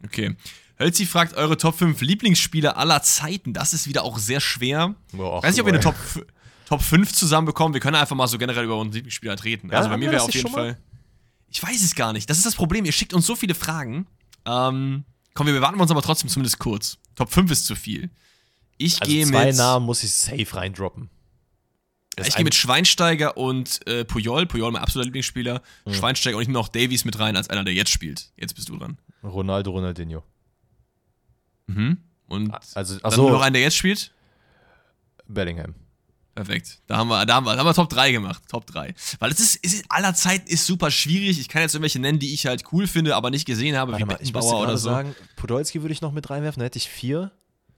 [0.03, 0.35] Okay.
[0.79, 3.53] Hölzi fragt eure Top 5 Lieblingsspiele aller Zeiten.
[3.53, 4.95] Das ist wieder auch sehr schwer.
[5.13, 5.95] Boah, ich weiß nicht, ob wir eine Top,
[6.71, 7.73] Top 5 zusammenbekommen.
[7.73, 9.67] Wir können einfach mal so generell über unsere Lieblingsspieler treten.
[9.69, 10.77] Ja, also bei mir wäre auf jeden Fall.
[11.49, 12.29] Ich weiß es gar nicht.
[12.29, 12.85] Das ist das Problem.
[12.85, 14.07] Ihr schickt uns so viele Fragen.
[14.45, 15.03] Ähm,
[15.33, 16.97] komm, wir bewarten uns aber trotzdem zumindest kurz.
[17.15, 18.09] Top 5 ist zu viel.
[18.77, 19.35] Ich also gehe mit.
[19.35, 21.09] Zwei Namen muss ich safe reindroppen.
[22.17, 24.45] ich gehe mit Schweinsteiger und äh, Puyol.
[24.45, 25.61] Puyol, mein absoluter Lieblingsspieler.
[25.83, 25.93] Mhm.
[25.93, 28.31] Schweinsteiger und ich nehme noch Davies mit rein als einer, der jetzt spielt.
[28.37, 28.97] Jetzt bist du dran.
[29.25, 30.23] Ronaldo, Ronaldinho.
[31.67, 31.97] Mhm.
[32.29, 33.29] Und also, dann so.
[33.29, 34.13] noch einen, der jetzt spielt?
[35.27, 35.75] Bellingham.
[36.33, 36.79] Perfekt.
[36.87, 38.41] Da haben wir, da haben wir, da haben wir Top 3 gemacht.
[38.47, 38.93] Top 3.
[39.19, 41.39] Weil es ist, es ist aller Zeit ist super schwierig.
[41.39, 44.03] Ich kann jetzt irgendwelche nennen, die ich halt cool finde, aber nicht gesehen habe, Warte
[44.03, 44.89] wie mal, Beckenbauer oder so.
[44.89, 47.31] sagen, Podolski würde ich noch mit reinwerfen, da hätte ich vier.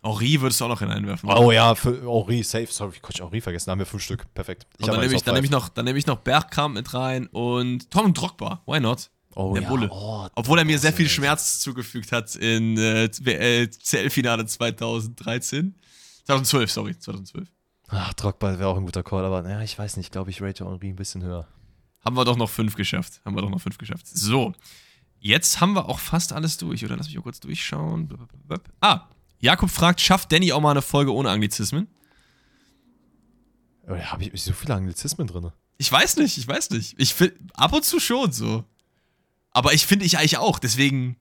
[0.03, 1.29] Henri würdest du auch noch hineinwerfen.
[1.29, 2.67] Oh ja, für Henri, safe.
[2.69, 3.67] Sorry, ich konnte Henri vergessen.
[3.67, 4.31] Da haben wir fünf Stück.
[4.33, 4.67] Perfekt.
[4.77, 7.27] Ich dann nehme ich, dann nehm ich, noch, dann nehm ich noch Bergkamp mit rein
[7.27, 8.61] und Tom Drogba.
[8.65, 9.09] Why not?
[9.35, 9.69] Oh, der ja.
[9.69, 9.89] Bulle.
[9.91, 15.73] Oh, Obwohl er mir sehr viel Schmerz zugefügt hat in äh, CL-Finale 2013.
[16.25, 17.47] 2012, sorry, 2012.
[17.89, 20.65] Ach, Drogba wäre auch ein guter Call, aber naja, ich weiß nicht, glaube ich, rate
[20.65, 21.47] Henri ein bisschen höher.
[22.03, 23.21] Haben wir doch noch fünf geschafft.
[23.23, 24.07] Haben wir doch noch fünf geschafft.
[24.07, 24.53] So.
[25.19, 26.97] Jetzt haben wir auch fast alles durch, oder?
[26.97, 28.09] Lass mich mal kurz durchschauen.
[28.81, 29.07] Ah,
[29.39, 31.87] Jakob fragt, schafft Danny auch mal eine Folge ohne Anglizismen?
[33.85, 35.51] Oder habe ich so viele Anglizismen drin?
[35.77, 36.95] Ich weiß nicht, ich weiß nicht.
[36.97, 38.65] Ich find, ab und zu schon so.
[39.51, 41.17] Aber ich finde ich eigentlich auch, deswegen.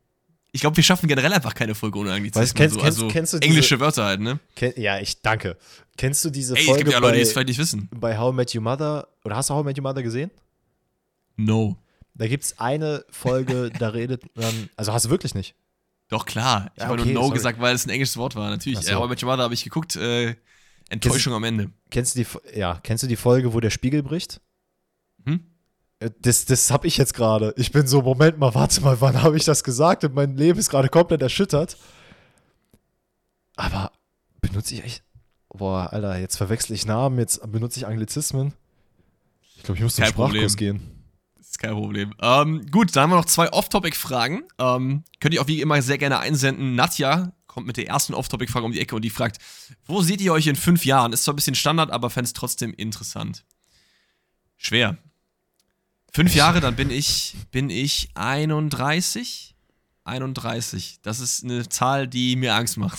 [0.54, 2.42] Ich glaube, wir schaffen generell einfach keine Folge ohne Anglizismen.
[2.42, 2.80] Weißt, kennst, so.
[2.80, 4.38] kennst, also kennst du diese, englische Wörter halt, ne?
[4.54, 5.56] Kenn, ja, ich danke.
[5.96, 7.88] Kennst du diese Ey, es Folge gibt ja Leute, die es bei, vielleicht nicht wissen.
[7.94, 9.08] bei How I Met Your Mother?
[9.24, 10.30] Oder hast du How I Met Your Mother gesehen?
[11.36, 11.76] No.
[12.14, 14.68] Da gibt es eine Folge, da redet man.
[14.76, 15.54] Also hast du wirklich nicht?
[16.08, 16.70] Doch, klar.
[16.76, 17.34] Ich Ja, habe okay, nur No sorry.
[17.38, 18.50] gesagt, weil es ein englisches Wort war.
[18.50, 18.78] Natürlich.
[18.78, 18.90] Ach so.
[18.90, 19.96] Äh, aber mit Your Mother habe ich geguckt.
[19.96, 20.34] Äh,
[20.90, 21.70] Enttäuschung am Ende.
[21.90, 24.42] Kennst du die, ja, kennst du die Folge, wo der Spiegel bricht?
[26.02, 27.54] Äh, Das, das habe ich jetzt gerade.
[27.56, 30.04] Ich bin so, Moment mal, warte mal, wann habe ich das gesagt?
[30.04, 31.76] Und mein Leben ist gerade komplett erschüttert.
[33.56, 33.92] Aber
[34.40, 35.02] benutze ich echt.
[35.48, 38.54] Boah, Alter, jetzt verwechsel ich Namen, jetzt benutze ich Anglizismen.
[39.56, 40.30] Ich glaube, ich muss zum Kein Problem.
[40.30, 41.04] Sprachkurs gehen.
[41.36, 42.14] Das ist kein Problem.
[42.20, 44.44] Ähm, gut, dann haben wir noch zwei Off-Topic-Fragen.
[44.58, 46.74] Ähm, könnt ihr auch wie immer sehr gerne einsenden.
[46.74, 49.36] Nadja kommt mit der ersten Off-Topic-Frage um die Ecke und die fragt:
[49.84, 51.12] Wo seht ihr euch in fünf Jahren?
[51.12, 53.44] Ist zwar ein bisschen Standard, aber fände es trotzdem interessant.
[54.56, 54.96] Schwer.
[56.14, 59.54] Fünf Jahre, dann bin ich, bin ich 31.
[60.04, 60.98] 31.
[61.00, 62.98] Das ist eine Zahl, die mir Angst macht.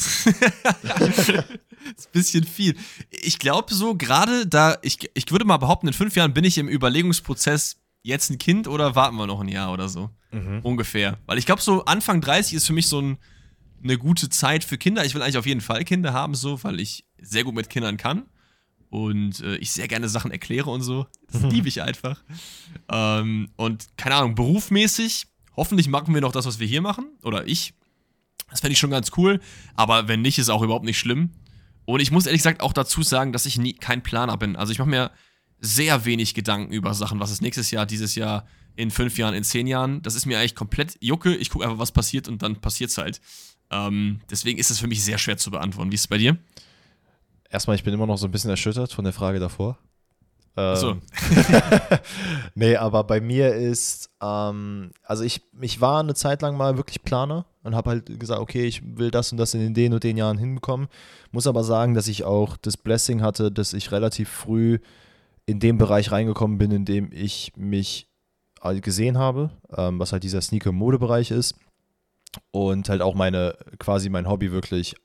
[0.82, 1.43] das ist ein
[2.11, 2.76] bisschen viel.
[3.11, 6.57] Ich glaube so, gerade da, ich, ich würde mal behaupten, in fünf Jahren bin ich
[6.57, 10.09] im Überlegungsprozess, jetzt ein Kind oder warten wir noch ein Jahr oder so.
[10.64, 11.20] Ungefähr.
[11.28, 13.18] Weil ich glaube, so Anfang 30 ist für mich so ein,
[13.84, 15.05] eine gute Zeit für Kinder.
[15.05, 17.97] Ich will eigentlich auf jeden Fall Kinder haben, so, weil ich sehr gut mit Kindern
[17.97, 18.24] kann.
[18.93, 21.07] Und äh, ich sehr gerne Sachen erkläre und so.
[21.31, 22.23] Das liebe ich einfach.
[22.91, 25.25] Ähm, und keine Ahnung, berufmäßig,
[25.55, 27.07] hoffentlich machen wir noch das, was wir hier machen.
[27.23, 27.73] Oder ich.
[28.51, 29.39] Das fände ich schon ganz cool.
[29.73, 31.31] Aber wenn nicht, ist auch überhaupt nicht schlimm.
[31.85, 34.55] Und ich muss ehrlich gesagt auch dazu sagen, dass ich nie kein Planer bin.
[34.55, 35.09] Also ich mache mir
[35.59, 39.43] sehr wenig Gedanken über Sachen, was ist nächstes Jahr, dieses Jahr, in fünf Jahren, in
[39.43, 40.03] zehn Jahren.
[40.03, 41.35] Das ist mir eigentlich komplett Jucke.
[41.35, 43.21] Ich gucke einfach, was passiert und dann passiert's halt.
[43.71, 45.89] Ähm, deswegen ist es für mich sehr schwer zu beantworten.
[45.89, 46.37] Wie ist es bei dir?
[47.53, 49.77] Erstmal, ich bin immer noch so ein bisschen erschüttert von der Frage davor.
[50.57, 50.97] Ähm, So.
[52.55, 57.03] nee, aber bei mir ist, ähm, also ich, ich war eine Zeit lang mal wirklich
[57.03, 60.17] Planer und habe halt gesagt, okay, ich will das und das in den und den
[60.17, 60.87] Jahren hinbekommen.
[61.31, 64.79] Muss aber sagen, dass ich auch das Blessing hatte, dass ich relativ früh
[65.45, 68.07] in dem Bereich reingekommen bin, in dem ich mich
[68.59, 71.53] halt gesehen habe, ähm, was halt dieser Sneaker-Mode-Bereich ist
[72.49, 74.95] und halt auch meine, quasi mein Hobby wirklich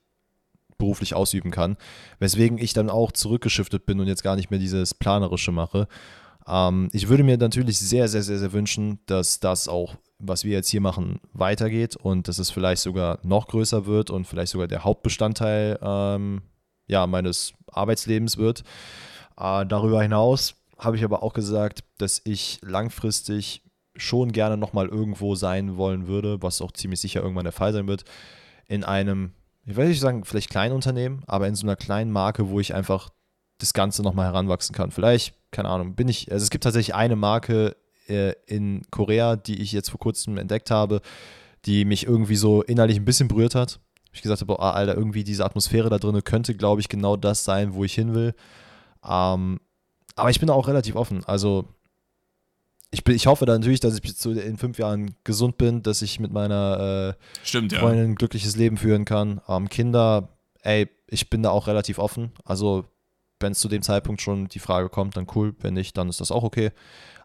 [0.79, 1.77] beruflich ausüben kann.
[2.17, 5.87] Weswegen ich dann auch zurückgeschiftet bin und jetzt gar nicht mehr dieses Planerische mache.
[6.47, 10.53] Ähm, ich würde mir natürlich sehr, sehr, sehr, sehr wünschen, dass das auch, was wir
[10.53, 14.67] jetzt hier machen, weitergeht und dass es vielleicht sogar noch größer wird und vielleicht sogar
[14.67, 16.41] der Hauptbestandteil ähm,
[16.87, 18.63] ja, meines Arbeitslebens wird.
[19.37, 23.61] Äh, darüber hinaus habe ich aber auch gesagt, dass ich langfristig
[23.95, 27.87] schon gerne nochmal irgendwo sein wollen würde, was auch ziemlich sicher irgendwann der Fall sein
[27.87, 28.05] wird,
[28.67, 29.33] in einem,
[29.69, 32.73] ich will nicht sagen, vielleicht kleinen Unternehmen, aber in so einer kleinen Marke, wo ich
[32.73, 33.09] einfach
[33.59, 34.91] das Ganze nochmal heranwachsen kann.
[34.91, 37.75] Vielleicht, keine Ahnung, bin ich, also es gibt tatsächlich eine Marke
[38.07, 41.01] äh, in Korea, die ich jetzt vor kurzem entdeckt habe,
[41.65, 43.79] die mich irgendwie so innerlich ein bisschen berührt hat.
[44.11, 47.43] Ich gesagt habe, oh, Alter, irgendwie diese Atmosphäre da drin könnte, glaube ich, genau das
[47.43, 48.33] sein, wo ich hin will.
[49.07, 49.59] Ähm,
[50.15, 51.23] aber ich bin auch relativ offen.
[51.25, 51.65] Also
[52.91, 55.83] ich, bin, ich hoffe da natürlich, dass ich bis zu- in fünf Jahren gesund bin,
[55.83, 57.79] dass ich mit meiner äh, Stimmt, ja.
[57.79, 59.41] Freundin ein glückliches Leben führen kann.
[59.47, 60.29] Ähm, Kinder,
[60.61, 62.31] ey, ich bin da auch relativ offen.
[62.45, 62.85] Also
[63.39, 65.55] wenn es zu dem Zeitpunkt schon die Frage kommt, dann cool.
[65.59, 66.71] Wenn nicht, dann ist das auch okay.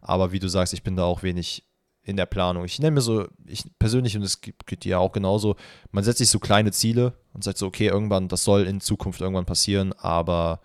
[0.01, 1.65] Aber wie du sagst, ich bin da auch wenig
[2.03, 2.67] in der Planung.
[2.67, 5.57] Ich nenne mir so, ich persönlich, und es geht geht dir ja auch genauso,
[5.91, 9.23] man setzt sich so kleine Ziele und sagt so, okay, irgendwann, das soll in Zukunft
[9.23, 10.61] irgendwann passieren, aber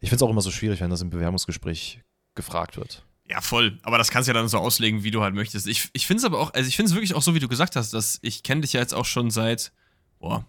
[0.00, 2.02] ich finde es auch immer so schwierig, wenn das im Bewerbungsgespräch
[2.34, 3.06] gefragt wird.
[3.28, 3.78] Ja, voll.
[3.82, 5.66] Aber das kannst du ja dann so auslegen, wie du halt möchtest.
[5.66, 7.48] Ich, ich finde es aber auch, also ich finde es wirklich auch so, wie du
[7.48, 9.72] gesagt hast, dass ich kenne dich ja jetzt auch schon seit,
[10.20, 10.44] boah,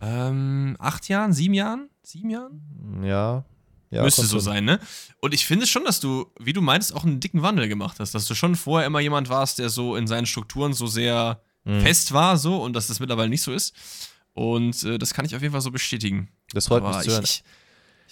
[0.00, 1.88] ähm, acht Jahren, sieben Jahren?
[2.02, 2.60] Sieben Jahren?
[3.04, 3.44] Ja.
[3.90, 4.44] ja Müsste so hin.
[4.44, 4.80] sein, ne?
[5.20, 8.12] Und ich finde schon, dass du, wie du meintest, auch einen dicken Wandel gemacht hast.
[8.14, 11.80] Dass du schon vorher immer jemand warst, der so in seinen Strukturen so sehr Mhm.
[11.82, 13.72] fest war, so, und dass das mittlerweile nicht so ist.
[14.32, 16.28] Und äh, das kann ich auf jeden Fall so bestätigen.
[16.52, 17.22] Das freut Aber mich zu hören.
[17.22, 17.44] ich, ich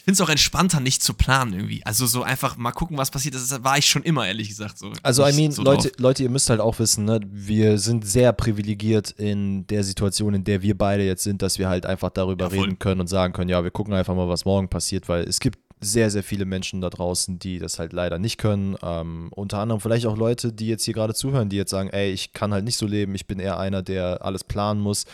[0.02, 1.84] finde es auch entspannter, nicht zu planen irgendwie.
[1.84, 3.34] Also so einfach mal gucken, was passiert.
[3.34, 4.78] Das war ich schon immer, ehrlich gesagt.
[4.78, 4.92] So.
[5.02, 5.98] Also, I Nicht mean, so Leute, drauf.
[5.98, 10.44] Leute, ihr müsst halt auch wissen, ne, wir sind sehr privilegiert in der Situation, in
[10.44, 13.32] der wir beide jetzt sind, dass wir halt einfach darüber Ja, reden können und sagen
[13.32, 16.44] können, ja, wir gucken einfach mal, was morgen passiert, weil es gibt sehr, sehr viele
[16.44, 18.76] Menschen da draußen, die das halt leider nicht können.
[18.82, 22.12] Ähm, unter anderem vielleicht auch Leute, die jetzt hier gerade zuhören, die jetzt sagen, ey,
[22.12, 25.06] ich kann halt nicht so leben, ich bin eher einer, der alles planen muss.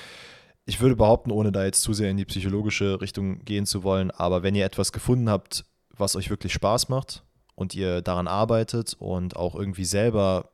[0.66, 4.10] Ich würde behaupten, ohne da jetzt zu sehr in die psychologische Richtung gehen zu wollen,
[4.10, 5.64] aber wenn ihr etwas gefunden habt,
[5.96, 7.22] was euch wirklich Spaß macht
[7.54, 10.50] und ihr daran arbeitet und auch irgendwie selber,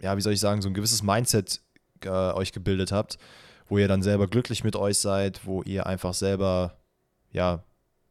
[0.00, 1.60] ja, wie soll ich sagen, so ein gewisses Mindset
[2.04, 3.18] äh, euch gebildet habt,
[3.68, 6.76] wo ihr dann selber glücklich mit euch seid, wo ihr einfach selber,
[7.30, 7.62] ja,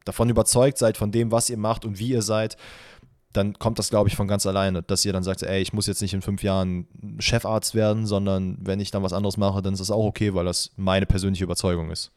[0.06, 2.56] davon überzeugt seid, von dem, was ihr macht und wie ihr seid,
[3.34, 5.88] dann kommt das, glaube ich, von ganz alleine, dass ihr dann sagt, ey, ich muss
[5.88, 6.88] jetzt nicht in fünf Jahren
[7.20, 10.46] Chefarzt werden, sondern wenn ich dann was anderes mache, dann ist das auch okay, weil
[10.46, 12.12] das meine persönliche Überzeugung ist.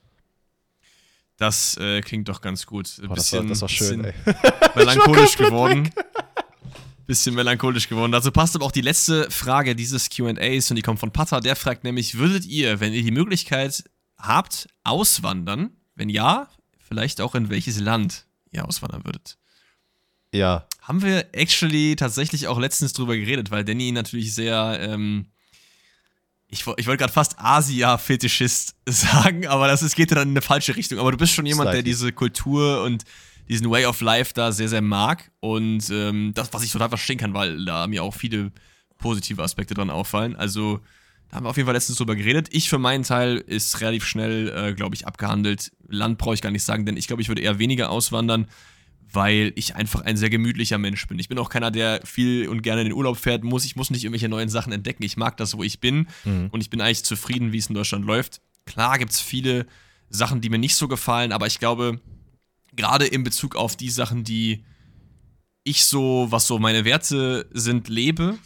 [1.37, 2.99] Das äh, klingt doch ganz gut.
[3.03, 4.15] Ein oh, bisschen, das, war, das war schön, ey.
[4.77, 5.91] melancholisch geworden.
[7.07, 8.13] Bisschen melancholisch geworden.
[8.13, 11.41] Dazu passt aber auch die letzte Frage dieses QAs und die kommt von Pata.
[11.41, 13.85] Der fragt nämlich: Würdet ihr, wenn ihr die Möglichkeit
[14.17, 15.71] habt, auswandern?
[15.97, 19.37] Wenn ja, vielleicht auch in welches Land ihr auswandern würdet?
[20.33, 20.67] Ja.
[20.85, 25.25] Haben wir actually tatsächlich auch letztens drüber geredet, weil Danny natürlich sehr, ähm,
[26.47, 30.43] ich, ich wollte gerade fast Asia-Fetischist sagen, aber das ist, geht ja dann in eine
[30.43, 30.99] falsche Richtung.
[30.99, 33.05] Aber du bist schon jemand, der diese Kultur und
[33.49, 35.31] diesen Way of Life da sehr, sehr mag.
[35.41, 38.53] Und ähm, das, was ich total verstehen kann, weil da mir auch viele
[38.99, 40.37] positive Aspekte dran auffallen.
[40.37, 40.81] Also,
[41.31, 42.49] da haben wir auf jeden Fall letztens drüber geredet.
[42.51, 45.73] Ich für meinen Teil ist relativ schnell, äh, glaube ich, abgehandelt.
[45.89, 48.49] Land brauche ich gar nicht sagen, denn ich glaube, ich würde eher weniger auswandern
[49.15, 51.19] weil ich einfach ein sehr gemütlicher Mensch bin.
[51.19, 53.65] Ich bin auch keiner, der viel und gerne in den Urlaub fährt muss.
[53.65, 55.03] Ich muss nicht irgendwelche neuen Sachen entdecken.
[55.03, 56.49] Ich mag das, wo ich bin mhm.
[56.51, 58.41] und ich bin eigentlich zufrieden, wie es in Deutschland läuft.
[58.67, 59.67] Klar gibt es viele
[60.11, 62.01] Sachen, die mir nicht so gefallen, aber ich glaube,
[62.75, 64.65] gerade in Bezug auf die Sachen, die
[65.65, 68.39] ich so, was so meine Werte sind, lebe,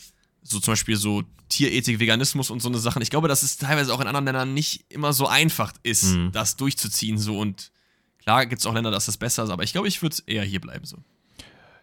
[0.43, 3.03] so zum Beispiel so Tierethik, Veganismus und so eine Sachen.
[3.03, 6.32] Ich glaube, dass es teilweise auch in anderen Ländern nicht immer so einfach ist, mhm.
[6.32, 7.70] das durchzuziehen so und
[8.23, 10.43] Klar gibt es auch Länder, da ist das besser, aber ich glaube, ich würde eher
[10.43, 10.99] hier bleiben so.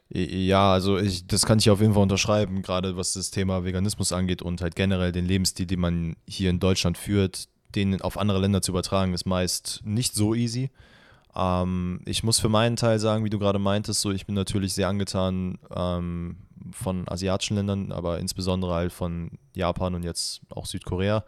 [0.10, 4.12] Ja, also ich, das kann ich auf jeden Fall unterschreiben, gerade was das Thema Veganismus
[4.12, 8.40] angeht und halt generell den Lebensstil, den man hier in Deutschland führt, den auf andere
[8.40, 10.70] Länder zu übertragen, ist meist nicht so easy.
[11.36, 14.74] Ähm, ich muss für meinen Teil sagen, wie du gerade meintest, so ich bin natürlich
[14.74, 16.38] sehr angetan ähm,
[16.72, 21.26] von asiatischen Ländern, aber insbesondere halt von Japan und jetzt auch Südkorea.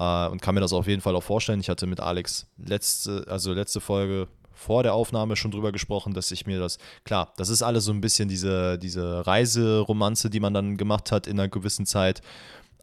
[0.00, 1.58] Uh, und kann mir das auf jeden Fall auch vorstellen.
[1.58, 6.30] Ich hatte mit Alex letzte, also letzte Folge vor der Aufnahme schon drüber gesprochen, dass
[6.30, 10.54] ich mir das, klar, das ist alles so ein bisschen diese, diese Reiseromanze, die man
[10.54, 12.22] dann gemacht hat in einer gewissen Zeit,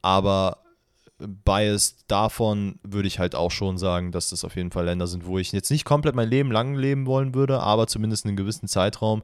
[0.02, 0.58] aber
[1.20, 5.26] biased davon würde ich halt auch schon sagen, dass das auf jeden Fall Länder sind,
[5.26, 8.68] wo ich jetzt nicht komplett mein Leben lang leben wollen würde, aber zumindest einen gewissen
[8.68, 9.24] Zeitraum.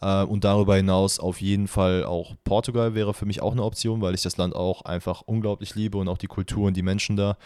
[0.00, 4.00] Äh, und darüber hinaus auf jeden Fall auch Portugal wäre für mich auch eine Option,
[4.00, 7.16] weil ich das Land auch einfach unglaublich liebe und auch die Kultur und die Menschen
[7.16, 7.36] da.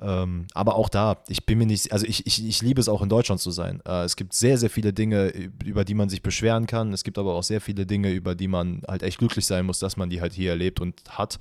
[0.00, 3.02] Ähm, aber auch da, ich bin mir nicht, also ich, ich, ich liebe es auch
[3.02, 3.80] in Deutschland zu sein.
[3.86, 5.32] Äh, es gibt sehr, sehr viele Dinge,
[5.64, 6.92] über die man sich beschweren kann.
[6.92, 9.80] Es gibt aber auch sehr viele Dinge, über die man halt echt glücklich sein muss,
[9.80, 11.38] dass man die halt hier erlebt und hat.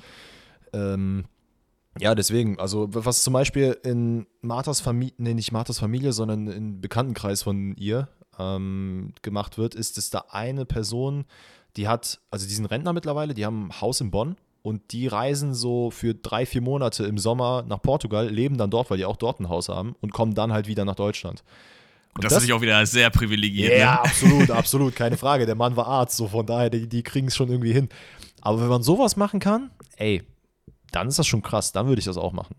[0.74, 1.26] Ähm,
[2.00, 6.82] ja, deswegen, also was zum Beispiel in Marthas Familie, nee, nicht Marthas Familie, sondern im
[6.82, 8.08] Bekanntenkreis von ihr
[8.40, 11.26] ähm, gemacht wird, ist, dass da eine Person,
[11.76, 15.54] die hat, also diesen Rentner mittlerweile, die haben ein Haus in Bonn und die reisen
[15.54, 19.16] so für drei, vier Monate im Sommer nach Portugal, leben dann dort, weil die auch
[19.16, 21.44] dort ein Haus haben und kommen dann halt wieder nach Deutschland.
[22.16, 23.78] Und das, das ist auch wieder sehr privilegiert.
[23.78, 24.00] Ja, ne?
[24.04, 25.46] absolut, absolut, keine Frage.
[25.46, 27.90] Der Mann war Arzt, so von daher, die, die kriegen es schon irgendwie hin.
[28.42, 30.24] Aber wenn man sowas machen kann, ey,
[30.92, 32.56] dann ist das schon krass, dann würde ich das auch machen.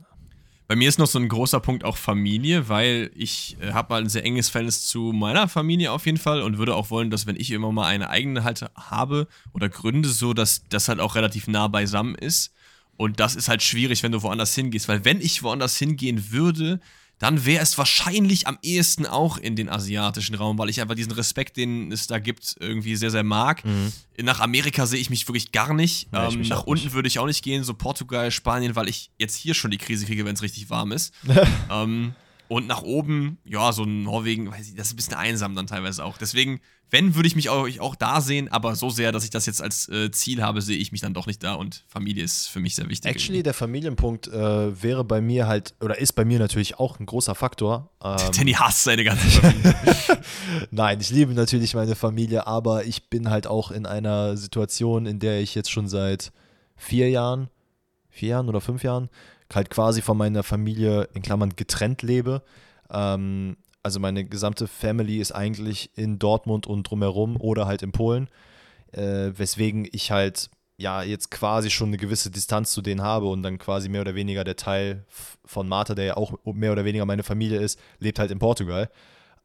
[0.69, 4.03] Bei mir ist noch so ein großer Punkt auch Familie, weil ich äh, habe mal
[4.03, 7.27] ein sehr enges Verhältnis zu meiner Familie auf jeden Fall und würde auch wollen, dass
[7.27, 11.15] wenn ich immer mal eine eigene halt habe oder gründe, so dass das halt auch
[11.15, 12.53] relativ nah beisammen ist.
[12.99, 16.81] Und das ist halt schwierig, wenn du woanders hingehst, weil wenn ich woanders hingehen würde,
[17.19, 21.13] dann wäre es wahrscheinlich am ehesten auch in den asiatischen Raum, weil ich einfach diesen
[21.13, 23.65] Respekt, den es da gibt, irgendwie sehr, sehr mag.
[23.65, 23.93] Mhm.
[24.23, 26.09] Nach Amerika sehe ich mich wirklich gar nicht.
[26.13, 26.95] Ja, ähm, nach unten nicht.
[26.95, 30.07] würde ich auch nicht gehen, so Portugal, Spanien, weil ich jetzt hier schon die Krise
[30.07, 31.13] kriege, wenn es richtig warm ist.
[31.71, 32.15] ähm,
[32.49, 36.03] und nach oben, ja, so Norwegen, weiß ich, das ist ein bisschen einsam dann teilweise
[36.03, 36.17] auch.
[36.17, 36.61] Deswegen,
[36.91, 39.63] wenn, würde ich mich auch, auch da sehen, aber so sehr, dass ich das jetzt
[39.63, 42.61] als äh, Ziel habe, sehe ich mich dann doch nicht da und Familie ist für
[42.61, 43.11] mich sehr wichtig.
[43.11, 43.43] Actually, irgendwie.
[43.43, 47.35] der Familienpunkt äh, wäre bei mir halt, oder ist bei mir natürlich auch ein großer
[47.35, 47.91] Faktor.
[48.03, 49.75] Ähm, Danny hasst seine ganze Familie.
[50.71, 55.19] Nein, ich liebe natürlich meine Familie, aber ich bin halt auch in einer Situation, in
[55.19, 56.33] der ich jetzt schon seit
[56.77, 57.51] vier Jahren,
[58.09, 59.11] vier Jahren oder fünf Jahren
[59.53, 62.43] halt quasi von meiner Familie in Klammern getrennt lebe.
[62.91, 68.29] Ähm, also meine gesamte Family ist eigentlich in Dortmund und drumherum oder halt in Polen,
[68.93, 73.43] äh, weswegen ich halt ja jetzt quasi schon eine gewisse Distanz zu denen habe und
[73.43, 75.05] dann quasi mehr oder weniger der Teil
[75.45, 78.91] von Martha, der ja auch mehr oder weniger meine Familie ist, lebt halt in Portugal.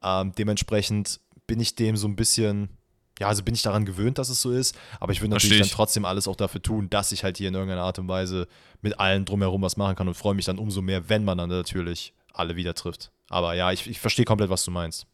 [0.04, 2.70] Ähm, dementsprechend bin ich dem so ein bisschen
[3.19, 5.69] ja, also bin ich daran gewöhnt, dass es so ist, aber ich würde natürlich dann
[5.69, 8.48] trotzdem alles auch dafür tun, dass ich halt hier in irgendeiner Art und Weise
[8.81, 11.49] mit allen drumherum was machen kann und freue mich dann umso mehr, wenn man dann
[11.49, 13.11] natürlich alle wieder trifft.
[13.30, 15.06] Aber ja, ich, ich verstehe komplett, was du meinst.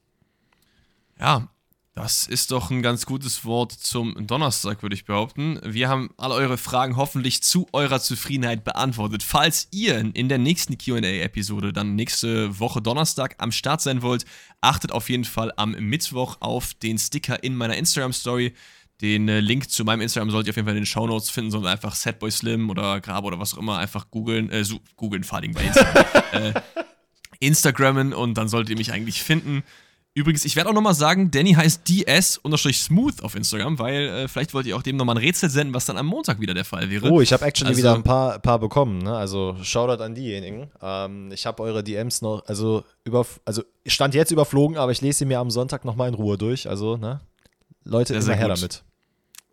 [1.20, 1.50] Ja,
[1.96, 5.60] das ist doch ein ganz gutes Wort zum Donnerstag, würde ich behaupten.
[5.66, 9.24] Wir haben alle eure Fragen hoffentlich zu eurer Zufriedenheit beantwortet.
[9.24, 14.26] Falls ihr in der nächsten QA-Episode dann nächste Woche Donnerstag am Start sein wollt,
[14.62, 18.54] achtet auf jeden Fall am Mittwoch auf den Sticker in meiner Instagram-Story.
[19.02, 21.30] Den äh, Link zu meinem Instagram sollt ihr auf jeden Fall in den Show Notes
[21.30, 24.64] finden, sondern einfach Setboy Slim oder Grabe oder was auch immer einfach googeln, äh,
[24.96, 26.06] googeln, vor allem bei Instagram.
[26.34, 26.54] äh,
[27.40, 29.64] Instagrammen und dann solltet ihr mich eigentlich finden.
[30.16, 34.66] Übrigens, ich werde auch nochmal sagen, Danny heißt ds-smooth auf Instagram, weil äh, vielleicht wollt
[34.66, 37.10] ihr auch dem nochmal ein Rätsel senden, was dann am Montag wieder der Fall wäre.
[37.10, 39.16] Oh, ich habe actually also, wieder ein paar, paar bekommen, ne?
[39.16, 40.72] Also Shoutout an diejenigen.
[40.82, 45.20] Ähm, ich habe eure DMs noch, also über, also stand jetzt überflogen, aber ich lese
[45.20, 46.68] sie mir am Sonntag nochmal in Ruhe durch.
[46.68, 47.22] Also, ne?
[47.84, 48.58] Leute, sehr, immer sehr her gut.
[48.58, 48.84] damit.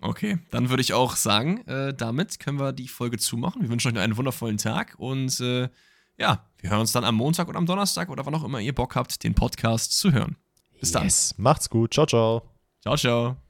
[0.01, 3.62] Okay, dann würde ich auch sagen, äh, damit können wir die Folge zumachen.
[3.62, 5.69] Wir wünschen euch einen wundervollen Tag und äh,
[6.19, 8.74] ja, wir hören uns dann am Montag oder am Donnerstag oder wann auch immer ihr
[8.74, 10.37] Bock habt, den Podcast zu hören.
[10.81, 11.05] Bis dann.
[11.05, 11.35] Yes.
[11.39, 11.94] Macht's gut.
[11.94, 12.43] Ciao, ciao.
[12.82, 13.45] Ciao, ciao.